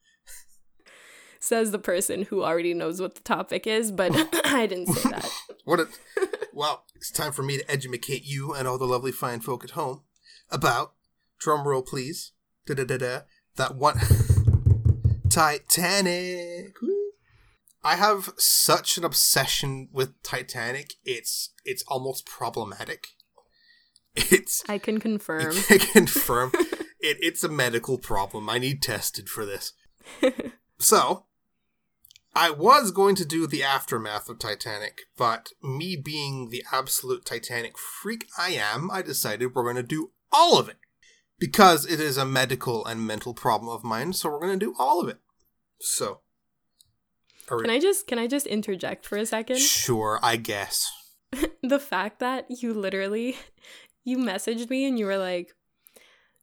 Says 1.41 1.71
the 1.71 1.79
person 1.79 2.23
who 2.25 2.43
already 2.43 2.75
knows 2.75 3.01
what 3.01 3.15
the 3.15 3.21
topic 3.23 3.67
is, 3.67 3.93
but 3.93 4.13
I 4.45 4.67
didn't 4.67 4.87
say 4.87 5.11
that. 5.11 5.31
What? 5.65 5.81
A, 5.81 5.89
well, 6.55 6.85
it's 6.95 7.11
time 7.11 7.31
for 7.31 7.43
me 7.43 7.59
to 7.59 7.71
educate 7.71 8.25
you 8.25 8.55
and 8.55 8.67
all 8.67 8.79
the 8.79 8.87
lovely 8.87 9.13
fine 9.13 9.41
folk 9.41 9.65
at 9.65 9.73
home 9.73 10.01
about 10.51 10.95
drum 11.39 11.69
roll, 11.69 11.83
please. 11.83 12.33
Da 12.67 12.73
da 12.75 12.85
da 12.85 12.97
da. 12.97 13.19
That 13.57 13.77
one. 13.77 13.99
Titanic. 15.31 16.75
I 17.85 17.97
have 17.97 18.31
such 18.39 18.97
an 18.97 19.05
obsession 19.05 19.91
with 19.93 20.23
Titanic. 20.23 20.95
It's 21.05 21.53
it's 21.67 21.85
almost 21.87 22.25
problematic. 22.25 23.09
It's 24.17 24.65
I 24.71 24.79
can 24.79 25.01
confirm. 25.01 25.55
I 25.69 25.77
can 25.77 26.07
confirm 26.07 26.53
it, 27.01 27.17
it's 27.21 27.45
a 27.45 27.49
medical 27.49 27.99
problem. 27.99 28.49
I 28.49 28.59
need 28.59 28.83
tested 28.83 29.29
for 29.29 29.47
this. 29.47 29.73
so, 30.79 31.27
I 32.39 32.51
was 32.51 32.93
going 32.93 33.17
to 33.17 33.25
do 33.25 33.49
the 33.49 33.65
aftermath 33.65 34.29
of 34.29 34.39
Titanic, 34.39 35.01
but 35.17 35.49
me 35.61 35.97
being 35.97 36.51
the 36.51 36.63
absolute 36.73 37.25
Titanic 37.25 37.77
freak 37.77 38.27
I 38.39 38.51
am, 38.51 38.91
I 38.93 39.03
decided 39.03 39.55
we're 39.55 39.65
going 39.65 39.75
to 39.75 39.83
do 39.83 40.13
all 40.31 40.57
of 40.57 40.69
it. 40.69 40.77
Because 41.41 41.85
it 41.85 41.99
is 41.99 42.17
a 42.17 42.25
medical 42.25 42.87
and 42.87 43.05
mental 43.05 43.35
problem 43.35 43.69
of 43.75 43.83
mine, 43.83 44.13
so 44.13 44.31
we're 44.31 44.39
going 44.41 44.59
to 44.59 44.67
do 44.67 44.75
all 44.79 45.01
of 45.01 45.09
it. 45.09 45.19
So, 45.81 46.21
we- 47.51 47.63
Can 47.63 47.71
I 47.71 47.81
just 47.81 48.07
can 48.07 48.19
I 48.21 48.29
just 48.29 48.47
interject 48.47 49.05
for 49.05 49.19
a 49.19 49.27
second? 49.27 49.59
sure, 49.85 50.21
I 50.23 50.37
guess. 50.37 50.87
the 51.63 51.81
fact 51.81 52.21
that 52.21 52.47
you 52.49 52.73
literally 52.73 53.37
you 54.05 54.17
messaged 54.17 54.71
me 54.71 54.87
and 54.87 54.97
you 54.99 55.07
were 55.07 55.19
like 55.19 55.53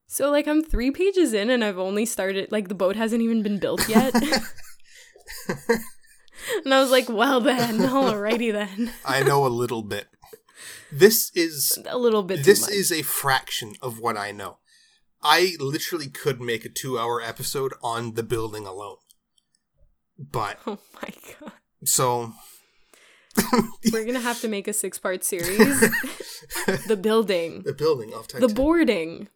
so 0.05 0.29
like 0.29 0.47
i'm 0.47 0.61
three 0.61 0.91
pages 0.91 1.33
in 1.33 1.49
and 1.49 1.63
i've 1.63 1.79
only 1.79 2.05
started 2.05 2.51
like 2.51 2.67
the 2.67 2.75
boat 2.75 2.95
hasn't 2.95 3.23
even 3.23 3.41
been 3.41 3.57
built 3.57 3.89
yet 3.89 4.13
and 6.63 6.73
i 6.73 6.81
was 6.81 6.91
like 6.91 7.09
well 7.09 7.41
then 7.41 7.77
alrighty 7.79 8.51
then 8.51 8.91
I 9.05 9.23
know 9.23 9.45
a 9.45 9.47
little 9.47 9.81
bit. 9.81 10.07
This 10.91 11.31
is 11.35 11.77
a 11.87 11.97
little 11.97 12.23
bit 12.23 12.43
this 12.43 12.67
is 12.67 12.91
a 12.91 13.01
fraction 13.01 13.73
of 13.81 13.99
what 13.99 14.17
I 14.17 14.31
know. 14.31 14.59
I 15.21 15.55
literally 15.59 16.07
could 16.07 16.39
make 16.39 16.63
a 16.63 16.69
two 16.69 16.97
hour 16.97 17.21
episode 17.21 17.73
on 17.81 18.13
the 18.13 18.23
building 18.23 18.65
alone. 18.65 18.97
But, 20.17 20.59
oh 20.65 20.79
my 21.01 21.09
god 21.39 21.51
so. 21.83 22.33
we're 23.91 24.05
gonna 24.05 24.19
have 24.19 24.39
to 24.39 24.47
make 24.47 24.67
a 24.67 24.73
six 24.73 24.97
part 24.97 25.23
series 25.25 25.57
the 26.87 26.97
building 26.99 27.63
the 27.63 27.73
building 27.73 28.13
of 28.13 28.27
the 28.29 28.47
boarding 28.47 29.27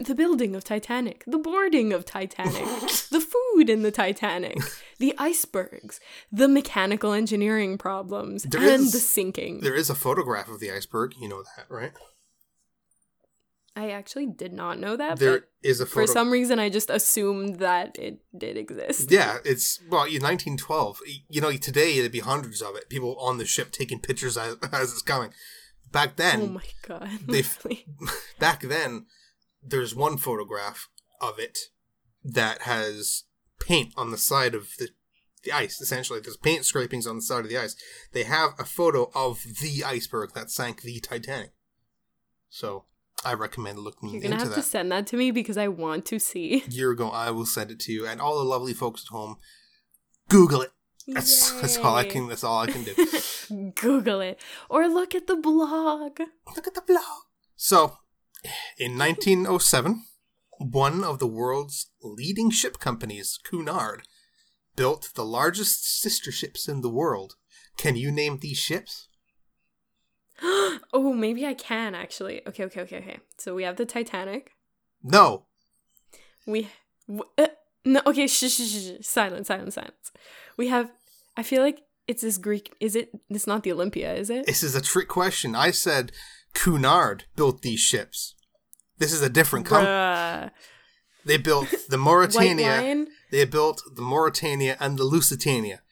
the 0.00 0.14
building 0.14 0.56
of 0.56 0.64
titanic 0.64 1.22
the 1.24 1.38
boarding 1.38 1.92
of 1.92 2.04
titanic 2.04 2.64
the 3.10 3.20
food 3.56 3.70
in 3.70 3.82
the 3.82 3.90
titanic 3.90 4.58
the 4.98 5.14
icebergs 5.18 6.00
the 6.30 6.48
mechanical 6.48 7.12
engineering 7.12 7.78
problems 7.78 8.42
There 8.44 8.60
and 8.60 8.82
is- 8.84 8.92
the 8.92 8.98
sinking 8.98 9.60
there 9.60 9.74
is 9.74 9.90
a 9.90 9.94
photograph 9.94 10.48
of 10.48 10.60
the 10.60 10.70
iceberg. 10.70 11.14
You 11.20 11.28
know 11.28 11.42
that, 11.56 11.66
right? 11.70 11.92
i 13.74 13.90
actually 13.90 14.26
did 14.26 14.52
not 14.54 14.78
know 14.78 14.96
that 14.96 15.18
There 15.18 15.40
but 15.40 15.48
is 15.62 15.80
a 15.80 15.86
for 15.86 16.06
some 16.06 16.30
reason 16.30 16.58
i 16.58 16.68
just 16.70 16.88
assumed 16.90 17.56
that 17.58 17.98
it 17.98 18.18
did 18.36 18.56
exist 18.56 19.10
Yeah, 19.10 19.38
it's 19.44 19.78
well, 19.90 20.04
in 20.04 20.22
1912. 20.22 21.00
You 21.28 21.40
know, 21.40 21.52
today 21.52 21.98
there'd 21.98 22.12
be 22.12 22.20
hundreds 22.20 22.62
of 22.62 22.74
it. 22.76 22.88
People 22.88 23.16
on 23.18 23.36
the 23.38 23.44
ship 23.44 23.70
taking 23.72 24.00
pictures 24.00 24.36
as, 24.38 24.56
as 24.72 24.92
it's 24.92 25.02
coming. 25.02 25.30
Back 25.92 26.16
then, 26.16 26.40
oh 26.42 26.46
my 26.48 26.64
god 26.88 27.10
they- 27.28 27.44
really? 27.64 27.86
back 28.38 28.62
then, 28.62 29.06
there's 29.62 29.94
one 29.94 30.16
photograph 30.16 30.88
of 31.20 31.38
it 31.38 31.58
that 32.24 32.62
has 32.62 33.24
paint 33.60 33.92
on 33.96 34.10
the 34.10 34.18
side 34.18 34.54
of 34.54 34.70
the 34.78 34.88
the 35.46 35.52
ice. 35.52 35.80
Essentially, 35.80 36.20
there's 36.20 36.36
paint 36.36 36.64
scrapings 36.64 37.06
on 37.06 37.16
the 37.16 37.22
side 37.22 37.44
of 37.44 37.48
the 37.48 37.56
ice. 37.56 37.76
They 38.12 38.24
have 38.24 38.50
a 38.58 38.64
photo 38.64 39.10
of 39.14 39.42
the 39.62 39.84
iceberg 39.84 40.32
that 40.34 40.50
sank 40.50 40.82
the 40.82 41.00
Titanic. 41.00 41.52
So, 42.50 42.84
I 43.24 43.32
recommend 43.34 43.78
looking 43.78 44.10
you're 44.10 44.20
gonna 44.20 44.34
into 44.34 44.44
have 44.46 44.54
that. 44.54 44.62
to 44.62 44.62
send 44.62 44.92
that 44.92 45.06
to 45.08 45.16
me 45.16 45.30
because 45.30 45.56
i 45.56 45.68
want 45.68 46.04
to 46.06 46.18
see 46.18 46.64
Year 46.68 46.90
ago, 46.90 47.08
I 47.08 47.30
will 47.30 47.46
send 47.46 47.70
it 47.70 47.80
to 47.80 47.92
you, 47.92 48.06
and 48.06 48.20
all 48.20 48.38
the 48.38 48.44
lovely 48.44 48.74
folks 48.74 49.04
at 49.06 49.12
home, 49.12 49.36
Google 50.28 50.62
it. 50.62 50.72
That's 51.08 51.52
that's 51.60 51.78
all 51.78 51.94
I 51.94 52.04
can. 52.04 52.28
That's 52.28 52.42
all 52.42 52.58
I 52.58 52.66
can 52.66 52.82
do. 52.82 53.72
google 53.80 54.20
it 54.20 54.40
or 54.68 54.88
look 54.88 55.14
at 55.14 55.28
the 55.28 55.36
blog 55.36 56.18
Look 56.56 56.66
at 56.66 56.74
the 56.74 56.82
blog. 56.82 57.22
So, 57.54 57.98
in 58.76 58.98
1907, 58.98 60.04
one 60.58 61.04
of 61.04 61.18
the 61.18 61.26
world's 61.26 61.90
leading 62.02 62.50
ship 62.50 62.78
companies, 62.78 63.38
Cunard, 63.44 64.02
built 64.74 65.10
the 65.14 65.24
largest 65.24 66.00
sister 66.00 66.30
ships 66.30 66.68
in 66.68 66.80
the 66.80 66.90
world. 66.90 67.34
Can 67.76 67.96
you 67.96 68.10
name 68.10 68.38
these 68.38 68.58
ships? 68.58 69.08
oh, 70.42 71.12
maybe 71.14 71.46
I 71.46 71.54
can 71.54 71.94
actually. 71.94 72.46
Okay, 72.46 72.64
okay, 72.64 72.80
okay, 72.82 72.98
okay. 72.98 73.18
So 73.38 73.54
we 73.54 73.64
have 73.64 73.76
the 73.76 73.86
Titanic. 73.86 74.52
No. 75.02 75.46
We 76.46 76.68
w- 77.08 77.30
uh, 77.38 77.48
no. 77.84 78.00
Okay, 78.06 78.26
shh, 78.26 78.50
shh, 78.50 78.50
shh, 78.50 79.00
shh. 79.00 79.06
Silence, 79.06 79.48
silence, 79.48 79.74
silence. 79.74 80.12
We 80.56 80.68
have. 80.68 80.90
I 81.36 81.42
feel 81.42 81.62
like 81.62 81.82
it's 82.06 82.22
this 82.22 82.38
Greek. 82.38 82.74
Is 82.80 82.94
it? 82.94 83.10
It's 83.30 83.46
not 83.46 83.62
the 83.62 83.72
Olympia, 83.72 84.14
is 84.14 84.30
it? 84.30 84.46
This 84.46 84.62
is 84.62 84.74
a 84.74 84.80
trick 84.80 85.08
question. 85.08 85.54
I 85.54 85.70
said 85.70 86.12
Cunard 86.54 87.24
built 87.34 87.62
these 87.62 87.80
ships. 87.80 88.35
This 88.98 89.12
is 89.12 89.22
a 89.22 89.28
different 89.28 89.66
company. 89.66 90.50
They 91.24 91.36
built 91.36 91.68
the 91.88 91.96
Mauretania. 91.96 93.06
They 93.30 93.44
built 93.44 93.82
the 93.94 94.02
Mauretania 94.02 94.76
and 94.78 94.98
the 94.98 95.04
Lusitania, 95.04 95.82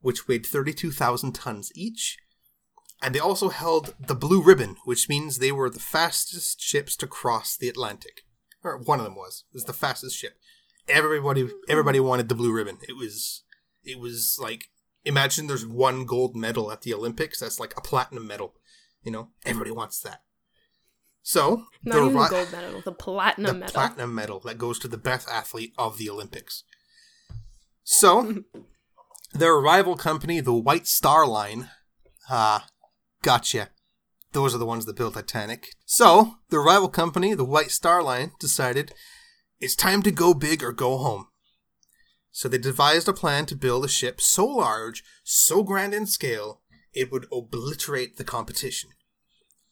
which 0.00 0.28
weighed 0.28 0.46
32,000 0.46 1.32
tons 1.32 1.72
each. 1.74 2.16
And 3.02 3.14
they 3.14 3.20
also 3.20 3.48
held 3.48 3.94
the 4.00 4.14
Blue 4.14 4.42
Ribbon, 4.42 4.76
which 4.84 5.08
means 5.08 5.38
they 5.38 5.52
were 5.52 5.70
the 5.70 5.78
fastest 5.78 6.60
ships 6.60 6.96
to 6.96 7.06
cross 7.06 7.56
the 7.56 7.68
Atlantic. 7.68 8.22
Or 8.64 8.78
one 8.78 8.98
of 8.98 9.04
them 9.04 9.14
was. 9.14 9.44
It 9.50 9.54
was 9.54 9.64
the 9.64 9.72
fastest 9.72 10.16
ship. 10.16 10.34
Everybody 10.88 11.48
everybody 11.68 12.00
wanted 12.00 12.28
the 12.28 12.34
Blue 12.34 12.52
Ribbon. 12.52 12.78
It 12.88 12.96
was 12.96 13.44
it 13.84 14.00
was 14.00 14.38
like 14.40 14.70
imagine 15.04 15.46
there's 15.46 15.66
one 15.66 16.06
gold 16.06 16.34
medal 16.34 16.72
at 16.72 16.82
the 16.82 16.94
Olympics 16.94 17.40
that's 17.40 17.60
like 17.60 17.74
a 17.76 17.80
platinum 17.82 18.26
medal. 18.26 18.54
You 19.02 19.12
know, 19.12 19.28
everybody 19.44 19.70
wants 19.70 20.00
that. 20.00 20.22
So 21.22 21.64
Not 21.84 21.94
the 21.96 22.04
even 22.06 22.16
ri- 22.16 22.28
gold 22.30 22.52
medal, 22.52 22.80
the 22.80 22.92
platinum 22.92 23.46
the 23.46 23.60
medal. 23.60 23.72
platinum 23.72 24.14
medal 24.14 24.40
that 24.40 24.58
goes 24.58 24.78
to 24.80 24.88
the 24.88 24.96
best 24.98 25.28
athlete 25.28 25.74
of 25.76 25.98
the 25.98 26.08
Olympics. 26.08 26.64
So, 27.84 28.44
their 29.32 29.54
rival 29.56 29.96
company, 29.96 30.40
the 30.40 30.54
White 30.54 30.86
Star 30.86 31.26
Line, 31.26 31.70
ah, 32.30 32.66
gotcha. 33.22 33.68
Those 34.32 34.54
are 34.54 34.58
the 34.58 34.66
ones 34.66 34.84
that 34.86 34.96
built 34.96 35.14
Titanic. 35.14 35.68
So, 35.86 36.34
the 36.50 36.58
rival 36.58 36.88
company, 36.88 37.34
the 37.34 37.44
White 37.44 37.70
Star 37.70 38.02
Line, 38.02 38.32
decided 38.38 38.92
it's 39.60 39.74
time 39.74 40.02
to 40.02 40.10
go 40.10 40.34
big 40.34 40.62
or 40.62 40.72
go 40.72 40.98
home. 40.98 41.28
So 42.30 42.48
they 42.48 42.58
devised 42.58 43.08
a 43.08 43.12
plan 43.12 43.46
to 43.46 43.56
build 43.56 43.84
a 43.84 43.88
ship 43.88 44.20
so 44.20 44.46
large, 44.46 45.02
so 45.24 45.62
grand 45.62 45.92
in 45.94 46.06
scale, 46.06 46.60
it 46.94 47.10
would 47.10 47.26
obliterate 47.32 48.16
the 48.16 48.24
competition. 48.24 48.90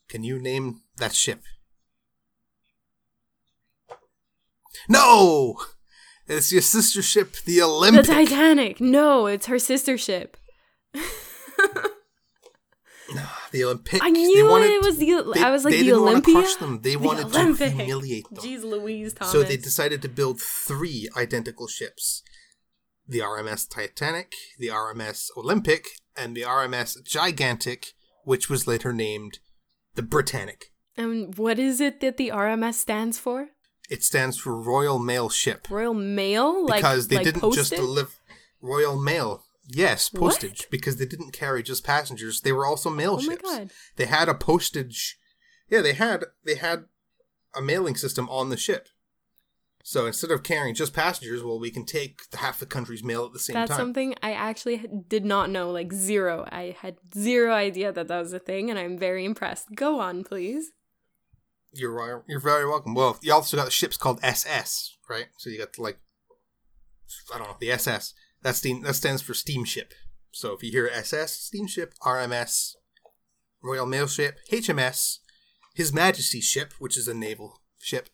Can 0.09 0.23
you 0.25 0.38
name 0.40 0.83
that 0.99 1.14
ship? 1.14 1.42
No! 4.88 5.57
It's 6.29 6.53
your 6.53 6.62
sister 6.62 7.03
ship, 7.03 7.37
the 7.45 7.62
Olympic. 7.62 8.05
the 8.07 8.12
Titanic. 8.12 8.81
No, 8.81 9.27
it's 9.27 9.47
her 9.47 9.59
sister 9.59 9.97
ship. 9.97 10.37
the 13.53 13.62
Olympic. 13.64 14.03
I 14.03 14.11
knew 14.11 14.47
wanted- 14.49 14.71
it 14.73 14.83
was 14.83 14.99
the. 14.99 15.33
they- 15.35 15.40
I 15.42 15.51
was 15.51 15.64
like 15.64 15.73
they 15.73 15.79
the 15.79 15.85
didn't 15.85 16.03
wanna 16.03 16.21
crush 16.23 16.57
them. 16.57 16.81
They 16.83 16.90
The 16.90 16.97
wanted 16.97 17.33
to 17.33 17.38
Olympic. 17.38 17.73
humiliate 17.75 18.27
them. 18.31 18.45
Jeez, 18.45 18.62
Louise 18.64 19.12
Thomas. 19.14 19.33
So 19.33 19.42
they 19.45 19.57
decided 19.57 20.03
to 20.03 20.09
build 20.09 20.40
three 20.40 21.09
identical 21.16 21.69
ships 21.69 22.23
the 23.09 23.21
RMS 23.21 23.69
Titanic, 23.69 24.33
the 24.59 24.66
RMS 24.69 25.31
Olympic, 25.37 25.87
and 26.16 26.37
the 26.37 26.42
RMS 26.45 26.97
Gigantic, 27.05 27.92
which 28.25 28.51
was 28.51 28.66
later 28.66 28.92
named 28.92 29.38
the 29.97 30.03
Britannic. 30.03 30.73
And 30.97 31.37
what 31.37 31.59
is 31.59 31.81
it 31.81 32.01
that 32.01 32.17
the 32.17 32.29
RMS 32.29 32.75
stands 32.75 33.19
for? 33.19 33.49
It 33.91 34.03
stands 34.03 34.39
for 34.39 34.57
Royal 34.57 34.99
Mail 34.99 35.29
Ship 35.29 35.67
Royal 35.71 35.95
Mail, 35.95 36.65
like 36.67 36.79
because 36.79 37.09
they 37.09 37.17
like 37.17 37.25
didn't 37.25 37.43
just 37.53 37.71
postage? 37.71 37.79
deliver 37.79 38.11
Royal 38.61 39.01
Mail. 39.01 39.43
Yes, 39.69 40.13
What? 40.13 40.21
postage 40.21 40.67
because 40.71 40.97
they 40.97 41.07
didn't 41.07 41.33
carry 41.33 41.63
just 41.63 41.85
passengers; 41.85 42.41
they 42.43 42.53
were 42.53 42.65
also 42.67 42.89
mail 42.89 43.15
Oh 43.15 43.17
my 43.17 43.23
ships. 43.35 43.43
God. 43.43 43.71
They 43.97 44.07
had 44.07 44.29
a 44.29 44.35
postage. 44.35 45.19
Yeah, 45.69 45.83
they 45.83 45.93
had 45.95 46.25
they 46.45 46.55
had 46.55 46.85
a 47.55 47.61
mailing 47.61 47.97
system 47.97 48.29
on 48.31 48.49
the 48.51 48.57
ship. 48.57 48.89
So 49.88 50.05
instead 50.05 50.33
of 50.33 50.42
carrying 50.42 50.75
just 50.75 50.92
passengers, 50.92 51.44
well, 51.44 51.61
we 51.61 51.70
can 51.70 51.87
take 51.87 52.20
half 52.35 52.59
the 52.59 52.66
country's 52.66 53.05
mail 53.05 53.25
at 53.25 53.33
the 53.33 53.38
same 53.38 53.55
That's 53.55 53.68
time. 53.68 53.77
That's 53.77 53.87
something 53.87 54.14
I 54.20 54.33
actually 54.33 54.85
did 55.07 55.25
not 55.25 55.49
know, 55.49 55.70
like 55.70 55.92
zero. 55.92 56.44
I 56.51 56.77
had 56.81 56.96
zero 57.16 57.55
idea 57.55 57.92
that 57.92 58.09
that 58.09 58.18
was 58.18 58.33
a 58.33 58.40
thing, 58.40 58.68
and 58.68 58.81
I'm 58.81 58.99
very 58.99 59.25
impressed. 59.25 59.77
Go 59.77 60.01
on, 60.01 60.25
please. 60.25 60.72
You're. 61.72 62.25
You're 62.27 62.40
very 62.40 62.66
welcome. 62.66 62.96
Well, 62.96 63.16
you 63.22 63.33
also 63.33 63.57
got 63.57 63.70
ships 63.70 63.96
called 63.96 64.18
SS, 64.25 64.96
right? 65.09 65.27
So 65.38 65.51
you 65.51 65.59
got 65.59 65.79
like, 65.79 66.01
I 67.33 67.38
don't 67.38 67.46
know, 67.46 67.57
the 67.61 67.70
SS. 67.70 68.12
That's 68.42 68.59
the 68.59 68.81
that 68.81 68.94
stands 68.94 69.22
for 69.22 69.35
steamship. 69.35 69.94
So 70.33 70.53
if 70.53 70.64
you 70.64 70.72
hear 70.72 70.90
SS, 70.92 71.33
steamship, 71.33 71.94
RMS, 72.03 72.72
Royal 73.62 73.87
Mail 73.87 74.09
Ship, 74.09 74.37
HMS, 74.51 75.18
His 75.77 75.92
Majesty's 75.92 76.44
ship, 76.44 76.75
which 76.81 76.96
is 76.96 77.07
a 77.07 77.14
naval 77.14 77.62
ship, 77.79 78.09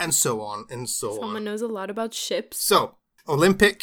and 0.00 0.14
so 0.14 0.40
on 0.40 0.64
and 0.70 0.88
so 0.88 1.08
Someone 1.10 1.18
on. 1.18 1.26
Someone 1.28 1.44
knows 1.44 1.62
a 1.62 1.68
lot 1.68 1.90
about 1.90 2.14
ships. 2.14 2.58
So 2.62 2.96
Olympic, 3.28 3.82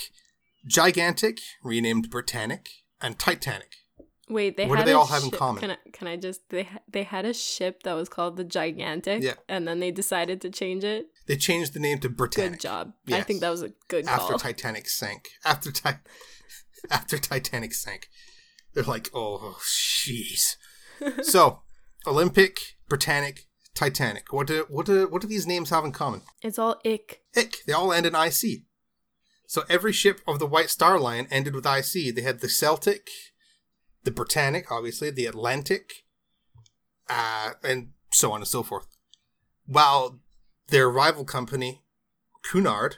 Gigantic, 0.66 1.40
renamed 1.64 2.10
Britannic, 2.10 2.70
and 3.02 3.18
Titanic. 3.20 3.76
Wait, 4.28 4.58
they 4.58 4.66
What 4.66 4.80
do 4.80 4.86
they 4.86 4.94
a 4.94 4.98
all 4.98 5.06
have 5.06 5.24
in 5.24 5.30
common? 5.30 5.62
Can 5.62 5.72
I, 5.72 5.78
can 5.94 6.08
I 6.08 6.16
just 6.16 6.50
they 6.50 6.68
they 6.92 7.04
had 7.04 7.26
a 7.26 7.34
ship 7.34 7.84
that 7.84 7.94
was 7.94 8.10
called 8.10 8.38
the 8.38 8.44
Gigantic, 8.44 9.22
Yeah. 9.22 9.36
and 9.48 9.68
then 9.68 9.80
they 9.80 9.92
decided 9.92 10.42
to 10.42 10.50
change 10.50 10.84
it. 10.84 11.08
They 11.28 11.38
changed 11.38 11.74
the 11.74 11.80
name 11.80 12.00
to 12.00 12.10
Britannic. 12.10 12.54
Good 12.54 12.62
job. 12.62 12.94
I 13.12 13.22
think 13.22 13.42
that 13.42 13.50
was 13.50 13.62
a 13.62 13.74
good 13.88 14.06
after 14.08 14.30
call. 14.30 14.40
Titanic 14.40 14.90
sank. 14.90 15.30
After 15.44 15.72
ti- 15.72 16.00
after 16.90 17.20
Titanic 17.20 17.74
sank, 17.76 18.10
they're 18.74 18.84
like, 18.84 19.10
oh, 19.14 19.58
jeez. 19.62 20.56
so, 21.22 21.62
Olympic, 22.08 22.58
Britannic, 22.90 23.48
Titanic. 23.76 24.32
What 24.32 24.48
do 24.48 24.66
what 24.70 24.86
do 24.86 25.08
what 25.08 25.22
do 25.22 25.28
these 25.28 25.46
names 25.46 25.70
have 25.70 25.86
in 25.86 25.92
common? 25.92 26.22
it's 26.42 26.58
all 26.58 26.80
ick. 26.86 27.22
Ick. 27.38 27.66
They 27.68 27.74
all 27.74 27.94
end 27.94 28.06
in 28.06 28.16
IC. 28.16 28.64
So 29.48 29.64
every 29.70 29.92
ship 29.92 30.22
of 30.28 30.40
the 30.40 30.48
White 30.48 30.70
Star 30.72 31.00
Line 31.00 31.28
ended 31.30 31.54
with 31.54 31.68
IC. 31.68 32.16
They 32.16 32.22
had 32.22 32.40
the 32.40 32.50
Celtic, 32.50 33.10
the 34.04 34.12
Britannic, 34.12 34.72
obviously, 34.72 35.12
the 35.12 35.28
Atlantic, 35.28 35.92
uh, 37.10 37.52
and 37.64 37.90
so 38.12 38.32
on 38.32 38.42
and 38.42 38.48
so 38.48 38.64
forth. 38.64 38.88
While 39.68 40.20
their 40.70 40.90
rival 40.90 41.26
company, 41.26 41.84
Cunard, 42.44 42.98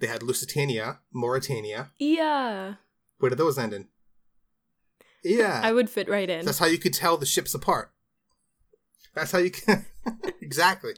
they 0.00 0.06
had 0.06 0.22
Lusitania, 0.22 1.00
Mauretania. 1.14 1.90
Yeah, 1.98 2.74
Where 3.18 3.30
did 3.30 3.38
those 3.38 3.58
end 3.58 3.72
in? 3.72 3.88
Yeah. 5.24 5.60
I 5.62 5.72
would 5.72 5.90
fit 5.90 6.08
right 6.08 6.28
in. 6.28 6.44
That's 6.44 6.58
how 6.58 6.66
you 6.66 6.78
could 6.78 6.94
tell 6.94 7.16
the 7.16 7.26
ships 7.26 7.54
apart. 7.54 7.92
That's 9.14 9.32
how 9.32 9.38
you 9.38 9.50
can. 9.50 9.86
exactly. 10.40 10.92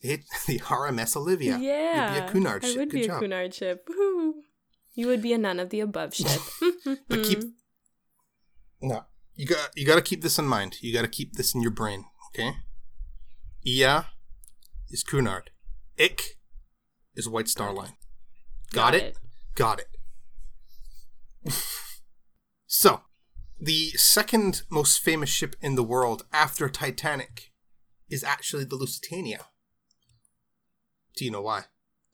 It, 0.00 0.20
the 0.46 0.58
RMS 0.60 1.16
Olivia. 1.16 1.58
Yeah, 1.58 2.14
You'd 2.14 2.20
be 2.20 2.26
a 2.26 2.30
Cunard 2.32 2.64
ship. 2.64 2.76
I 2.76 2.78
would 2.78 2.90
Good 2.90 3.00
be 3.00 3.06
job. 3.06 3.16
a 3.16 3.20
Cunard 3.20 3.54
ship. 3.54 3.88
Woohoo. 3.88 4.32
You 4.94 5.06
would 5.06 5.22
be 5.22 5.32
a 5.32 5.38
none 5.38 5.60
of 5.60 5.70
the 5.70 5.80
above 5.80 6.14
ship. 6.14 6.40
But 7.08 7.22
keep 7.24 7.42
no. 8.80 9.04
You 9.34 9.46
got 9.46 9.70
you 9.76 9.86
got 9.86 9.96
to 9.96 10.02
keep 10.02 10.22
this 10.22 10.38
in 10.38 10.46
mind. 10.46 10.78
You 10.80 10.92
got 10.92 11.02
to 11.02 11.08
keep 11.08 11.34
this 11.34 11.54
in 11.54 11.62
your 11.62 11.70
brain. 11.70 12.04
Okay. 12.28 12.52
Ia 13.66 14.06
is 14.90 15.02
Cunard. 15.02 15.50
Ick 15.98 16.38
is 17.14 17.28
White 17.28 17.48
Star 17.48 17.72
Line. 17.72 17.92
Got, 18.72 18.94
it? 18.94 19.16
Got 19.54 19.80
it. 19.80 21.52
so, 22.66 23.02
the 23.60 23.90
second 23.90 24.62
most 24.70 25.00
famous 25.00 25.28
ship 25.28 25.54
in 25.60 25.74
the 25.74 25.82
world 25.82 26.24
after 26.32 26.68
Titanic 26.68 27.52
is 28.08 28.24
actually 28.24 28.64
the 28.64 28.76
Lusitania. 28.76 29.46
Do 31.16 31.24
you 31.24 31.30
know 31.30 31.42
why? 31.42 31.64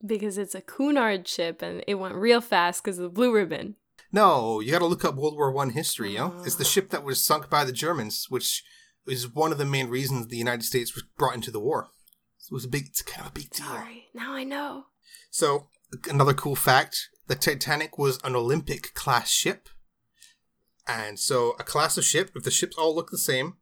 Because 0.05 0.37
it's 0.39 0.55
a 0.55 0.61
Cunard 0.61 1.27
ship 1.29 1.63
and 1.63 1.85
it 1.87 1.95
went 1.95 2.15
real 2.15 2.41
fast 2.41 2.83
because 2.83 2.99
of 2.99 3.05
the 3.05 3.09
blue 3.09 3.33
ribbon. 3.33 3.77
No, 4.13 4.61
you 4.61 4.73
got 4.73 4.81
to 4.81 4.87
look 4.87 5.05
up 5.05 5.17
World 5.17 5.37
War 5.37 5.53
One 5.53 5.71
history. 5.71 6.13
You 6.13 6.19
know, 6.19 6.43
it's 6.45 6.57
the 6.57 6.65
ah. 6.65 6.69
ship 6.69 6.91
that 6.91 7.05
was 7.05 7.23
sunk 7.23 7.49
by 7.49 7.65
the 7.65 7.73
Germans, 7.73 8.27
which 8.29 8.65
is 9.07 9.33
one 9.33 9.53
of 9.53 9.59
the 9.59 9.65
main 9.65 9.89
reasons 9.89 10.29
the 10.29 10.37
United 10.37 10.65
States 10.65 10.95
was 10.95 11.05
brought 11.17 11.35
into 11.35 11.51
the 11.51 11.61
war. 11.61 11.89
So 12.39 12.53
it 12.53 12.55
was 12.55 12.65
a 12.65 12.69
big, 12.69 12.87
it's 12.87 13.03
kind 13.03 13.27
of 13.27 13.33
a 13.33 13.35
big 13.35 13.51
deal. 13.51 13.67
Sorry, 13.67 14.07
now 14.15 14.33
I 14.33 14.45
know. 14.45 14.85
So 15.31 15.69
another 16.09 16.35
cool 16.35 16.57
fact: 16.57 17.09
the 17.27 17.35
Titanic 17.35 17.99
was 17.99 18.19
an 18.23 18.37
Olympic 18.37 18.95
class 18.95 19.31
ship, 19.31 19.69
and 20.87 21.19
so 21.19 21.55
a 21.59 21.65
class 21.65 21.97
of 21.97 22.05
ship. 22.05 22.31
If 22.35 22.45
the 22.45 22.51
ships 22.51 22.77
all 22.77 22.95
look 22.95 23.11
the 23.11 23.19
same, 23.19 23.55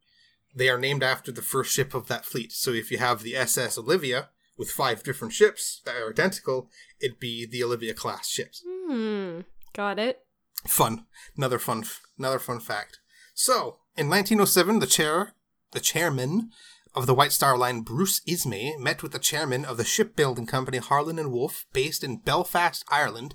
they 0.54 0.68
are 0.68 0.78
named 0.78 1.02
after 1.02 1.32
the 1.32 1.42
first 1.42 1.72
ship 1.72 1.94
of 1.94 2.06
that 2.08 2.24
fleet. 2.24 2.52
So 2.52 2.72
if 2.72 2.90
you 2.90 2.98
have 2.98 3.22
the 3.22 3.37
SS 3.37 3.78
Olivia 3.78 4.28
with 4.56 4.70
five 4.70 5.02
different 5.02 5.32
ships 5.34 5.80
that 5.84 5.96
are 5.96 6.10
identical, 6.10 6.70
it'd 7.00 7.18
be 7.18 7.46
the 7.46 7.64
Olivia 7.64 7.94
class 7.94 8.28
ships. 8.28 8.62
Hmm, 8.66 9.40
got 9.72 9.98
it. 9.98 10.20
Fun. 10.66 11.06
Another 11.37 11.58
fun. 11.58 11.84
Another 12.18 12.38
fun 12.38 12.60
fact. 12.60 13.00
So, 13.34 13.78
in 13.96 14.08
1907, 14.08 14.78
the 14.78 14.87
chair, 14.87 15.32
the 15.72 15.80
chairman 15.80 16.50
of 16.94 17.06
the 17.06 17.14
White 17.14 17.32
Star 17.32 17.58
Line, 17.58 17.80
Bruce 17.80 18.20
Ismay, 18.26 18.76
met 18.78 19.02
with 19.02 19.12
the 19.12 19.18
chairman 19.18 19.64
of 19.64 19.76
the 19.76 19.84
shipbuilding 19.84 20.46
company 20.46 20.78
Harland 20.78 21.18
and 21.18 21.32
Wolff, 21.32 21.66
based 21.72 22.04
in 22.04 22.18
Belfast, 22.18 22.84
Ireland, 22.88 23.34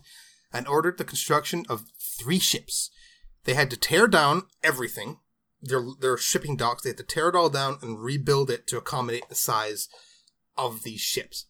and 0.54 0.68
ordered 0.68 0.98
the 0.98 1.04
construction 1.04 1.66
of 1.68 1.86
three 2.00 2.40
ships. 2.40 2.90
They 3.46 3.54
had 3.54 3.70
to 3.72 3.78
tear 3.78 4.08
down 4.08 4.44
everything. 4.64 5.20
Their 5.62 5.84
their 6.00 6.18
shipping 6.18 6.56
docks. 6.56 6.84
They 6.84 6.90
had 6.90 6.98
to 6.98 7.04
tear 7.04 7.30
it 7.30 7.36
all 7.36 7.50
down 7.50 7.80
and 7.82 8.02
rebuild 8.02 8.50
it 8.50 8.66
to 8.68 8.78
accommodate 8.78 9.28
the 9.28 9.36
size 9.36 9.90
of 10.58 10.84
these 10.84 11.02
ships. 11.02 11.48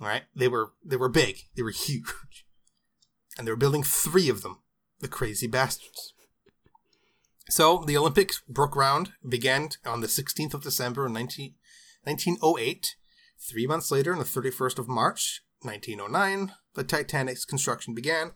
All 0.00 0.06
right, 0.06 0.24
they 0.34 0.48
were 0.48 0.72
they 0.84 0.96
were 0.96 1.08
big. 1.08 1.38
They 1.56 1.62
were 1.62 1.70
huge, 1.70 2.46
and 3.38 3.46
they 3.46 3.52
were 3.52 3.56
building 3.56 3.82
three 3.82 4.28
of 4.28 4.42
them. 4.42 4.62
The 5.00 5.08
crazy 5.08 5.46
bastards. 5.46 6.14
So 7.48 7.84
the 7.86 7.96
Olympics 7.96 8.42
broke 8.48 8.72
ground, 8.72 9.12
began 9.26 9.68
on 9.84 10.00
the 10.00 10.06
16th 10.08 10.54
of 10.54 10.62
December 10.62 11.06
in 11.06 11.12
19, 11.12 11.54
1908. 12.02 12.96
Three 13.38 13.66
months 13.66 13.90
later, 13.90 14.12
on 14.12 14.18
the 14.18 14.24
31st 14.24 14.78
of 14.78 14.88
March 14.88 15.42
1909, 15.60 16.52
the 16.74 16.82
Titanic's 16.82 17.44
construction 17.44 17.94
began, 17.94 18.32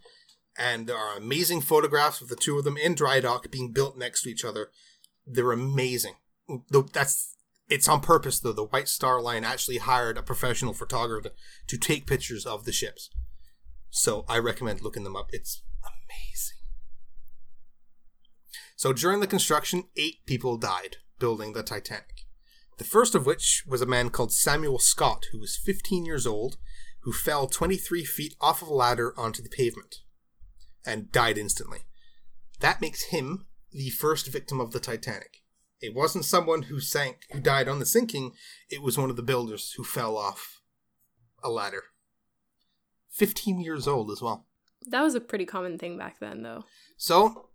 and 0.59 0.87
there 0.87 0.97
are 0.97 1.17
amazing 1.17 1.61
photographs 1.61 2.21
of 2.21 2.29
the 2.29 2.37
two 2.37 2.59
of 2.59 2.65
them 2.65 2.77
in 2.77 2.95
dry 2.95 3.21
dock 3.21 3.51
being 3.51 3.73
built 3.73 3.97
next 3.97 4.23
to 4.23 4.31
each 4.31 4.45
other. 4.45 4.71
They're 5.27 5.53
amazing. 5.53 6.15
That's 6.93 7.37
it's 7.69 7.89
on 7.89 8.01
purpose 8.01 8.41
though. 8.41 8.53
The 8.53 8.65
White 8.65 8.89
Star 8.89 9.21
Line 9.21 9.45
actually 9.45 9.79
hired 9.79 10.19
a 10.19 10.23
professional 10.23 10.75
photographer 10.75 11.31
to 11.69 11.79
take 11.79 12.07
pictures 12.07 12.45
of 12.45 12.65
the 12.65 12.73
ships. 12.73 13.11
So 13.91 14.25
I 14.29 14.39
recommend 14.39 14.83
looking 14.83 15.05
them 15.05 15.17
up. 15.17 15.31
It's 15.33 15.63
Amazing. 15.85 16.59
So 18.77 18.93
during 18.93 19.21
the 19.21 19.27
construction, 19.27 19.85
eight 19.97 20.27
people 20.27 20.57
died 20.57 20.97
building 21.19 21.53
the 21.53 21.63
Titanic. 21.63 22.27
The 22.79 22.85
first 22.85 23.15
of 23.15 23.27
which 23.27 23.65
was 23.67 23.83
a 23.83 23.87
man 23.87 24.11
called 24.11 24.33
Samuel 24.33 24.79
Scott, 24.79 25.27
who 25.33 25.39
was 25.39 25.57
15 25.57 26.07
years 26.07 26.27
old, 26.27 26.57
who 27.03 27.13
fell 27.13 27.47
23 27.47 28.05
feet 28.05 28.35
off 28.41 28.63
of 28.63 28.69
a 28.69 28.75
ladder 28.75 29.13
onto 29.19 29.43
the 29.43 29.51
pavement 29.51 29.97
and 30.85 31.13
died 31.13 31.39
instantly. 31.39 31.81
That 32.61 32.81
makes 32.81 33.05
him 33.05 33.47
the 33.73 33.91
first 33.91 34.27
victim 34.29 34.61
of 34.61 34.73
the 34.73 34.81
Titanic. 34.81 35.43
It 35.81 35.95
wasn't 35.95 36.25
someone 36.27 36.63
who 36.63 36.81
sank, 36.81 37.21
who 37.33 37.41
died 37.41 37.69
on 37.69 37.79
the 37.79 37.87
sinking, 37.87 38.33
it 38.69 38.83
was 38.83 38.99
one 38.99 39.09
of 39.11 39.17
the 39.17 39.23
builders 39.23 39.73
who 39.77 39.85
fell 39.85 40.17
off 40.17 40.61
a 41.43 41.49
ladder. 41.49 41.85
15 43.11 43.61
years 43.61 43.89
old 43.89 44.11
as 44.11 44.21
well. 44.21 44.47
That 44.87 45.03
was 45.03 45.15
a 45.15 45.21
pretty 45.21 45.47
common 45.47 45.79
thing 45.79 45.97
back 45.97 46.21
then, 46.21 46.43
though. 46.43 46.65
So, 46.97 47.49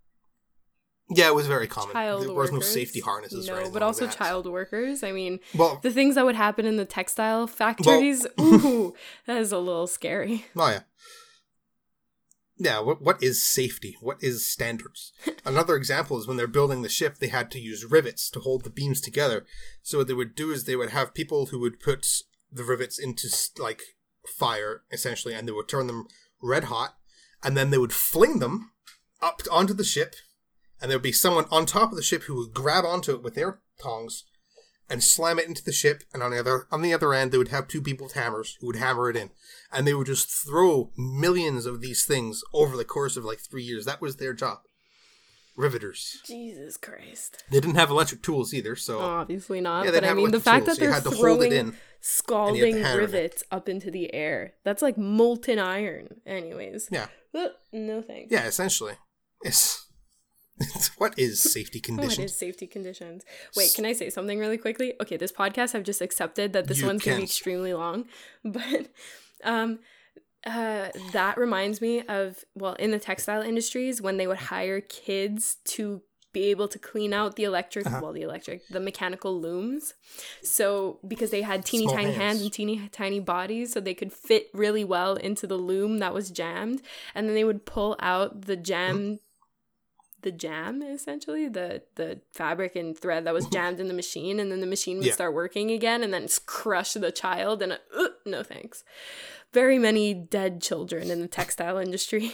yeah, 1.09 1.27
it 1.27 1.35
was 1.35 1.45
very 1.47 1.67
common. 1.67 1.93
Child 1.93 2.23
there 2.23 2.33
was 2.33 2.49
no 2.49 2.57
workers. 2.57 2.73
safety 2.73 2.99
harnesses. 2.99 3.47
No, 3.47 3.69
but 3.69 3.83
also 3.83 4.07
child 4.07 4.47
workers. 4.47 5.03
I 5.03 5.11
mean, 5.11 5.39
Well, 5.55 5.79
the 5.83 5.91
things 5.91 6.15
that 6.15 6.25
would 6.25 6.35
happen 6.35 6.65
in 6.65 6.77
the 6.77 6.85
textile 6.85 7.45
factories. 7.45 8.25
ooh, 8.39 8.95
that 9.27 9.37
is 9.37 9.51
a 9.51 9.59
little 9.59 9.87
scary. 9.87 10.45
oh 10.55 10.69
yeah, 10.69 10.79
yeah. 12.57 12.79
What 12.79 13.01
what 13.01 13.21
is 13.21 13.43
safety? 13.43 13.97
What 14.01 14.21
is 14.21 14.45
standards? 14.45 15.11
Another 15.45 15.75
example 15.75 16.17
is 16.19 16.27
when 16.27 16.37
they're 16.37 16.47
building 16.47 16.81
the 16.81 16.89
ship, 16.89 17.17
they 17.17 17.27
had 17.27 17.51
to 17.51 17.59
use 17.59 17.85
rivets 17.85 18.29
to 18.31 18.39
hold 18.39 18.63
the 18.63 18.69
beams 18.69 19.01
together. 19.01 19.45
So 19.81 19.99
what 19.99 20.07
they 20.07 20.13
would 20.13 20.35
do 20.35 20.51
is 20.51 20.63
they 20.63 20.75
would 20.75 20.91
have 20.91 21.13
people 21.13 21.47
who 21.47 21.59
would 21.59 21.79
put 21.79 22.07
the 22.51 22.63
rivets 22.63 22.97
into 22.97 23.27
like 23.57 23.81
fire 24.27 24.83
essentially, 24.91 25.33
and 25.33 25.47
they 25.47 25.51
would 25.51 25.67
turn 25.67 25.87
them 25.87 26.07
red 26.41 26.65
hot, 26.65 26.95
and 27.43 27.55
then 27.55 27.71
they 27.71 27.77
would 27.77 27.93
fling 27.93 28.39
them 28.39 28.71
up 29.21 29.41
onto 29.51 29.73
the 29.73 29.83
ship, 29.83 30.15
and 30.81 30.89
there 30.89 30.97
would 30.97 31.03
be 31.03 31.11
someone 31.11 31.45
on 31.51 31.65
top 31.65 31.91
of 31.91 31.97
the 31.97 32.03
ship 32.03 32.23
who 32.23 32.35
would 32.35 32.53
grab 32.53 32.85
onto 32.85 33.13
it 33.13 33.23
with 33.23 33.35
their 33.35 33.59
tongs 33.81 34.23
and 34.89 35.03
slam 35.03 35.39
it 35.39 35.47
into 35.47 35.63
the 35.63 35.71
ship, 35.71 36.03
and 36.13 36.21
on 36.21 36.31
the 36.31 36.39
other 36.39 36.67
on 36.71 36.81
the 36.81 36.93
other 36.93 37.13
end 37.13 37.31
they 37.31 37.37
would 37.37 37.49
have 37.49 37.67
two 37.67 37.81
people 37.81 38.05
with 38.05 38.15
hammers 38.15 38.57
who 38.59 38.67
would 38.67 38.75
hammer 38.75 39.09
it 39.09 39.15
in, 39.15 39.31
and 39.71 39.85
they 39.85 39.93
would 39.93 40.07
just 40.07 40.29
throw 40.29 40.91
millions 40.97 41.65
of 41.65 41.81
these 41.81 42.05
things 42.05 42.43
over 42.53 42.77
the 42.77 42.85
course 42.85 43.17
of 43.17 43.25
like 43.25 43.39
three 43.39 43.63
years. 43.63 43.85
That 43.85 44.01
was 44.01 44.17
their 44.17 44.33
job. 44.33 44.59
Riveters. 45.57 46.21
Jesus 46.25 46.75
Christ. 46.75 47.43
They 47.49 47.61
didn't 47.61 47.75
have 47.75 47.89
electric 47.89 48.21
tools 48.21 48.53
either, 48.53 48.75
so 48.75 48.99
Obviously 48.99 49.61
not. 49.61 49.85
Yeah, 49.85 49.91
but 49.91 50.03
I 50.03 50.13
mean, 50.13 50.31
the 50.31 50.39
fact 50.41 50.65
tools, 50.65 50.77
that 50.77 50.83
they're 50.83 50.93
had 50.93 51.03
to 51.03 51.11
hold 51.11 51.43
it 51.43 51.49
throwing 51.49 51.51
in, 51.53 51.77
scalding 52.01 52.83
rivets 52.83 53.43
up 53.51 53.69
into 53.69 53.89
the 53.89 54.13
air. 54.13 54.55
That's 54.65 54.81
like 54.81 54.97
molten 54.97 55.57
iron. 55.57 56.21
Anyways. 56.25 56.89
yeah, 56.91 57.07
no 57.71 58.01
thanks. 58.01 58.31
yeah. 58.31 58.45
Essentially, 58.47 58.95
it's 59.43 59.84
what 60.97 61.17
is 61.17 61.39
safety 61.41 61.79
conditions? 61.89 62.31
is 62.31 62.37
safety 62.37 62.67
conditions. 62.67 63.23
Wait, 63.55 63.73
can 63.75 63.85
I 63.85 63.93
say 63.93 64.09
something 64.09 64.39
really 64.39 64.57
quickly? 64.57 64.93
Okay, 65.01 65.17
this 65.17 65.31
podcast 65.31 65.75
I've 65.75 65.83
just 65.83 66.01
accepted 66.01 66.53
that 66.53 66.67
this 66.67 66.79
You 66.81 66.87
one's 66.87 67.03
gonna 67.03 67.17
be 67.17 67.23
extremely 67.23 67.73
long, 67.73 68.05
but 68.43 68.87
um, 69.43 69.79
uh, 70.45 70.89
that 71.11 71.37
reminds 71.37 71.81
me 71.81 72.01
of 72.07 72.43
well, 72.55 72.73
in 72.75 72.91
the 72.91 72.99
textile 72.99 73.41
industries 73.41 74.01
when 74.01 74.17
they 74.17 74.27
would 74.27 74.37
hire 74.37 74.79
kids 74.81 75.57
to 75.65 76.01
be 76.33 76.49
able 76.51 76.67
to 76.67 76.77
clean 76.77 77.13
out 77.13 77.37
the 77.37 77.45
electric, 77.45 77.85
Uh-huh. 77.87 77.99
well, 78.03 78.11
the 78.11 78.21
electric, 78.21 78.67
the 78.67 78.79
mechanical 78.81 79.39
looms. 79.39 79.93
So 80.43 80.99
because 81.07 81.31
they 81.31 81.41
had 81.41 81.65
teeny 81.65 81.85
Small 81.85 81.95
tiny 81.95 82.11
hands. 82.11 82.17
hands. 82.21 82.41
and 82.41 82.51
teeny 82.53 82.89
tiny 82.91 83.19
bodies, 83.21 83.71
so 83.71 83.79
they 83.79 83.93
could 83.93 84.11
fit 84.11 84.49
really 84.53 84.83
well 84.83 85.15
into 85.15 85.47
the 85.47 85.55
loom 85.55 85.99
that 85.99 86.13
was 86.13 86.29
jammed, 86.31 86.81
and 87.13 87.27
then 87.27 87.35
they 87.35 87.45
would 87.45 87.65
pull 87.65 87.95
out 87.99 88.41
the 88.47 88.57
jam 88.57 89.19
the 90.25 90.31
jam 90.31 90.81
essentially 90.81 91.47
the 91.47 91.81
the 91.95 92.19
fabric 92.33 92.75
and 92.75 92.97
thread 92.99 93.25
that 93.25 93.33
was 93.33 93.45
jammed 93.47 93.79
in 93.79 93.87
the 93.87 93.93
machine 93.93 94.39
and 94.41 94.51
then 94.51 94.59
the 94.59 94.67
machine 94.67 94.97
would 94.97 95.05
Yeah. 95.05 95.13
start 95.13 95.33
working 95.33 95.71
again 95.71 96.03
and 96.03 96.13
then 96.13 96.27
crush 96.45 96.93
the 96.93 97.11
child 97.11 97.61
and 97.61 97.71
uh, 97.73 98.07
no 98.25 98.43
thanks 98.43 98.83
very 99.53 99.79
many 99.79 100.13
dead 100.13 100.61
children 100.61 101.09
in 101.09 101.21
the 101.21 101.27
textile 101.29 101.77
industry 101.77 102.33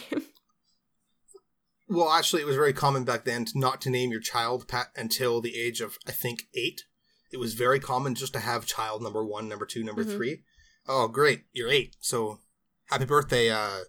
Well, 1.88 2.10
actually, 2.10 2.40
it 2.40 2.46
was 2.46 2.56
very 2.56 2.72
common 2.72 3.04
back 3.04 3.24
then 3.24 3.44
to 3.44 3.58
not 3.58 3.82
to 3.82 3.90
name 3.90 4.10
your 4.10 4.20
child 4.20 4.66
pat 4.66 4.88
until 4.96 5.42
the 5.42 5.58
age 5.60 5.82
of 5.82 5.98
I 6.06 6.12
think 6.12 6.44
eight. 6.54 6.84
It 7.30 7.36
was 7.38 7.52
very 7.52 7.80
common 7.80 8.14
just 8.14 8.32
to 8.32 8.38
have 8.38 8.64
child 8.64 9.02
number 9.02 9.22
one, 9.24 9.46
number 9.48 9.66
two, 9.66 9.84
number 9.84 10.02
Mhm. 10.04 10.16
three. 10.16 10.42
Oh, 10.88 11.06
great, 11.08 11.44
you're 11.52 11.68
eight. 11.68 11.96
So, 12.00 12.38
happy 12.86 13.04
birthday, 13.04 13.50
uh, 13.50 13.80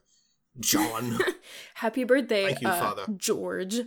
John. 0.60 1.20
happy 1.76 2.04
birthday 2.04 2.46
Thank 2.46 2.62
you, 2.62 2.68
uh, 2.68 2.80
Father. 2.80 3.06
george 3.18 3.82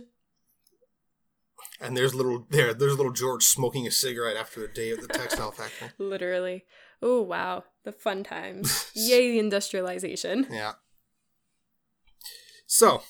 and 1.79 1.95
there's 1.95 2.13
little 2.15 2.45
there, 2.49 2.73
there's 2.73 2.97
little 2.97 3.11
George 3.11 3.43
smoking 3.43 3.85
a 3.87 3.91
cigarette 3.91 4.35
after 4.35 4.59
the 4.59 4.67
day 4.67 4.91
at 4.91 5.01
the 5.01 5.07
textile 5.07 5.51
factory. 5.51 5.89
literally 5.97 6.65
oh 7.01 7.21
wow 7.21 7.63
the 7.83 7.91
fun 7.91 8.23
times 8.23 8.91
yay 8.95 9.31
the 9.31 9.39
industrialization 9.39 10.47
Yeah. 10.49 10.73
So, 12.69 13.01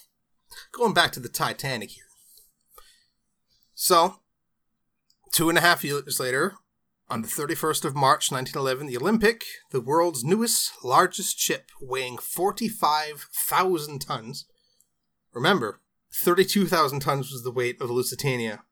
going 0.71 0.93
back 0.93 1.11
to 1.13 1.19
the 1.19 1.29
Titanic 1.29 1.89
here. 1.89 2.03
So, 3.73 4.19
two 5.31 5.49
and 5.49 5.57
a 5.57 5.61
half 5.61 5.83
years 5.83 6.19
later, 6.19 6.53
on 7.09 7.21
the 7.21 7.27
31st 7.27 7.85
of 7.85 7.95
March 7.95 8.31
1911, 8.31 8.87
the 8.87 8.97
Olympic, 8.97 9.43
the 9.71 9.81
world's 9.81 10.23
newest, 10.23 10.83
largest 10.83 11.39
ship, 11.39 11.71
weighing 11.81 12.17
45,000 12.17 13.99
tons. 13.99 14.45
Remember, 15.33 15.79
32,000 16.13 16.99
tons 16.99 17.31
was 17.31 17.43
the 17.43 17.51
weight 17.51 17.79
of 17.81 17.87
the 17.87 17.93
Lusitania 17.93 18.63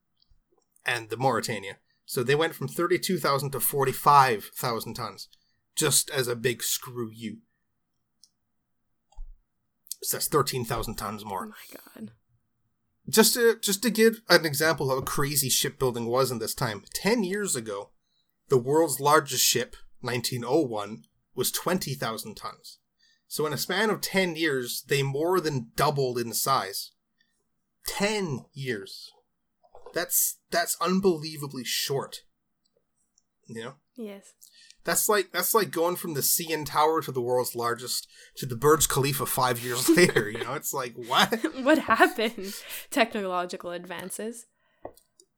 and 0.86 1.10
the 1.10 1.18
Mauretania. 1.18 1.76
So 2.06 2.24
they 2.24 2.36
went 2.36 2.56
from 2.56 2.68
32,000 2.68 3.52
to 3.52 3.60
45,000 3.60 4.94
tons, 4.94 5.28
just 5.76 6.10
as 6.12 6.28
a 6.28 6.36
big 6.36 6.62
screw 6.62 7.10
you. 7.14 7.38
So 10.04 10.18
that's 10.18 10.28
13,000 10.28 10.96
tons 10.96 11.26
more. 11.26 11.46
oh 11.46 11.48
my 11.48 11.80
god 11.96 12.12
Just 13.10 13.34
to 13.34 13.58
just 13.60 13.82
to 13.84 13.90
give 13.90 14.22
an 14.30 14.46
example 14.46 14.92
of 14.92 15.00
how 15.00 15.06
crazy 15.06 15.50
shipbuilding 15.50 16.06
was 16.06 16.30
in 16.32 16.40
this 16.40 16.54
time. 16.54 16.84
10 16.94 17.24
years 17.24 17.56
ago, 17.56 17.90
the 18.50 18.58
world's 18.58 19.00
largest 19.00 19.44
ship, 19.46 19.76
1901, 20.02 21.04
was 21.36 21.52
20,000 21.52 22.36
tons. 22.36 22.80
So 23.28 23.46
in 23.46 23.54
a 23.54 23.58
span 23.58 23.90
of 23.90 24.02
10 24.02 24.36
years, 24.36 24.84
they 24.88 25.04
more 25.04 25.40
than 25.40 25.72
doubled 25.76 26.18
in 26.18 26.34
size. 26.34 26.92
10 27.88 28.46
years. 28.54 29.12
That's 29.94 30.40
that's 30.52 30.78
unbelievably 30.82 31.64
short. 31.64 32.22
You 33.48 33.64
know? 33.64 33.74
yes 33.96 34.34
That's 34.84 35.08
like 35.08 35.32
that's 35.32 35.54
like 35.54 35.72
going 35.72 35.96
from 35.96 36.14
the 36.14 36.22
CN 36.22 36.66
Tower 36.66 37.02
to 37.02 37.12
the 37.12 37.22
world's 37.22 37.56
largest 37.56 38.08
to 38.38 38.46
the 38.46 38.56
Burj 38.56 38.90
Khalifa 38.90 39.26
5 39.26 39.64
years 39.64 39.90
later, 39.98 40.30
you 40.30 40.44
know? 40.44 40.54
It's 40.54 40.74
like 40.74 40.94
what? 40.96 41.30
what 41.64 41.78
happened 41.78 42.54
technological 42.90 43.72
advances 43.72 44.46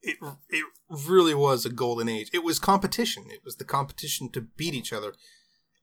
it 0.08 0.18
it 0.50 0.66
really 0.90 1.36
was 1.36 1.66
a 1.66 1.70
golden 1.70 2.10
age. 2.10 2.30
It 2.34 2.44
was 2.44 2.60
competition. 2.60 3.26
It 3.30 3.42
was 3.44 3.58
the 3.58 3.66
competition 3.66 4.30
to 4.32 4.42
beat 4.42 4.74
each 4.74 4.94
other. 4.94 5.14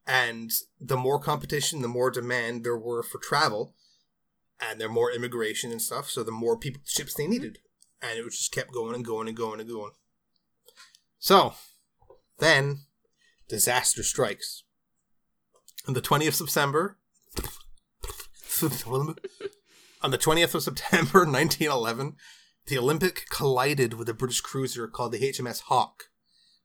And 0.06 0.50
the 0.80 0.96
more 0.96 1.18
competition, 1.18 1.82
the 1.82 1.88
more 1.88 2.10
demand 2.10 2.64
there 2.64 2.76
were 2.76 3.02
for 3.02 3.18
travel, 3.18 3.74
and 4.60 4.80
there 4.80 4.88
more 4.88 5.10
immigration 5.10 5.70
and 5.70 5.80
stuff. 5.80 6.10
So 6.10 6.22
the 6.22 6.30
more 6.30 6.58
people 6.58 6.82
ships 6.84 7.14
they 7.14 7.24
mm-hmm. 7.24 7.32
needed, 7.32 7.58
and 8.02 8.18
it 8.18 8.24
just 8.24 8.52
kept 8.52 8.72
going 8.72 8.94
and 8.94 9.04
going 9.04 9.28
and 9.28 9.36
going 9.36 9.60
and 9.60 9.68
going. 9.68 9.92
So 11.18 11.54
then, 12.38 12.80
disaster 13.48 14.02
strikes. 14.02 14.64
On 15.86 15.94
the 15.94 16.00
twentieth 16.00 16.40
of 16.40 16.50
September, 16.50 16.98
on 20.02 20.10
the 20.10 20.18
twentieth 20.18 20.54
of 20.54 20.62
September, 20.62 21.26
nineteen 21.30 21.70
eleven, 21.70 22.16
the 22.66 22.78
Olympic 22.78 23.26
collided 23.30 23.94
with 23.94 24.08
a 24.08 24.14
British 24.14 24.40
cruiser 24.40 24.88
called 24.88 25.12
the 25.12 25.20
HMS 25.20 25.62
Hawk, 25.62 26.04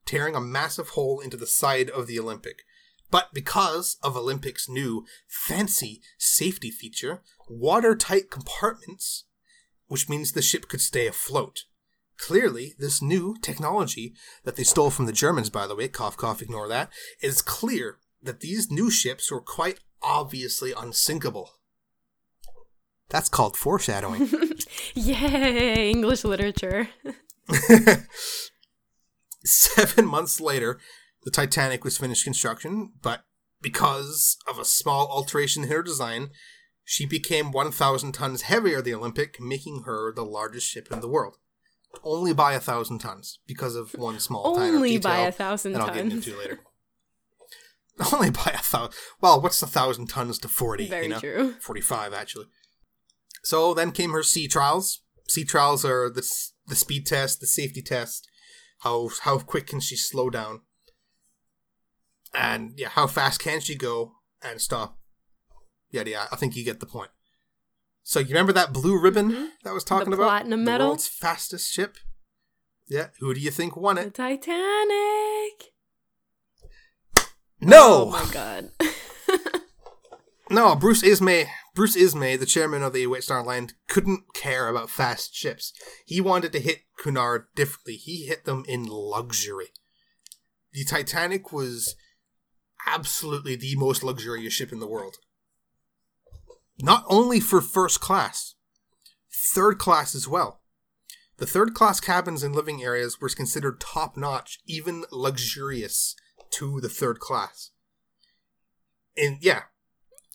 tearing 0.05 0.35
a 0.35 0.41
massive 0.41 0.89
hole 0.89 1.19
into 1.19 1.37
the 1.37 1.47
side 1.47 1.89
of 1.89 2.07
the 2.07 2.19
Olympic. 2.19 2.63
But 3.11 3.33
because 3.33 3.97
of 4.03 4.15
Olympic's 4.15 4.69
new 4.69 5.05
fancy 5.27 6.01
safety 6.17 6.71
feature, 6.71 7.21
watertight 7.49 8.29
compartments, 8.29 9.25
which 9.87 10.07
means 10.07 10.31
the 10.31 10.41
ship 10.41 10.67
could 10.67 10.81
stay 10.81 11.07
afloat. 11.07 11.65
Clearly, 12.17 12.75
this 12.77 13.01
new 13.01 13.35
technology 13.41 14.13
that 14.43 14.55
they 14.55 14.63
stole 14.63 14.91
from 14.91 15.05
the 15.05 15.13
Germans, 15.13 15.49
by 15.49 15.65
the 15.67 15.75
way, 15.75 15.87
cough, 15.87 16.17
cough, 16.17 16.41
ignore 16.41 16.67
that, 16.67 16.91
is 17.21 17.41
clear 17.41 17.97
that 18.21 18.41
these 18.41 18.69
new 18.69 18.91
ships 18.91 19.31
were 19.31 19.41
quite 19.41 19.79
obviously 20.01 20.73
unsinkable. 20.77 21.59
That's 23.10 23.30
called 23.30 23.57
foreshadowing. 23.57 24.30
yay 24.93 25.89
english 25.91 26.24
literature 26.24 26.89
Seven 29.45 30.05
months 30.05 30.39
later, 30.41 30.80
the 31.24 31.32
Titanic 31.32 31.84
was 31.84 31.97
finished 31.97 32.24
construction, 32.24 32.91
but 33.01 33.24
because 33.62 34.38
of 34.47 34.60
a 34.60 34.66
small 34.66 35.07
alteration 35.07 35.64
in 35.64 35.70
her 35.70 35.82
design, 35.82 36.30
She 36.84 37.05
became 37.05 37.51
1,000 37.51 38.14
tons 38.14 38.41
heavier 38.43 38.78
than 38.78 38.86
the 38.86 38.95
Olympic, 38.95 39.39
making 39.39 39.84
her 39.84 40.12
the 40.12 40.26
largest 40.26 40.68
ship 40.68 40.88
in 40.91 41.01
the 41.01 41.07
world. 41.07 41.38
Only 42.03 42.34
by 42.34 42.53
a 42.53 42.60
thousand 42.60 42.97
tons 42.97 43.38
because 43.45 43.76
of 43.76 43.93
one 43.93 44.20
small 44.20 44.57
Only 44.57 44.97
detail 44.97 45.12
by 45.12 45.20
a 45.20 45.32
thousand 45.32 45.74
that 45.74 45.82
I'll 45.82 45.93
get 45.93 46.05
into 46.05 46.36
later. 46.36 46.60
Only 48.14 48.32
by 48.32 48.51
a 48.55 48.57
thousand. 48.57 48.95
Well, 49.22 49.39
what's 49.39 49.62
a 49.62 49.68
thousand 49.68 50.07
tons 50.07 50.39
to 50.39 50.47
forty? 50.47 50.88
Very 50.88 51.03
you 51.03 51.10
know? 51.10 51.20
true. 51.20 51.53
Forty-five, 51.60 52.12
actually. 52.12 52.47
So 53.43 53.73
then 53.73 53.91
came 53.91 54.11
her 54.11 54.23
sea 54.23 54.47
trials. 54.47 55.01
Sea 55.27 55.45
trials 55.45 55.85
are 55.85 56.09
the 56.09 56.27
the 56.67 56.75
speed 56.75 57.05
test, 57.05 57.39
the 57.39 57.47
safety 57.47 57.81
test. 57.81 58.27
How 58.79 59.09
how 59.23 59.39
quick 59.39 59.67
can 59.67 59.79
she 59.79 59.95
slow 59.95 60.29
down? 60.29 60.61
And 62.33 62.73
yeah, 62.77 62.89
how 62.89 63.07
fast 63.07 63.41
can 63.41 63.59
she 63.59 63.75
go 63.75 64.13
and 64.41 64.61
stop? 64.61 64.97
Yeah, 65.91 66.03
yeah. 66.05 66.27
I 66.31 66.35
think 66.35 66.55
you 66.55 66.63
get 66.63 66.79
the 66.79 66.85
point. 66.85 67.11
So 68.03 68.19
you 68.19 68.29
remember 68.29 68.53
that 68.53 68.73
blue 68.73 68.99
ribbon 68.99 69.29
that 69.63 69.69
I 69.69 69.71
was 69.71 69.83
talking 69.83 70.13
about? 70.13 70.23
Mm-hmm. 70.23 70.29
platinum 70.29 70.65
the 70.65 70.71
medal? 70.71 70.87
world's 70.87 71.07
fastest 71.07 71.71
ship. 71.71 71.97
Yeah. 72.87 73.07
Who 73.19 73.33
do 73.33 73.39
you 73.39 73.51
think 73.51 73.75
won 73.75 73.95
The 73.95 74.03
it? 74.03 74.13
Titanic. 74.13 75.73
No. 77.61 78.05
Oh 78.05 78.09
my 78.11 78.27
god. 78.31 78.69
No, 80.51 80.75
Bruce 80.75 81.03
Ismay, 81.03 81.47
Bruce 81.75 81.95
Ismay, 81.95 82.35
the 82.35 82.45
chairman 82.47 82.81
of 82.81 82.91
the 82.91 83.05
White 83.05 83.23
Star 83.23 83.43
Line, 83.43 83.69
couldn't 83.87 84.33
care 84.33 84.67
about 84.67 84.89
fast 84.89 85.35
ships. 85.35 85.73
He 86.05 86.19
wanted 86.19 86.51
to 86.53 86.59
hit 86.59 86.85
Cunard 86.97 87.45
differently. 87.55 87.95
He 87.95 88.25
hit 88.25 88.45
them 88.45 88.65
in 88.67 88.85
luxury. 88.87 89.67
The 90.73 90.83
Titanic 90.85 91.53
was 91.53 91.95
absolutely 92.87 93.55
the 93.55 93.75
most 93.75 94.03
luxurious 94.03 94.53
ship 94.53 94.71
in 94.71 94.79
the 94.79 94.87
world. 94.87 95.17
Not 96.81 97.03
only 97.07 97.39
for 97.39 97.61
first 97.61 97.99
class, 97.99 98.55
third 99.53 99.77
class 99.77 100.15
as 100.15 100.27
well. 100.27 100.61
The 101.37 101.45
third 101.45 101.73
class 101.73 101.99
cabins 101.99 102.41
and 102.41 102.55
living 102.55 102.83
areas 102.83 103.21
were 103.21 103.29
considered 103.29 103.79
top 103.79 104.17
notch, 104.17 104.59
even 104.65 105.05
luxurious 105.11 106.15
to 106.51 106.81
the 106.81 106.89
third 106.89 107.19
class. 107.19 107.71
And 109.15 109.37
yeah, 109.41 109.63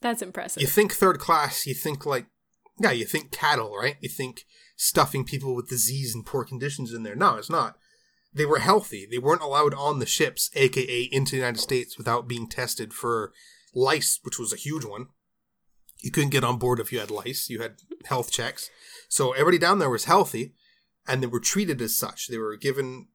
That's 0.04 0.20
impressive. 0.20 0.60
you 0.60 0.66
think 0.66 0.92
third 0.92 1.18
class, 1.18 1.66
you 1.66 1.72
think 1.72 2.04
like, 2.04 2.26
yeah, 2.78 2.90
you 2.90 3.06
think 3.06 3.30
cattle, 3.30 3.74
right? 3.74 3.96
You 4.02 4.10
think 4.10 4.44
stuffing 4.76 5.24
people 5.24 5.54
with 5.54 5.70
disease 5.70 6.14
and 6.14 6.26
poor 6.26 6.44
conditions 6.44 6.92
in 6.92 7.04
there. 7.04 7.16
No, 7.16 7.36
it's 7.36 7.48
not. 7.48 7.78
They 8.30 8.44
were 8.44 8.58
healthy. 8.58 9.08
They 9.10 9.16
weren't 9.16 9.40
allowed 9.40 9.72
on 9.72 10.00
the 10.00 10.06
ships, 10.06 10.50
aka 10.54 11.08
into 11.10 11.30
the 11.30 11.36
United 11.38 11.60
States, 11.60 11.96
without 11.96 12.28
being 12.28 12.50
tested 12.50 12.92
for 12.92 13.32
lice, 13.74 14.20
which 14.22 14.38
was 14.38 14.52
a 14.52 14.56
huge 14.56 14.84
one. 14.84 15.06
You 16.02 16.10
couldn't 16.10 16.30
get 16.30 16.44
on 16.44 16.58
board 16.58 16.80
if 16.80 16.92
you 16.92 17.00
had 17.00 17.10
lice. 17.10 17.48
You 17.48 17.62
had 17.62 17.76
health 18.04 18.30
checks. 18.30 18.68
So 19.08 19.32
everybody 19.32 19.56
down 19.56 19.78
there 19.78 19.88
was 19.88 20.04
healthy, 20.04 20.52
and 21.08 21.22
they 21.22 21.28
were 21.28 21.40
treated 21.40 21.80
as 21.80 21.96
such. 21.96 22.28
They 22.28 22.36
were 22.36 22.56
given 22.56 23.08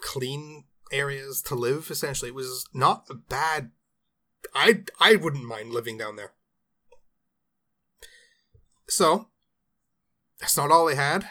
clean 0.00 0.66
areas 0.92 1.42
to 1.46 1.56
live. 1.56 1.90
Essentially, 1.90 2.28
it 2.28 2.36
was 2.36 2.66
not 2.72 3.04
a 3.10 3.14
bad 3.14 3.72
I 4.54 4.82
I 5.00 5.16
wouldn't 5.16 5.44
mind 5.44 5.72
living 5.72 5.98
down 5.98 6.16
there. 6.16 6.32
So, 8.88 9.28
that's 10.40 10.56
not 10.56 10.70
all 10.70 10.86
they 10.86 10.94
had. 10.94 11.26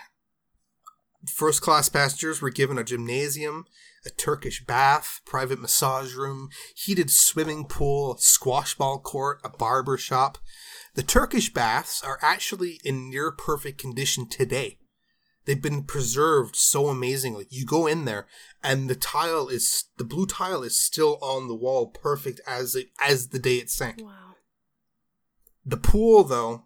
First 1.27 1.61
class 1.61 1.87
passengers 1.87 2.41
were 2.41 2.49
given 2.49 2.77
a 2.77 2.83
gymnasium, 2.83 3.65
a 4.05 4.09
Turkish 4.09 4.65
bath, 4.65 5.21
private 5.25 5.59
massage 5.59 6.13
room, 6.15 6.49
heated 6.75 7.09
swimming 7.09 7.65
pool, 7.65 8.17
squash 8.17 8.75
ball 8.75 8.99
court, 8.99 9.39
a 9.43 9.49
barber 9.49 9.97
shop. 9.97 10.37
The 10.95 11.03
Turkish 11.03 11.53
baths 11.53 12.03
are 12.03 12.19
actually 12.21 12.79
in 12.83 13.09
near 13.09 13.31
perfect 13.31 13.79
condition 13.79 14.27
today. 14.27 14.79
They've 15.45 15.61
been 15.61 15.83
preserved 15.83 16.55
so 16.55 16.87
amazingly. 16.87 17.47
You 17.49 17.65
go 17.65 17.85
in 17.87 18.05
there 18.05 18.27
and 18.63 18.89
the 18.89 18.95
tile 18.95 19.49
is 19.49 19.85
the 19.97 20.03
blue 20.05 20.25
tile 20.25 20.63
is 20.63 20.79
still 20.79 21.17
on 21.21 21.47
the 21.47 21.55
wall 21.55 21.87
perfect 21.87 22.39
as 22.47 22.75
it 22.75 22.87
as 23.05 23.27
the 23.29 23.39
day 23.39 23.57
it 23.57 23.69
sank. 23.69 24.01
wow. 24.01 24.35
The 25.65 25.77
pool 25.77 26.23
though, 26.23 26.65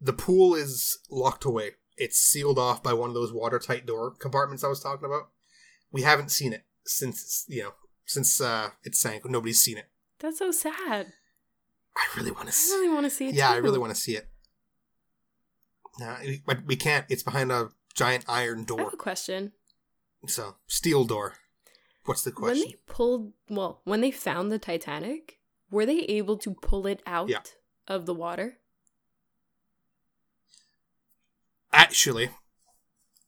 the 0.00 0.12
pool 0.12 0.54
is 0.54 0.98
locked 1.10 1.44
away. 1.44 1.72
It's 1.98 2.18
sealed 2.18 2.58
off 2.58 2.82
by 2.82 2.92
one 2.92 3.08
of 3.10 3.14
those 3.14 3.32
watertight 3.32 3.86
door 3.86 4.10
compartments 4.12 4.62
I 4.64 4.68
was 4.68 4.80
talking 4.80 5.06
about. 5.06 5.28
We 5.92 6.02
haven't 6.02 6.30
seen 6.30 6.52
it 6.52 6.64
since 6.84 7.44
you 7.48 7.62
know, 7.64 7.72
since 8.06 8.40
uh 8.40 8.70
it 8.82 8.94
sank. 8.94 9.24
Nobody's 9.28 9.60
seen 9.62 9.76
it. 9.78 9.88
That's 10.20 10.38
so 10.38 10.50
sad. 10.52 11.12
I 11.96 12.06
really 12.16 12.30
want 12.30 12.44
to 12.44 12.48
I 12.48 12.52
see 12.52 12.72
really 12.72 12.88
want 12.94 13.04
to 13.06 13.10
see 13.10 13.28
it. 13.28 13.34
Yeah, 13.34 13.50
I 13.50 13.56
really 13.56 13.78
want 13.78 13.94
to 13.94 14.00
see 14.00 14.16
it. 14.16 14.28
Nah, 15.98 16.16
we- 16.20 16.42
but 16.46 16.64
we 16.66 16.76
can't. 16.76 17.06
It's 17.08 17.22
behind 17.22 17.50
a 17.50 17.70
giant 17.96 18.24
iron 18.28 18.64
door. 18.64 18.80
I 18.80 18.84
have 18.84 18.94
a 18.94 18.96
question. 18.96 19.52
So, 20.26 20.56
steel 20.66 21.04
door. 21.04 21.34
What's 22.04 22.22
the 22.22 22.30
question? 22.30 22.60
When 22.62 22.70
they 22.70 22.76
pulled, 22.86 23.32
well, 23.48 23.80
when 23.84 24.00
they 24.00 24.10
found 24.12 24.52
the 24.52 24.58
Titanic, 24.58 25.38
were 25.70 25.86
they 25.86 26.00
able 26.00 26.36
to 26.38 26.54
pull 26.54 26.86
it 26.86 27.02
out 27.06 27.28
Yeah. 27.28 27.42
of 27.88 28.06
the 28.06 28.14
water? 28.14 28.58
Actually, 31.72 32.30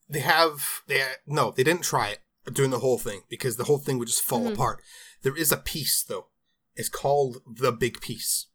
they 0.09 0.21
have. 0.21 0.83
They 0.87 1.05
no, 1.27 1.51
they 1.51 1.65
didn't 1.65 1.83
try 1.83 2.09
it 2.11 2.21
doing 2.55 2.71
the 2.71 2.79
whole 2.79 2.99
thing 2.99 3.23
because 3.29 3.57
the 3.57 3.65
whole 3.65 3.79
thing 3.79 3.99
would 3.99 4.09
just 4.09 4.23
fall 4.23 4.45
Mhm. 4.45 4.55
apart. 4.55 4.83
There 5.23 5.37
is 5.37 5.53
a 5.53 5.57
piece 5.59 6.03
though. 6.03 6.29
It's 6.75 6.89
called 6.89 7.43
the 7.47 7.73
big 7.73 8.01
piece 8.01 8.47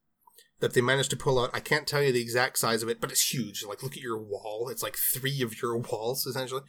that 0.60 0.74
they 0.74 0.82
managed 0.82 1.10
to 1.12 1.18
pull 1.18 1.40
out. 1.40 1.50
I 1.54 1.60
can't 1.60 1.88
tell 1.88 2.02
you 2.02 2.12
the 2.12 2.22
exact 2.22 2.58
size 2.58 2.84
of 2.84 2.90
it, 2.90 3.02
but 3.02 3.12
it's 3.12 3.34
huge. 3.34 3.64
Like 3.64 3.84
look 3.84 3.98
at 3.98 4.04
your 4.04 4.18
wall. 4.18 4.70
It's 4.70 4.84
like 4.84 4.96
three 4.96 5.42
of 5.42 5.62
your 5.62 5.78
walls 5.92 6.26
essentially, 6.26 6.62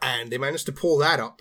and 0.00 0.30
they 0.30 0.38
managed 0.38 0.66
to 0.66 0.72
pull 0.72 0.98
that 0.98 1.20
up, 1.20 1.40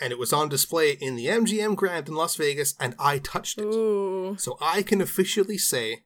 and 0.00 0.12
it 0.12 0.18
was 0.18 0.32
on 0.32 0.48
display 0.48 0.92
in 0.92 1.16
the 1.16 1.26
MGM 1.26 1.76
Grand 1.76 2.08
in 2.08 2.14
Las 2.14 2.36
Vegas, 2.36 2.74
and 2.80 2.94
I 2.98 3.18
touched 3.18 3.58
it. 3.58 3.64
Ooh. 3.64 4.36
So 4.38 4.56
I 4.60 4.82
can 4.82 5.00
officially 5.00 5.58
say, 5.58 6.04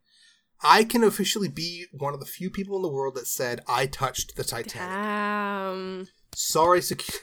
I 0.63 0.85
can 0.85 1.05
officially 1.05 1.49
be 1.49 1.87
one 1.93 2.15
of 2.15 2.21
the 2.21 2.27
few 2.27 2.51
people 2.51 2.77
in 2.77 2.83
the 2.83 2.93
world 2.93 3.15
that 3.17 3.27
said 3.27 3.61
I 3.69 3.87
touched 3.87 4.37
the 4.37 4.45
Titanic. 4.45 4.89
Damn. 4.89 6.09
Sorry, 6.35 6.81
secu- 6.81 7.21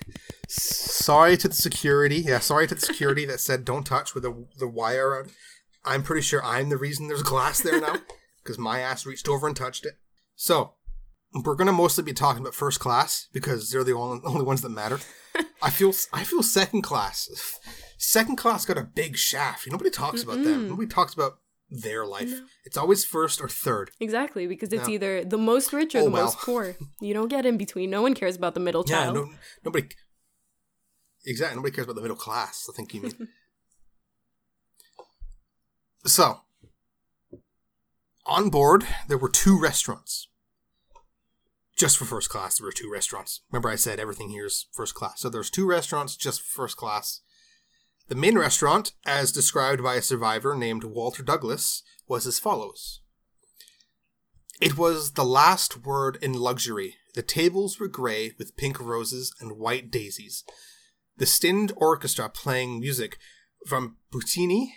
sorry 0.48 1.36
to 1.38 1.48
the 1.48 1.54
security. 1.54 2.18
Yeah, 2.18 2.40
sorry 2.40 2.68
to 2.68 2.76
the 2.76 2.82
security 2.82 3.26
that 3.26 3.40
said 3.40 3.66
don't 3.66 3.84
touch 3.84 4.14
with 4.14 4.24
the 4.24 4.48
the 4.58 4.68
wire 4.68 5.10
around. 5.10 5.32
I'm 5.84 6.04
pretty 6.04 6.22
sure 6.22 6.44
I'm 6.44 6.70
the 6.70 6.78
reason 6.78 7.08
there's 7.08 7.24
glass 7.24 7.62
there 7.62 7.80
now 7.82 7.98
because 8.44 8.58
my 8.58 8.80
ass 8.80 9.06
reached 9.06 9.28
over 9.28 9.48
and 9.48 9.56
touched 9.56 9.86
it. 9.86 9.94
So 10.36 10.74
we're 11.34 11.56
gonna 11.56 11.72
mostly 11.72 12.04
be 12.04 12.14
talking 12.14 12.42
about 12.42 12.54
first 12.56 12.80
class 12.80 13.28
because 13.34 13.72
they're 13.72 13.84
the 13.84 13.94
only 13.94 14.22
only 14.26 14.44
ones 14.44 14.62
that 14.62 14.70
matter. 14.70 15.00
I 15.62 15.70
feel 15.78 15.94
I 16.14 16.24
feel 16.24 16.44
second 16.44 16.82
class. 16.84 17.30
Second 17.98 18.36
class 18.36 18.66
got 18.66 18.78
a 18.78 18.84
big 18.84 19.16
shaft. 19.18 19.70
Nobody 19.72 19.90
talks 19.90 20.24
about 20.24 20.44
them. 20.44 20.70
Nobody 20.70 20.88
talks 20.88 21.14
about 21.14 21.38
their 21.70 22.06
life. 22.06 22.30
No. 22.30 22.46
It's 22.66 22.76
always 22.76 23.06
first 23.06 23.40
or 23.40 23.48
third. 23.48 23.92
Exactly, 24.00 24.46
because 24.48 24.74
it's 24.74 24.88
Yeah. 24.90 24.96
either 24.96 25.24
the 25.24 25.38
most 25.38 25.72
rich 25.72 25.96
or 25.96 26.00
Oh, 26.00 26.04
the 26.06 26.10
well. 26.10 26.26
most 26.26 26.40
poor. 26.40 26.76
You 27.00 27.14
don't 27.14 27.28
get 27.30 27.46
in 27.46 27.58
between. 27.58 27.90
No 27.90 28.02
one 28.02 28.14
cares 28.14 28.36
about 28.36 28.56
the 28.56 28.60
middle 28.60 28.84
Yeah, 28.88 29.04
child. 29.06 29.16
no, 29.16 29.30
nobody. 29.64 29.88
Exactly, 31.26 31.56
nobody 31.56 31.74
cares 31.76 31.86
about 31.86 31.96
the 31.96 32.02
middle 32.02 32.18
class. 32.18 32.68
I 32.70 32.76
think 32.76 32.94
you 32.94 33.02
mean. 33.04 33.28
So, 36.06 36.42
on 38.26 38.50
board 38.50 38.86
there 39.08 39.18
were 39.18 39.30
two 39.30 39.60
restaurants. 39.60 40.28
Just 41.78 41.98
for 41.98 42.06
first 42.06 42.30
class, 42.30 42.58
there 42.58 42.66
were 42.66 42.72
two 42.72 42.92
restaurants. 42.92 43.42
Remember, 43.52 43.70
I 43.70 43.76
said 43.76 44.00
everything 44.00 44.30
here 44.30 44.46
is 44.46 44.68
first 44.72 44.94
class. 44.94 45.22
So 45.22 45.30
there's 45.30 45.50
two 45.50 45.68
restaurants 45.68 46.16
just 46.16 46.42
for 46.42 46.64
first 46.64 46.78
class. 46.78 47.22
The 48.08 48.16
main 48.16 48.38
restaurant, 48.38 48.92
as 49.06 49.32
described 49.32 49.82
by 49.82 49.96
a 49.96 50.02
survivor 50.02 50.54
named 50.54 50.84
Walter 50.84 51.24
Douglas, 51.24 51.82
was 52.08 52.28
as 52.28 52.40
follows. 52.40 53.00
It 54.60 54.78
was 54.78 55.14
the 55.14 55.26
last 55.26 55.86
word 55.86 56.20
in 56.22 56.34
luxury. 56.34 56.98
The 57.16 57.24
tables 57.24 57.80
were 57.80 57.88
grey 57.88 58.34
with 58.38 58.58
pink 58.58 58.80
roses 58.80 59.34
and 59.40 59.58
white 59.58 59.90
daisies. 59.90 60.44
The 61.18 61.26
Stend 61.26 61.72
Orchestra 61.76 62.30
playing 62.30 62.80
music 62.80 63.18
from 63.66 63.98
Puccini 64.12 64.76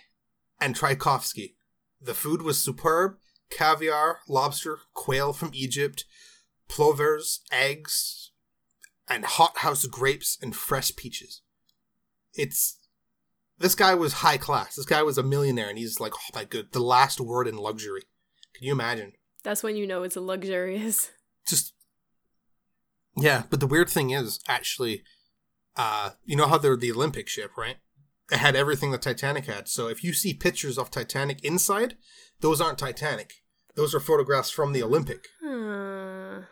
and 0.60 0.74
Tchaikovsky. 0.74 1.56
The 2.00 2.14
food 2.14 2.42
was 2.42 2.62
superb 2.62 3.16
caviar, 3.50 4.20
lobster, 4.28 4.78
quail 4.94 5.32
from 5.32 5.50
Egypt, 5.52 6.04
plovers, 6.68 7.40
eggs, 7.52 8.32
and 9.08 9.24
hothouse 9.24 9.86
grapes 9.86 10.38
and 10.40 10.54
fresh 10.54 10.94
peaches. 10.96 11.42
It's. 12.34 12.78
This 13.56 13.76
guy 13.76 13.94
was 13.94 14.14
high 14.14 14.38
class. 14.38 14.74
This 14.74 14.84
guy 14.84 15.04
was 15.04 15.16
a 15.16 15.22
millionaire, 15.22 15.68
and 15.68 15.78
he's 15.78 16.00
like, 16.00 16.12
oh 16.14 16.30
my 16.34 16.44
good, 16.44 16.72
the 16.72 16.80
last 16.80 17.20
word 17.20 17.46
in 17.46 17.56
luxury. 17.56 18.02
Can 18.54 18.66
you 18.66 18.72
imagine? 18.72 19.12
That's 19.44 19.62
when 19.62 19.76
you 19.76 19.86
know 19.86 20.02
it's 20.02 20.16
a 20.16 20.20
luxurious. 20.20 21.10
just 21.46 21.74
yeah 23.16 23.44
but 23.50 23.60
the 23.60 23.66
weird 23.66 23.88
thing 23.88 24.10
is 24.10 24.40
actually 24.48 25.02
uh 25.76 26.10
you 26.24 26.36
know 26.36 26.46
how 26.46 26.58
they're 26.58 26.76
the 26.76 26.92
olympic 26.92 27.28
ship 27.28 27.50
right 27.56 27.76
it 28.32 28.38
had 28.38 28.56
everything 28.56 28.90
the 28.90 28.98
titanic 28.98 29.46
had 29.46 29.68
so 29.68 29.88
if 29.88 30.02
you 30.02 30.12
see 30.12 30.32
pictures 30.34 30.78
of 30.78 30.90
titanic 30.90 31.44
inside 31.44 31.96
those 32.40 32.60
aren't 32.60 32.78
titanic 32.78 33.32
Those 33.74 33.94
are 33.94 34.00
photographs 34.00 34.50
from 34.50 34.72
the 34.72 34.82
Olympic. 34.82 35.26
Huh. 35.42 36.42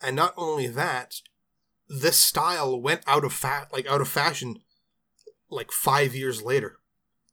And 0.00 0.14
not 0.14 0.34
only 0.36 0.68
that, 0.68 1.16
this 1.88 2.16
style 2.16 2.80
went 2.80 3.02
out 3.06 3.24
of 3.24 3.32
fat 3.32 3.72
like 3.72 3.86
out 3.86 4.00
of 4.00 4.08
fashion 4.08 4.56
like 5.50 5.72
5 5.72 6.14
years 6.14 6.42
later. 6.42 6.78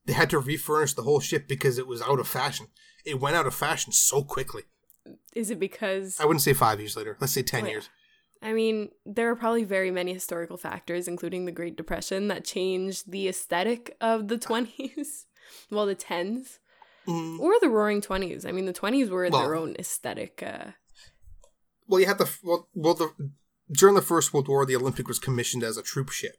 They 0.05 0.13
had 0.13 0.29
to 0.31 0.39
refurnish 0.39 0.93
the 0.93 1.03
whole 1.03 1.19
ship 1.19 1.47
because 1.47 1.77
it 1.77 1.87
was 1.87 2.01
out 2.01 2.19
of 2.19 2.27
fashion. 2.27 2.67
It 3.05 3.19
went 3.19 3.35
out 3.35 3.47
of 3.47 3.53
fashion 3.53 3.91
so 3.91 4.23
quickly. 4.23 4.63
Is 5.35 5.49
it 5.49 5.59
because 5.59 6.19
I 6.19 6.25
wouldn't 6.25 6.41
say 6.41 6.53
5 6.53 6.79
years 6.79 6.95
later. 6.95 7.17
Let's 7.19 7.33
say 7.33 7.43
10 7.43 7.63
Wait. 7.63 7.69
years. 7.71 7.89
I 8.43 8.53
mean, 8.53 8.89
there 9.05 9.31
are 9.31 9.35
probably 9.35 9.63
very 9.63 9.89
many 9.89 10.13
historical 10.13 10.57
factors, 10.57 11.07
including 11.07 11.45
the 11.45 11.51
Great 11.51 11.77
Depression, 11.77 12.27
that 12.27 12.43
changed 12.43 13.09
the 13.09 13.27
aesthetic 13.29 13.95
of 14.01 14.27
the 14.27 14.37
20s. 14.49 15.25
well, 15.71 15.85
the 15.85 15.95
10s. 15.95 16.59
Mm, 17.07 17.39
Or 17.39 17.53
the 17.61 17.69
Roaring 17.69 18.01
20s. 18.01 18.45
I 18.45 18.51
mean, 18.51 18.65
the 18.65 18.73
20s 18.73 19.09
were 19.09 19.27
Well- 19.29 19.41
their 19.41 19.55
own 19.55 19.75
aesthetic. 19.79 20.43
Uh, 20.43 20.71
well, 21.87 21.99
you 21.99 22.05
had 22.05 22.17
the 22.17 22.29
well, 22.43 22.69
well 22.73 22.93
the 22.93 23.11
during 23.71 23.95
the 23.95 24.01
First 24.01 24.33
World 24.33 24.47
War, 24.47 24.65
the 24.65 24.75
Olympic 24.75 25.07
was 25.07 25.19
commissioned 25.19 25.63
as 25.63 25.77
a 25.77 25.83
troop 25.83 26.09
ship, 26.11 26.35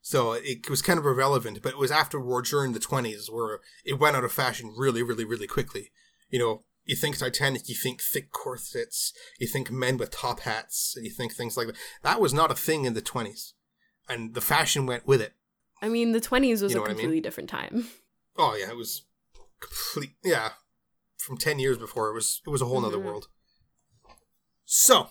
so 0.00 0.32
it 0.32 0.70
was 0.70 0.80
kind 0.82 0.98
of 0.98 1.04
irrelevant. 1.04 1.60
But 1.62 1.72
it 1.72 1.78
was 1.78 1.90
afterward 1.90 2.46
during 2.46 2.72
the 2.72 2.80
twenties 2.80 3.28
where 3.30 3.60
it 3.84 3.98
went 3.98 4.16
out 4.16 4.24
of 4.24 4.32
fashion 4.32 4.74
really, 4.76 5.02
really, 5.02 5.24
really 5.24 5.46
quickly. 5.46 5.90
You 6.30 6.38
know, 6.38 6.64
you 6.86 6.96
think 6.96 7.18
Titanic, 7.18 7.68
you 7.68 7.74
think 7.74 8.00
thick 8.00 8.32
corsets, 8.32 9.12
you 9.38 9.46
think 9.46 9.70
men 9.70 9.96
with 9.98 10.10
top 10.10 10.40
hats, 10.40 10.94
and 10.96 11.04
you 11.04 11.10
think 11.12 11.34
things 11.34 11.56
like 11.56 11.66
that. 11.66 11.76
That 12.02 12.20
was 12.20 12.32
not 12.32 12.50
a 12.50 12.54
thing 12.54 12.84
in 12.86 12.94
the 12.94 13.02
twenties, 13.02 13.52
and 14.08 14.32
the 14.34 14.40
fashion 14.40 14.86
went 14.86 15.06
with 15.06 15.20
it. 15.20 15.34
I 15.82 15.90
mean, 15.90 16.12
the 16.12 16.20
20s 16.22 16.62
was 16.62 16.72
You 16.72 16.76
know 16.76 16.78
a 16.78 16.80
what 16.82 16.86
I 16.90 16.94
mean? 16.94 16.96
completely 17.00 17.20
different 17.20 17.50
time. 17.50 17.88
Oh 18.38 18.54
yeah, 18.54 18.68
it 18.70 18.76
was 18.76 19.02
complete. 19.60 20.12
Yeah, 20.22 20.50
from 21.16 21.38
ten 21.38 21.58
years 21.58 21.78
before, 21.78 22.10
it 22.10 22.14
was 22.14 22.42
it 22.46 22.50
was 22.50 22.60
a 22.60 22.66
whole 22.66 22.82
nother 22.82 22.98
Mhm. 22.98 23.04
world. 23.04 23.28
So, 24.66 25.08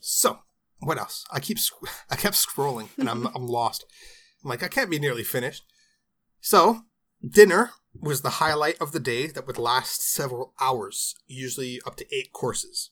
so 0.00 0.38
what 0.80 0.98
else? 0.98 1.24
I 1.30 1.40
keep 1.40 1.58
sc- 1.58 1.74
I 2.10 2.16
kept 2.16 2.34
scrolling 2.36 2.88
and 2.98 3.08
I'm 3.10 3.26
I'm 3.34 3.46
lost. 3.46 3.84
I'm 4.42 4.48
like 4.48 4.62
I 4.62 4.68
can't 4.68 4.90
be 4.90 4.98
nearly 4.98 5.24
finished. 5.24 5.64
So 6.40 6.82
dinner 7.28 7.72
was 8.00 8.22
the 8.22 8.30
highlight 8.30 8.76
of 8.80 8.92
the 8.92 9.00
day 9.00 9.26
that 9.28 9.46
would 9.46 9.58
last 9.58 10.02
several 10.02 10.54
hours, 10.60 11.14
usually 11.26 11.80
up 11.86 11.96
to 11.96 12.14
eight 12.14 12.32
courses. 12.32 12.90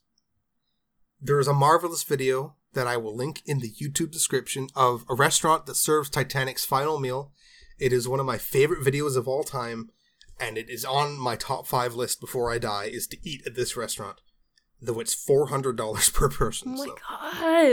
There 1.21 1.39
is 1.41 1.49
a 1.49 1.55
marvelous 1.55 2.03
video 2.03 2.57
that 2.75 2.87
I 2.87 2.97
will 2.97 3.17
link 3.17 3.41
in 3.47 3.61
the 3.61 3.73
YouTube 3.73 4.11
description 4.11 4.69
of 4.75 5.05
a 5.09 5.15
restaurant 5.15 5.67
that 5.67 5.77
serves 5.77 6.11
Titanic's 6.11 6.65
final 6.65 6.99
meal 7.01 7.33
it 7.79 7.93
is 7.93 8.09
one 8.09 8.21
of 8.21 8.27
my 8.27 8.39
favorite 8.39 8.81
videos 8.81 9.17
of 9.17 9.29
all 9.29 9.45
time, 9.45 9.91
and 10.41 10.57
it 10.57 10.71
is 10.71 10.85
on 10.85 11.19
my 11.19 11.37
top 11.37 11.67
five 11.67 11.95
list 11.95 12.21
before 12.21 12.51
I 12.51 12.59
die. 12.59 12.85
Is 12.85 13.07
to 13.09 13.19
eat 13.23 13.47
at 13.47 13.55
this 13.55 13.77
restaurant, 13.77 14.21
though 14.81 15.01
it's 15.01 15.15
four 15.15 15.49
hundred 15.49 15.77
dollars 15.77 16.09
per 16.15 16.29
person. 16.29 16.75
Oh 16.75 16.79
my 16.79 16.87
so 16.87 16.97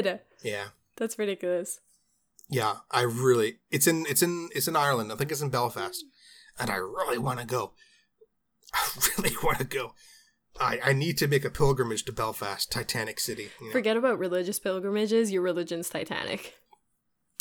god. 0.04 0.20
yeah, 0.44 0.66
That's 0.98 1.18
ridiculous. 1.18 1.80
yeah. 2.50 2.78
I 2.92 3.02
really, 3.04 3.60
it's 3.72 3.88
in, 3.88 4.06
it's 4.10 4.22
in, 4.22 4.50
it's 4.54 4.68
in 4.68 4.76
Ireland. 4.76 5.12
I 5.12 5.16
think 5.16 5.32
it's 5.32 5.42
in 5.42 5.50
Belfast, 5.50 6.04
and 6.60 6.70
I 6.70 6.76
really 6.76 7.18
want 7.18 7.40
to 7.40 7.46
go. 7.46 7.74
I 8.74 8.88
really 9.18 9.36
want 9.44 9.60
to 9.60 9.66
go. 9.66 9.94
I, 10.60 10.80
I 10.84 10.94
need 10.94 11.18
to 11.18 11.28
make 11.28 11.46
a 11.46 11.50
pilgrimage 11.50 12.06
to 12.06 12.12
Belfast, 12.12 12.72
Titanic 12.72 13.20
City. 13.20 13.50
you 13.60 13.68
know. 13.68 13.72
Forget 13.72 13.98
about 13.98 14.20
religious 14.20 14.60
pilgrimages. 14.60 15.32
Your 15.32 15.42
religion's 15.42 15.90
Titanic. 15.90 16.56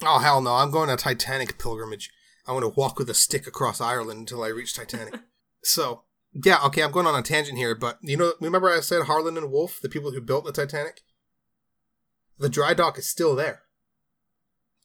Oh 0.02 0.18
hell 0.18 0.40
no! 0.40 0.54
I'm 0.54 0.70
going 0.70 0.88
on 0.88 0.94
a 0.94 0.98
Titanic 0.98 1.58
pilgrimage. 1.58 2.10
I 2.46 2.52
want 2.52 2.64
to 2.64 2.68
walk 2.68 2.98
with 2.98 3.08
a 3.08 3.14
stick 3.14 3.46
across 3.46 3.80
Ireland 3.80 4.20
until 4.20 4.42
I 4.42 4.48
reach 4.48 4.74
Titanic. 4.74 5.20
so 5.62 6.02
yeah, 6.32 6.58
okay, 6.66 6.82
I'm 6.82 6.90
going 6.90 7.06
on 7.06 7.18
a 7.18 7.22
tangent 7.22 7.58
here, 7.58 7.74
but 7.74 7.98
you 8.02 8.16
know, 8.16 8.32
remember 8.40 8.70
I 8.70 8.80
said 8.80 9.02
Harland 9.02 9.36
and 9.36 9.50
Wolff, 9.50 9.80
the 9.80 9.88
people 9.88 10.12
who 10.12 10.20
built 10.20 10.44
the 10.44 10.52
Titanic. 10.52 11.02
The 12.38 12.48
dry 12.48 12.74
dock 12.74 12.98
is 12.98 13.06
still 13.06 13.36
there, 13.36 13.62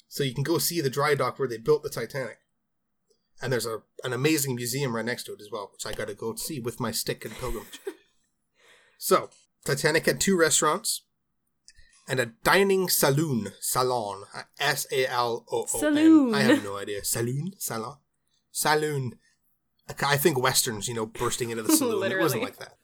so 0.07 0.23
you 0.23 0.33
can 0.35 0.43
go 0.43 0.57
see 0.57 0.81
the 0.81 0.89
dry 0.89 1.15
dock 1.15 1.39
where 1.39 1.47
they 1.47 1.57
built 1.57 1.81
the 1.81 1.89
Titanic. 1.89 2.39
And 3.41 3.53
there's 3.53 3.65
a 3.65 3.81
an 4.03 4.13
amazing 4.13 4.55
museum 4.55 4.95
right 4.95 5.05
next 5.05 5.23
to 5.23 5.33
it 5.33 5.41
as 5.41 5.49
well, 5.51 5.69
which 5.71 5.85
I 5.85 5.93
got 5.93 6.07
to 6.07 6.15
go 6.15 6.35
see 6.35 6.59
with 6.59 6.79
my 6.79 6.91
stick 6.91 7.23
and 7.23 7.33
pilgrimage. 7.35 7.79
so 8.97 9.29
Titanic 9.63 10.05
had 10.05 10.19
two 10.19 10.37
restaurants 10.37 11.01
and 12.07 12.19
a 12.19 12.27
dining 12.43 12.87
saloon, 12.89 13.49
salon, 13.59 14.23
S 14.59 14.87
A 14.91 15.05
L 15.07 15.45
O 15.51 15.59
O 15.59 15.61
N. 15.63 15.67
Saloon. 15.67 16.35
I 16.35 16.41
have 16.41 16.63
no 16.63 16.77
idea. 16.77 17.03
Saloon, 17.03 17.51
salon, 17.57 17.97
saloon. 18.51 19.19
I 20.05 20.17
think 20.17 20.41
westerns, 20.41 20.87
you 20.87 20.93
know, 20.93 21.05
bursting 21.05 21.49
into 21.49 21.63
the 21.63 21.71
saloon. 21.77 22.11
It 22.11 22.19
wasn't 22.19 22.43
like 22.43 22.57
that. 22.57 22.77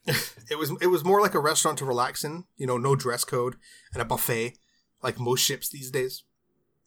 it 0.49 0.57
was. 0.57 0.71
It 0.81 0.87
was 0.87 1.03
more 1.03 1.21
like 1.21 1.33
a 1.33 1.39
restaurant 1.39 1.77
to 1.79 1.85
relax 1.85 2.23
in. 2.23 2.45
You 2.57 2.67
know, 2.67 2.77
no 2.77 2.95
dress 2.95 3.23
code 3.23 3.55
and 3.93 4.01
a 4.01 4.05
buffet, 4.05 4.57
like 5.01 5.19
most 5.19 5.41
ships 5.41 5.69
these 5.69 5.89
days. 5.89 6.23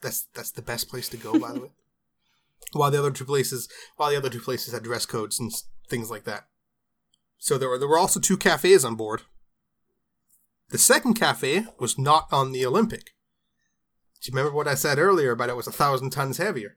That's 0.03 0.29
that's 0.35 0.51
the 0.51 0.63
best 0.63 0.89
place 0.89 1.09
to 1.11 1.17
go, 1.17 1.39
by 1.39 1.53
the 1.53 1.61
way. 1.61 1.71
While 2.73 2.91
the 2.91 2.99
other 2.99 3.11
two 3.11 3.25
places, 3.25 3.69
while 3.97 4.11
the 4.11 4.17
other 4.17 4.29
two 4.29 4.41
places 4.41 4.75
had 4.75 4.83
dress 4.83 5.07
codes 5.07 5.39
and 5.39 5.53
things 5.89 6.11
like 6.11 6.25
that. 6.25 6.47
So 7.39 7.59
there 7.59 7.69
were 7.69 7.79
there 7.79 7.89
were 7.89 7.99
also 7.99 8.21
two 8.21 8.37
cafes 8.37 8.85
on 8.85 8.97
board. 8.97 9.23
The 10.71 10.79
second 10.79 11.15
cafe 11.15 11.67
was 11.79 11.99
not 11.99 12.27
on 12.33 12.53
the 12.53 12.67
Olympic. 12.67 13.13
Do 14.21 14.31
you 14.31 14.37
remember 14.37 14.57
what 14.57 14.67
I 14.67 14.75
said 14.75 14.99
earlier 14.99 15.31
about 15.31 15.49
it 15.49 15.57
was 15.57 15.69
a 15.69 15.73
thousand 15.73 16.11
tons 16.11 16.39
heavier? 16.39 16.77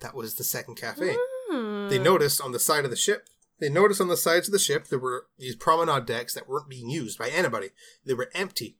That 0.00 0.14
was 0.14 0.36
the 0.36 0.44
second 0.44 0.76
cafe. 0.76 1.14
Hmm. 1.50 1.88
They 1.88 1.98
noticed 1.98 2.40
on 2.40 2.52
the 2.52 2.58
side 2.58 2.84
of 2.84 2.90
the 2.90 2.96
ship, 2.96 3.28
they 3.60 3.68
noticed 3.68 4.00
on 4.00 4.08
the 4.08 4.16
sides 4.16 4.48
of 4.48 4.52
the 4.52 4.58
ship 4.58 4.86
there 4.86 4.98
were 4.98 5.26
these 5.38 5.54
promenade 5.54 6.06
decks 6.06 6.32
that 6.34 6.48
weren't 6.48 6.70
being 6.70 6.88
used 6.88 7.18
by 7.18 7.28
anybody. 7.28 7.68
They 8.06 8.14
were 8.14 8.30
empty. 8.34 8.78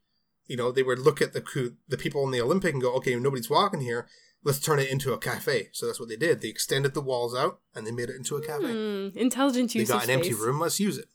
You 0.50 0.56
know, 0.56 0.72
they 0.72 0.82
would 0.82 0.98
look 0.98 1.22
at 1.22 1.32
the 1.32 1.42
the 1.88 1.96
people 1.96 2.24
in 2.24 2.32
the 2.32 2.40
Olympic 2.40 2.72
and 2.72 2.82
go, 2.82 2.92
okay, 2.96 3.14
nobody's 3.14 3.48
walking 3.48 3.80
here. 3.80 4.08
Let's 4.42 4.58
turn 4.58 4.80
it 4.80 4.90
into 4.90 5.12
a 5.12 5.18
cafe. 5.18 5.68
So 5.72 5.86
that's 5.86 6.00
what 6.00 6.08
they 6.08 6.16
did. 6.16 6.40
They 6.40 6.48
extended 6.48 6.92
the 6.92 7.00
walls 7.10 7.34
out 7.36 7.60
and 7.74 7.86
they 7.86 7.92
made 7.92 8.08
it 8.10 8.16
into 8.16 8.36
a 8.36 8.44
cafe. 8.44 8.72
Hmm. 8.72 9.16
Intelligent 9.16 9.74
use. 9.74 9.86
They 9.88 9.94
got 9.94 10.04
an 10.04 10.10
empty 10.10 10.34
room. 10.34 10.58
Let's 10.58 10.80
use 10.80 10.98
it. 10.98 11.08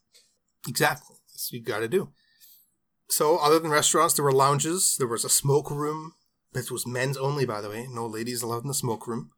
Exactly. 0.69 1.17
That's 1.31 1.47
what 1.51 1.59
you 1.59 1.65
got 1.65 1.79
to 1.79 1.88
do. 1.89 2.13
So, 3.09 3.38
other 3.38 3.59
than 3.59 3.71
restaurants, 3.71 4.13
there 4.13 4.23
were 4.25 4.31
lounges. 4.31 4.95
There 4.97 5.07
was 5.07 5.25
a 5.25 5.29
smoke 5.29 5.69
room. 5.69 6.13
This 6.53 6.71
was 6.71 6.88
men's 6.88 7.17
only, 7.17 7.45
by 7.45 7.59
the 7.61 7.69
way. 7.69 7.88
No 7.91 8.05
ladies 8.07 8.41
allowed 8.41 8.61
in 8.63 8.67
the 8.69 8.73
smoke 8.73 9.05
room. 9.07 9.31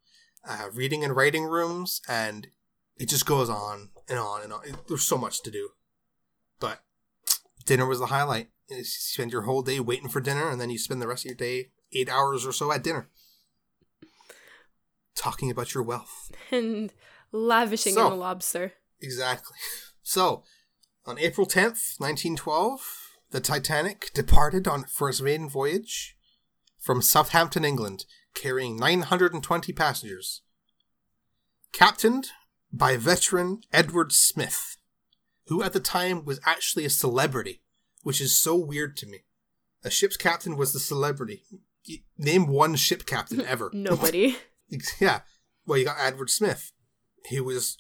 Uh, 0.47 0.67
reading 0.73 1.03
and 1.03 1.15
writing 1.15 1.45
rooms, 1.45 2.01
and 2.07 2.47
it 2.97 3.09
just 3.09 3.25
goes 3.25 3.49
on 3.49 3.89
and 4.07 4.19
on 4.19 4.43
and 4.43 4.53
on. 4.53 4.61
It- 4.67 4.87
there's 4.87 5.03
so 5.03 5.17
much 5.17 5.41
to 5.43 5.51
do. 5.51 5.69
But 6.59 6.83
dinner 7.65 7.85
was 7.87 7.99
the 7.99 8.05
highlight. 8.07 8.49
You 8.69 8.83
spend 8.83 9.31
your 9.31 9.43
whole 9.43 9.61
day 9.61 9.79
waiting 9.79 10.09
for 10.09 10.19
dinner, 10.19 10.49
and 10.49 10.59
then 10.59 10.69
you 10.69 10.77
spend 10.77 11.01
the 11.01 11.07
rest 11.07 11.23
of 11.25 11.29
your 11.29 11.35
day, 11.35 11.69
eight 11.93 12.09
hours 12.09 12.45
or 12.45 12.51
so 12.51 12.71
at 12.71 12.83
dinner, 12.83 13.09
talking 15.15 15.49
about 15.51 15.73
your 15.73 15.83
wealth. 15.83 16.31
And 16.51 16.93
lavishing 17.31 17.93
So- 17.93 18.05
in 18.05 18.09
the 18.11 18.17
lobster. 18.17 18.73
Exactly. 19.01 19.55
So, 20.09 20.43
on 21.05 21.19
April 21.19 21.45
10th, 21.45 21.99
1912, 21.99 22.79
the 23.31 23.41
Titanic 23.41 24.09
departed 24.13 24.65
on 24.65 24.83
its 24.83 24.93
first 24.93 25.21
maiden 25.21 25.49
voyage 25.49 26.15
from 26.79 27.01
Southampton, 27.01 27.65
England, 27.65 28.05
carrying 28.33 28.77
920 28.77 29.73
passengers. 29.73 30.43
Captained 31.73 32.29
by 32.71 32.95
veteran 32.95 33.59
Edward 33.73 34.13
Smith, 34.13 34.77
who 35.47 35.61
at 35.61 35.73
the 35.73 35.81
time 35.81 36.23
was 36.23 36.39
actually 36.45 36.85
a 36.85 36.89
celebrity, 36.89 37.61
which 38.07 38.21
is 38.21 38.33
so 38.33 38.55
weird 38.55 38.95
to 38.95 39.05
me. 39.05 39.17
A 39.83 39.89
ship's 39.89 40.15
captain 40.15 40.55
was 40.55 40.71
the 40.71 40.79
celebrity. 40.79 41.43
Name 42.17 42.47
one 42.47 42.75
ship 42.77 43.05
captain 43.05 43.41
ever. 43.45 43.69
Nobody. 43.73 44.37
Yeah. 45.01 45.21
Well, 45.65 45.77
you 45.77 45.83
got 45.85 45.97
Edward 45.99 46.29
Smith. 46.29 46.71
He 47.25 47.41
was 47.41 47.77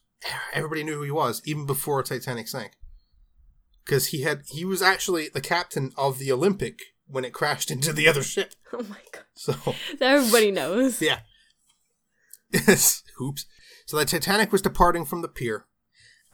everybody 0.53 0.83
knew 0.83 0.95
who 0.95 1.03
he 1.03 1.11
was 1.11 1.41
even 1.45 1.65
before 1.65 2.03
Titanic 2.03 2.47
sank. 2.49 2.73
Because 3.85 4.07
he 4.07 4.23
had 4.23 4.41
he 4.49 4.65
was 4.65 4.81
actually 4.81 5.29
the 5.29 5.39
captain 5.41 5.91
of 5.97 6.17
the 6.19 6.29
Olympic 6.31 6.79
when 7.07 7.23
it 7.23 7.31
crashed 7.33 7.71
into 7.71 7.93
the 7.93 8.07
other 8.07 8.23
ship. 8.23 8.53
oh 8.73 8.83
my 8.83 8.99
god. 9.13 9.23
So 9.35 9.55
Everybody 10.01 10.51
knows. 10.51 11.01
yeah. 11.01 11.19
Yes. 12.51 13.01
Oops. 13.21 13.45
So 13.85 13.95
the 13.97 14.03
Titanic 14.05 14.51
was 14.51 14.61
departing 14.61 15.05
from 15.05 15.21
the 15.21 15.29
pier, 15.29 15.67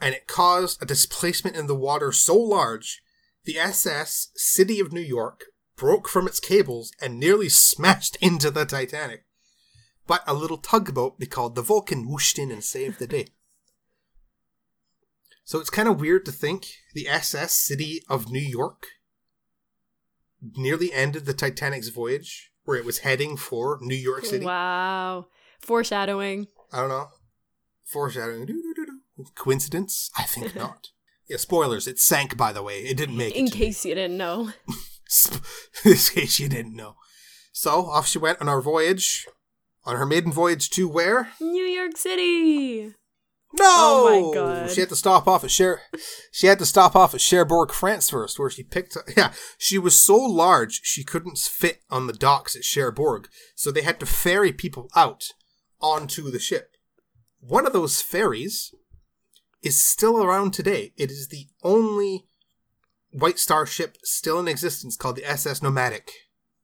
and 0.00 0.14
it 0.16 0.26
caused 0.26 0.82
a 0.82 0.86
displacement 0.86 1.54
in 1.56 1.68
the 1.68 1.76
water 1.76 2.10
so 2.12 2.36
large, 2.36 3.02
the 3.44 3.58
SS 3.58 4.30
City 4.34 4.80
of 4.80 4.92
New 4.92 5.00
York 5.00 5.44
broke 5.76 6.08
from 6.08 6.26
its 6.26 6.40
cables 6.40 6.92
and 7.00 7.18
nearly 7.18 7.48
smashed 7.48 8.16
into 8.20 8.50
the 8.50 8.64
Titanic. 8.64 9.24
But 10.06 10.22
a 10.26 10.34
little 10.34 10.58
tugboat 10.58 11.18
they 11.18 11.26
called 11.26 11.54
the 11.54 11.62
Vulcan 11.62 12.06
whooshed 12.06 12.38
in 12.38 12.50
and 12.50 12.62
saved 12.62 12.98
the 12.98 13.06
day. 13.06 13.28
So 15.44 15.60
it's 15.60 15.70
kind 15.70 15.88
of 15.88 16.00
weird 16.00 16.24
to 16.24 16.32
think 16.32 16.66
the 16.94 17.08
SS 17.08 17.54
City 17.54 18.02
of 18.08 18.30
New 18.30 18.40
York 18.40 18.86
nearly 20.56 20.92
ended 20.92 21.26
the 21.26 21.34
Titanic's 21.34 21.88
voyage, 21.88 22.50
where 22.64 22.78
it 22.78 22.84
was 22.84 22.98
heading 22.98 23.36
for 23.36 23.78
New 23.82 23.94
York 23.94 24.24
City. 24.26 24.44
Wow. 24.44 25.26
Foreshadowing. 25.60 26.48
I 26.72 26.80
don't 26.80 26.88
know. 26.88 27.08
Foreshadowing. 27.84 28.48
Coincidence? 29.34 30.10
I 30.18 30.24
think 30.24 30.54
not. 30.56 30.88
Yeah, 31.28 31.38
spoilers. 31.38 31.86
It 31.86 31.98
sank, 31.98 32.36
by 32.36 32.52
the 32.52 32.62
way. 32.62 32.80
It 32.80 32.96
didn't 32.96 33.16
make 33.16 33.34
In 33.34 33.46
it. 33.46 33.52
me. 33.54 33.58
case 33.58 33.84
you 33.84 33.94
didn't 33.94 34.16
know. 34.18 34.50
in 35.84 35.94
case 35.94 36.38
you 36.38 36.48
didn't 36.48 36.76
know. 36.76 36.96
So 37.52 37.86
off 37.86 38.06
she 38.06 38.18
went 38.18 38.40
on 38.40 38.48
our 38.48 38.60
voyage, 38.60 39.26
on 39.84 39.96
her 39.96 40.06
maiden 40.06 40.32
voyage 40.32 40.70
to 40.70 40.88
where? 40.88 41.30
New 41.40 41.64
York 41.64 41.96
City. 41.96 42.92
No, 43.56 43.62
Oh 43.64 44.28
my 44.30 44.34
God. 44.34 44.70
She 44.70 44.80
had 44.80 44.88
to 44.88 44.96
stop 44.96 45.28
off 45.28 45.44
at 45.44 45.50
Cher. 45.50 45.80
She 46.32 46.48
had 46.48 46.58
to 46.58 46.66
stop 46.66 46.96
off 46.96 47.14
at 47.14 47.20
Cherbourg, 47.20 47.70
France 47.72 48.10
first, 48.10 48.36
where 48.38 48.50
she 48.50 48.64
picked. 48.64 48.96
Yeah, 49.16 49.32
she 49.58 49.78
was 49.78 49.98
so 49.98 50.16
large 50.16 50.80
she 50.82 51.04
couldn't 51.04 51.38
fit 51.38 51.78
on 51.88 52.08
the 52.08 52.12
docks 52.12 52.56
at 52.56 52.64
Cherbourg, 52.64 53.28
so 53.54 53.70
they 53.70 53.82
had 53.82 54.00
to 54.00 54.06
ferry 54.06 54.52
people 54.52 54.88
out 54.96 55.26
onto 55.80 56.30
the 56.32 56.40
ship. 56.40 56.70
One 57.38 57.64
of 57.66 57.72
those 57.72 58.02
ferries 58.02 58.74
is 59.64 59.82
still 59.82 60.22
around 60.22 60.52
today. 60.52 60.92
It 60.96 61.10
is 61.10 61.28
the 61.28 61.46
only 61.62 62.26
White 63.10 63.38
Star 63.38 63.66
ship 63.66 63.96
still 64.04 64.38
in 64.38 64.48
existence 64.48 64.96
called 64.96 65.16
the 65.16 65.28
SS 65.28 65.62
Nomadic. 65.62 66.10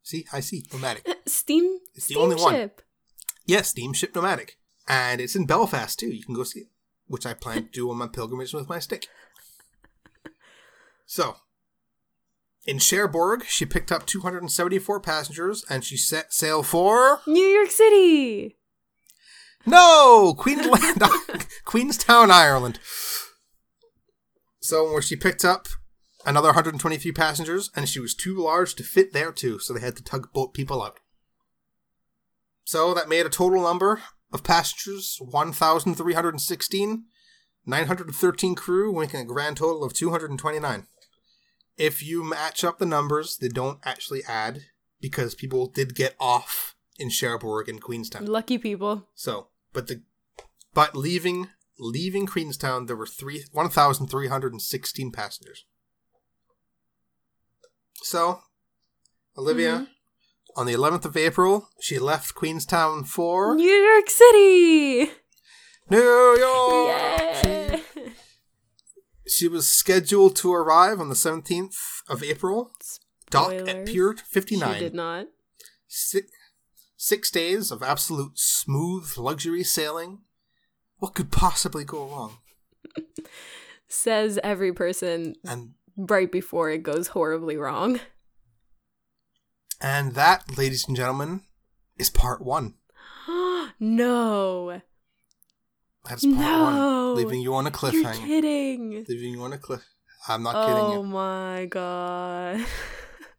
See, 0.02 0.26
I 0.32 0.40
see 0.40 0.64
Nomadic. 0.72 1.08
Uh, 1.08 1.14
steam. 1.26 1.78
It's 1.94 2.06
the 2.06 2.16
only 2.16 2.36
one. 2.36 2.54
steamship. 2.54 2.82
Yes, 3.46 3.68
Steamship 3.68 4.14
Nomadic. 4.14 4.58
And 4.86 5.20
it's 5.20 5.36
in 5.36 5.46
Belfast 5.46 5.98
too. 5.98 6.08
You 6.10 6.24
can 6.24 6.34
go 6.34 6.42
see 6.44 6.60
it, 6.60 6.68
which 7.06 7.26
I 7.26 7.34
plan 7.34 7.64
to 7.64 7.70
do 7.70 7.90
on 7.90 7.96
my 7.96 8.06
pilgrimage 8.06 8.52
with 8.52 8.68
my 8.68 8.78
stick. 8.78 9.06
So, 11.06 11.36
in 12.66 12.78
Cherbourg, 12.78 13.44
she 13.46 13.66
picked 13.66 13.90
up 13.90 14.06
274 14.06 15.00
passengers 15.00 15.64
and 15.68 15.84
she 15.84 15.96
set 15.96 16.32
sail 16.32 16.62
for. 16.62 17.20
New 17.26 17.42
York 17.42 17.70
City. 17.70 18.56
No! 19.66 20.34
Queensland, 20.36 21.02
Queenstown, 21.64 22.30
Ireland. 22.30 22.78
So, 24.60 24.90
where 24.92 25.02
she 25.02 25.16
picked 25.16 25.44
up 25.44 25.68
another 26.26 26.48
123 26.48 27.12
passengers 27.12 27.70
and 27.74 27.88
she 27.88 28.00
was 28.00 28.14
too 28.14 28.36
large 28.36 28.74
to 28.76 28.82
fit 28.82 29.12
there 29.12 29.32
too, 29.32 29.58
so 29.58 29.72
they 29.72 29.80
had 29.80 29.96
to 29.96 30.04
tugboat 30.04 30.54
people 30.54 30.82
out. 30.82 30.98
So, 32.64 32.94
that 32.94 33.08
made 33.08 33.26
a 33.26 33.30
total 33.30 33.62
number 33.62 34.00
of 34.32 34.44
passengers 34.44 35.18
1,316, 35.20 37.04
913 37.66 38.54
crew, 38.54 38.92
making 38.92 39.20
a 39.20 39.24
grand 39.24 39.56
total 39.56 39.84
of 39.84 39.92
229. 39.92 40.86
If 41.76 42.02
you 42.02 42.22
match 42.22 42.62
up 42.62 42.78
the 42.78 42.86
numbers, 42.86 43.38
they 43.38 43.48
don't 43.48 43.78
actually 43.84 44.22
add 44.28 44.62
because 45.00 45.34
people 45.34 45.66
did 45.66 45.94
get 45.94 46.14
off 46.20 46.76
in 46.98 47.08
Cherbourg 47.08 47.68
and 47.68 47.80
Queenstown. 47.80 48.26
Lucky 48.26 48.58
people. 48.58 49.08
So, 49.14 49.48
but 49.72 49.86
the 49.86 50.02
but 50.74 50.96
leaving 50.96 51.48
leaving 51.78 52.26
Queenstown, 52.26 52.86
there 52.86 52.96
were 52.96 53.06
three 53.06 53.44
one 53.52 53.68
thousand 53.70 54.08
three 54.08 54.28
hundred 54.28 54.52
and 54.52 54.62
sixteen 54.62 55.10
passengers. 55.10 55.64
So, 58.02 58.40
Olivia, 59.36 59.72
mm-hmm. 59.72 59.84
on 60.56 60.66
the 60.66 60.72
eleventh 60.72 61.04
of 61.04 61.16
April, 61.16 61.68
she 61.80 61.98
left 61.98 62.34
Queenstown 62.34 63.04
for 63.04 63.54
New 63.54 63.64
York 63.64 64.08
City. 64.10 65.10
New 65.88 66.36
York. 66.38 67.44
Yay. 67.44 67.82
She 69.26 69.48
was 69.48 69.68
scheduled 69.68 70.36
to 70.36 70.52
arrive 70.52 71.00
on 71.00 71.08
the 71.08 71.16
seventeenth 71.16 72.02
of 72.08 72.22
April. 72.22 72.72
Dock 73.30 73.52
at 73.52 73.60
Spoilers. 73.68 73.90
Pier 73.90 74.14
She 74.16 74.24
fifty 74.24 74.56
nine. 74.56 74.80
did 74.80 74.94
not. 74.94 75.26
Six 77.00 77.30
days 77.30 77.70
of 77.70 77.82
absolute 77.82 78.38
smooth 78.38 79.16
luxury 79.16 79.64
sailing. 79.64 80.18
What 80.98 81.14
could 81.14 81.32
possibly 81.32 81.82
go 81.82 82.06
wrong? 82.06 82.36
Says 83.88 84.38
every 84.44 84.74
person 84.74 85.34
And 85.48 85.70
right 85.96 86.30
before 86.30 86.68
it 86.70 86.82
goes 86.82 87.08
horribly 87.08 87.56
wrong. 87.56 88.00
And 89.80 90.14
that, 90.14 90.58
ladies 90.58 90.86
and 90.86 90.94
gentlemen, 90.94 91.40
is 91.98 92.10
part 92.10 92.42
one. 92.42 92.74
no. 93.80 94.82
That's 96.06 96.26
part 96.26 96.36
No. 96.36 96.64
one. 96.64 97.16
Leaving 97.16 97.40
you 97.40 97.54
on 97.54 97.66
a 97.66 97.70
cliffhanger. 97.70 98.18
You're 98.18 98.26
kidding. 98.26 99.06
Leaving 99.08 99.32
you 99.32 99.42
on 99.42 99.54
a 99.54 99.58
cliff. 99.58 99.86
I'm 100.28 100.42
not 100.42 100.66
kidding 100.66 100.84
Oh 100.84 101.02
my 101.02 101.64
god. 101.64 102.66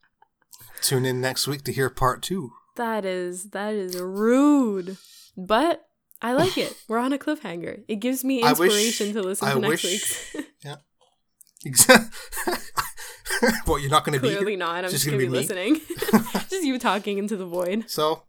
Tune 0.82 1.06
in 1.06 1.22
next 1.22 1.48
week 1.48 1.64
to 1.66 1.72
hear 1.72 1.92
part 1.92 2.24
two. 2.24 2.54
That 2.82 3.06
is 3.06 3.52
that 3.52 3.76
is 3.76 3.96
rude. 3.96 4.98
But 5.38 5.86
I 6.20 6.34
like 6.34 6.58
it. 6.58 6.76
We're 6.88 6.98
on 6.98 7.14
a 7.14 7.20
cliffhanger. 7.20 7.84
It 7.88 7.98
gives 7.98 8.24
me 8.24 8.42
I 8.42 8.54
wish- 8.54 8.72
inspiration 8.74 9.14
to 9.14 9.22
listen 9.22 9.48
I 9.48 9.54
to 9.54 9.60
next 9.60 9.84
wish- 9.84 10.34
week's. 10.34 10.36
Yeah. 10.66 10.76
Exactly. 11.64 12.10
what, 13.66 13.82
you're 13.84 13.92
not 13.92 14.04
going 14.04 14.16
to 14.18 14.20
be 14.20 14.30
Clearly 14.36 14.56
not. 14.56 14.84
I'm 14.84 14.90
Just 14.90 15.04
just, 15.04 15.06
gonna 15.06 15.18
gonna, 15.18 15.30
be, 15.30 15.48
be 15.48 15.54
listening. 15.54 15.82
just 16.50 16.64
you 16.64 16.80
talking 16.80 17.20
into 17.20 17.38
the 17.38 17.46
void. 17.46 17.84
So, 17.88 18.24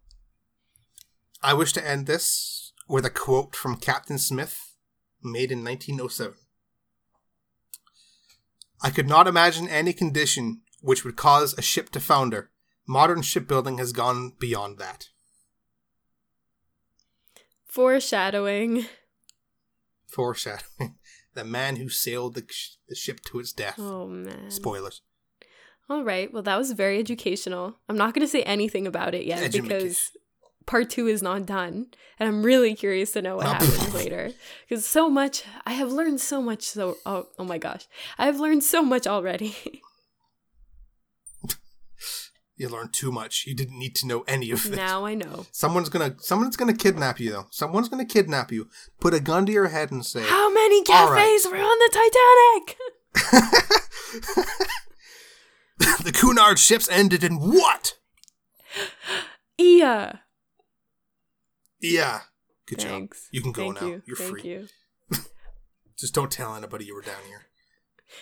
I 1.43 1.55
wish 1.55 1.73
to 1.73 1.87
end 1.87 2.07
this 2.07 2.73
with 2.89 3.07
a 3.07 3.11
quote 3.11 3.57
from 3.57 3.77
Captain 3.77 4.19
Smith, 4.19 4.75
made 5.23 5.51
in 5.51 5.65
1907. 5.65 6.35
I 8.83 8.91
could 8.91 9.09
not 9.09 9.27
imagine 9.27 9.67
any 9.69 9.95
condition 9.95 10.61
which 10.83 11.05
would 11.05 11.17
cause 11.17 11.55
a 11.57 11.63
ship 11.63 11.89
to 11.93 12.01
founder. 12.01 12.51
Modern 12.87 13.23
shipbuilding 13.23 13.79
has 13.79 13.93
gone 13.93 14.33
beyond 14.39 14.79
that. 14.79 15.09
Foreshadowing. 17.67 18.87
Foreshadowing. 20.07 20.97
The 21.35 21.45
man 21.45 21.77
who 21.77 21.89
sailed 21.89 22.35
the, 22.35 22.45
the 22.91 22.95
ship 22.95 23.21
to 23.25 23.39
its 23.39 23.53
death. 23.55 23.77
Oh 23.79 24.07
man. 24.07 24.51
Spoilers. 24.51 25.01
All 25.89 26.05
right. 26.05 26.31
Well, 26.31 26.43
that 26.43 26.59
was 26.59 26.73
very 26.73 26.99
educational. 26.99 27.79
I'm 27.89 27.97
not 27.97 28.13
going 28.15 28.27
to 28.27 28.31
say 28.31 28.43
anything 28.43 28.87
about 28.87 29.15
it 29.15 29.25
yet 29.25 29.51
because 29.51 30.11
part 30.67 30.91
two 30.91 31.07
is 31.07 31.23
not 31.23 31.47
done, 31.47 31.87
and 32.19 32.29
I'm 32.29 32.43
really 32.43 32.75
curious 32.75 33.13
to 33.13 33.23
know 33.23 33.37
what 33.37 33.47
happens 33.47 33.95
later. 33.95 34.33
Because 34.69 34.87
so 34.87 35.09
much, 35.09 35.45
I 35.67 35.73
have 35.73 35.91
learned 35.91 36.21
so 36.21 36.43
much. 36.43 36.63
So, 36.63 36.97
oh, 37.07 37.29
oh 37.39 37.45
my 37.45 37.59
gosh, 37.59 37.87
I 38.19 38.27
have 38.27 38.39
learned 38.39 38.63
so 38.63 38.83
much 38.83 39.07
already. 39.07 39.57
You 42.63 42.69
learned 42.69 42.93
too 42.93 43.11
much. 43.11 43.45
You 43.45 43.57
didn't 43.57 43.77
need 43.77 43.97
to 43.97 44.07
know 44.07 44.21
any 44.29 44.53
of 44.53 44.63
this. 44.63 44.77
now 44.77 45.05
I 45.05 45.15
know. 45.15 45.47
Someone's 45.51 45.89
gonna 45.89 46.15
someone's 46.21 46.55
gonna 46.57 46.73
kidnap 46.73 47.19
you 47.19 47.33
though. 47.33 47.47
Someone's 47.51 47.89
gonna 47.89 48.05
kidnap 48.05 48.53
you, 48.53 48.69
put 49.01 49.13
a 49.15 49.19
gun 49.19 49.47
to 49.47 49.53
your 49.53 49.67
head 49.67 49.91
and 49.91 50.07
say 50.07 50.23
How 50.23 50.49
many 50.49 50.85
All 50.89 51.11
right. 51.11 51.25
cafes 51.25 51.45
were 51.51 51.57
on 51.57 51.79
the 51.81 51.91
Titanic? 51.93 52.77
the 56.05 56.13
Cunard 56.13 56.61
ships 56.61 56.89
ended 56.89 57.25
in 57.25 57.35
what? 57.41 57.97
Yeah. 59.59 60.19
Yeah. 61.81 62.21
Good 62.67 62.81
Thanks. 62.81 63.23
job. 63.25 63.29
You 63.33 63.43
can 63.43 63.51
go 63.51 63.73
Thank 63.73 63.81
now. 63.81 63.87
You. 63.89 64.03
You're 64.07 64.17
Thank 64.17 64.31
free. 64.31 64.43
you. 64.49 64.69
Just 65.99 66.15
don't 66.15 66.31
tell 66.31 66.55
anybody 66.55 66.85
you 66.85 66.95
were 66.95 67.03
down 67.03 67.25
here. 67.27 67.47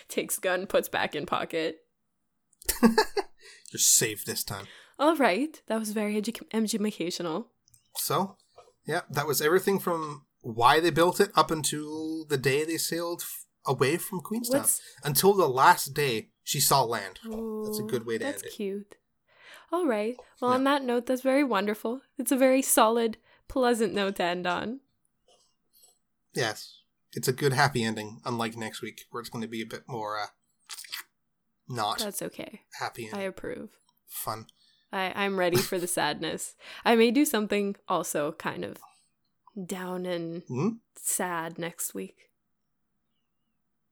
Takes 0.07 0.39
gun, 0.39 0.65
puts 0.65 0.89
back 0.89 1.15
in 1.15 1.27
pocket. 1.27 1.77
You're 3.71 3.79
safe 3.79 4.25
this 4.25 4.43
time. 4.43 4.67
All 4.99 5.15
right. 5.15 5.61
That 5.67 5.79
was 5.79 5.91
very 5.91 6.21
edu- 6.21 6.45
educational. 6.53 7.47
So, 7.95 8.37
yeah, 8.85 9.01
that 9.09 9.27
was 9.27 9.41
everything 9.41 9.79
from 9.79 10.25
why 10.41 10.79
they 10.79 10.89
built 10.89 11.19
it 11.19 11.31
up 11.35 11.51
until 11.51 12.25
the 12.25 12.37
day 12.37 12.63
they 12.65 12.77
sailed 12.77 13.21
f- 13.21 13.45
away 13.65 13.97
from 13.97 14.19
Queenstown. 14.21 14.61
What's- 14.61 14.81
Until 15.03 15.33
the 15.33 15.47
last 15.47 15.93
day 15.93 16.29
she 16.43 16.59
saw 16.59 16.83
land. 16.83 17.19
That's 17.23 17.79
a 17.79 17.83
good 17.83 18.05
way 18.05 18.17
to 18.17 18.25
end 18.25 18.43
it. 18.43 18.51
cute. 18.53 18.95
All 19.71 19.85
right. 19.85 20.17
Well, 20.41 20.51
Yeah. 20.51 20.55
on 20.55 20.63
that 20.65 20.83
note, 20.83 21.05
that's 21.05 21.21
very 21.21 21.43
wonderful. 21.43 22.01
It's 22.17 22.31
a 22.31 22.37
very 22.37 22.61
solid, 22.61 23.17
pleasant 23.47 23.93
note 23.93 24.17
to 24.17 24.23
end 24.23 24.45
on. 24.47 24.81
Yes. 26.33 26.79
It's 27.13 27.27
a 27.27 27.33
good 27.33 27.53
happy 27.53 27.83
ending, 27.83 28.21
unlike 28.25 28.55
next 28.57 28.81
week, 28.81 29.05
where 29.11 29.21
it's 29.21 29.29
going 29.29 29.41
to 29.41 29.47
be 29.47 29.61
a 29.61 29.65
bit 29.65 29.83
more 29.87 30.19
uh, 30.19 30.27
not 31.71 31.99
That's 31.99 32.21
okay. 32.21 32.61
happy 32.79 33.09
I 33.13 33.21
approve. 33.21 33.69
fun. 34.07 34.45
I, 34.93 35.13
I'm 35.15 35.39
ready 35.39 35.57
for 35.57 35.79
the 35.79 35.87
sadness. 35.87 36.55
I 36.83 36.95
may 36.95 37.11
do 37.11 37.23
something 37.25 37.75
also 37.87 38.33
kind 38.33 38.65
of 38.65 38.77
down 39.65 40.05
and 40.05 40.43
Hmm? 40.47 40.69
sad 40.97 41.57
next 41.57 41.93
week. 41.93 42.29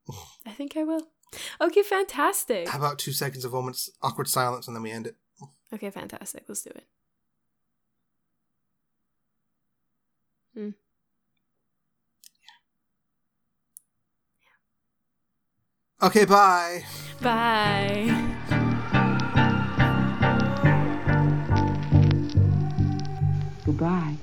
I 0.45 0.51
think 0.51 0.75
I 0.75 0.83
will. 0.83 1.07
Okay, 1.61 1.83
fantastic. 1.83 2.67
How 2.67 2.79
about 2.79 2.99
two 2.99 3.11
seconds 3.13 3.45
of 3.45 3.53
moments, 3.53 3.89
awkward 4.01 4.27
silence, 4.27 4.67
and 4.67 4.75
then 4.75 4.83
we 4.83 4.91
end 4.91 5.07
it? 5.07 5.15
Okay, 5.71 5.89
fantastic. 5.91 6.43
Let's 6.47 6.63
do 6.63 6.71
it. 6.71 6.87
Hmm. 10.55 10.69
Okay, 16.01 16.23
bye. 16.23 16.85
Bye. 17.21 18.07
Goodbye. 23.65 24.15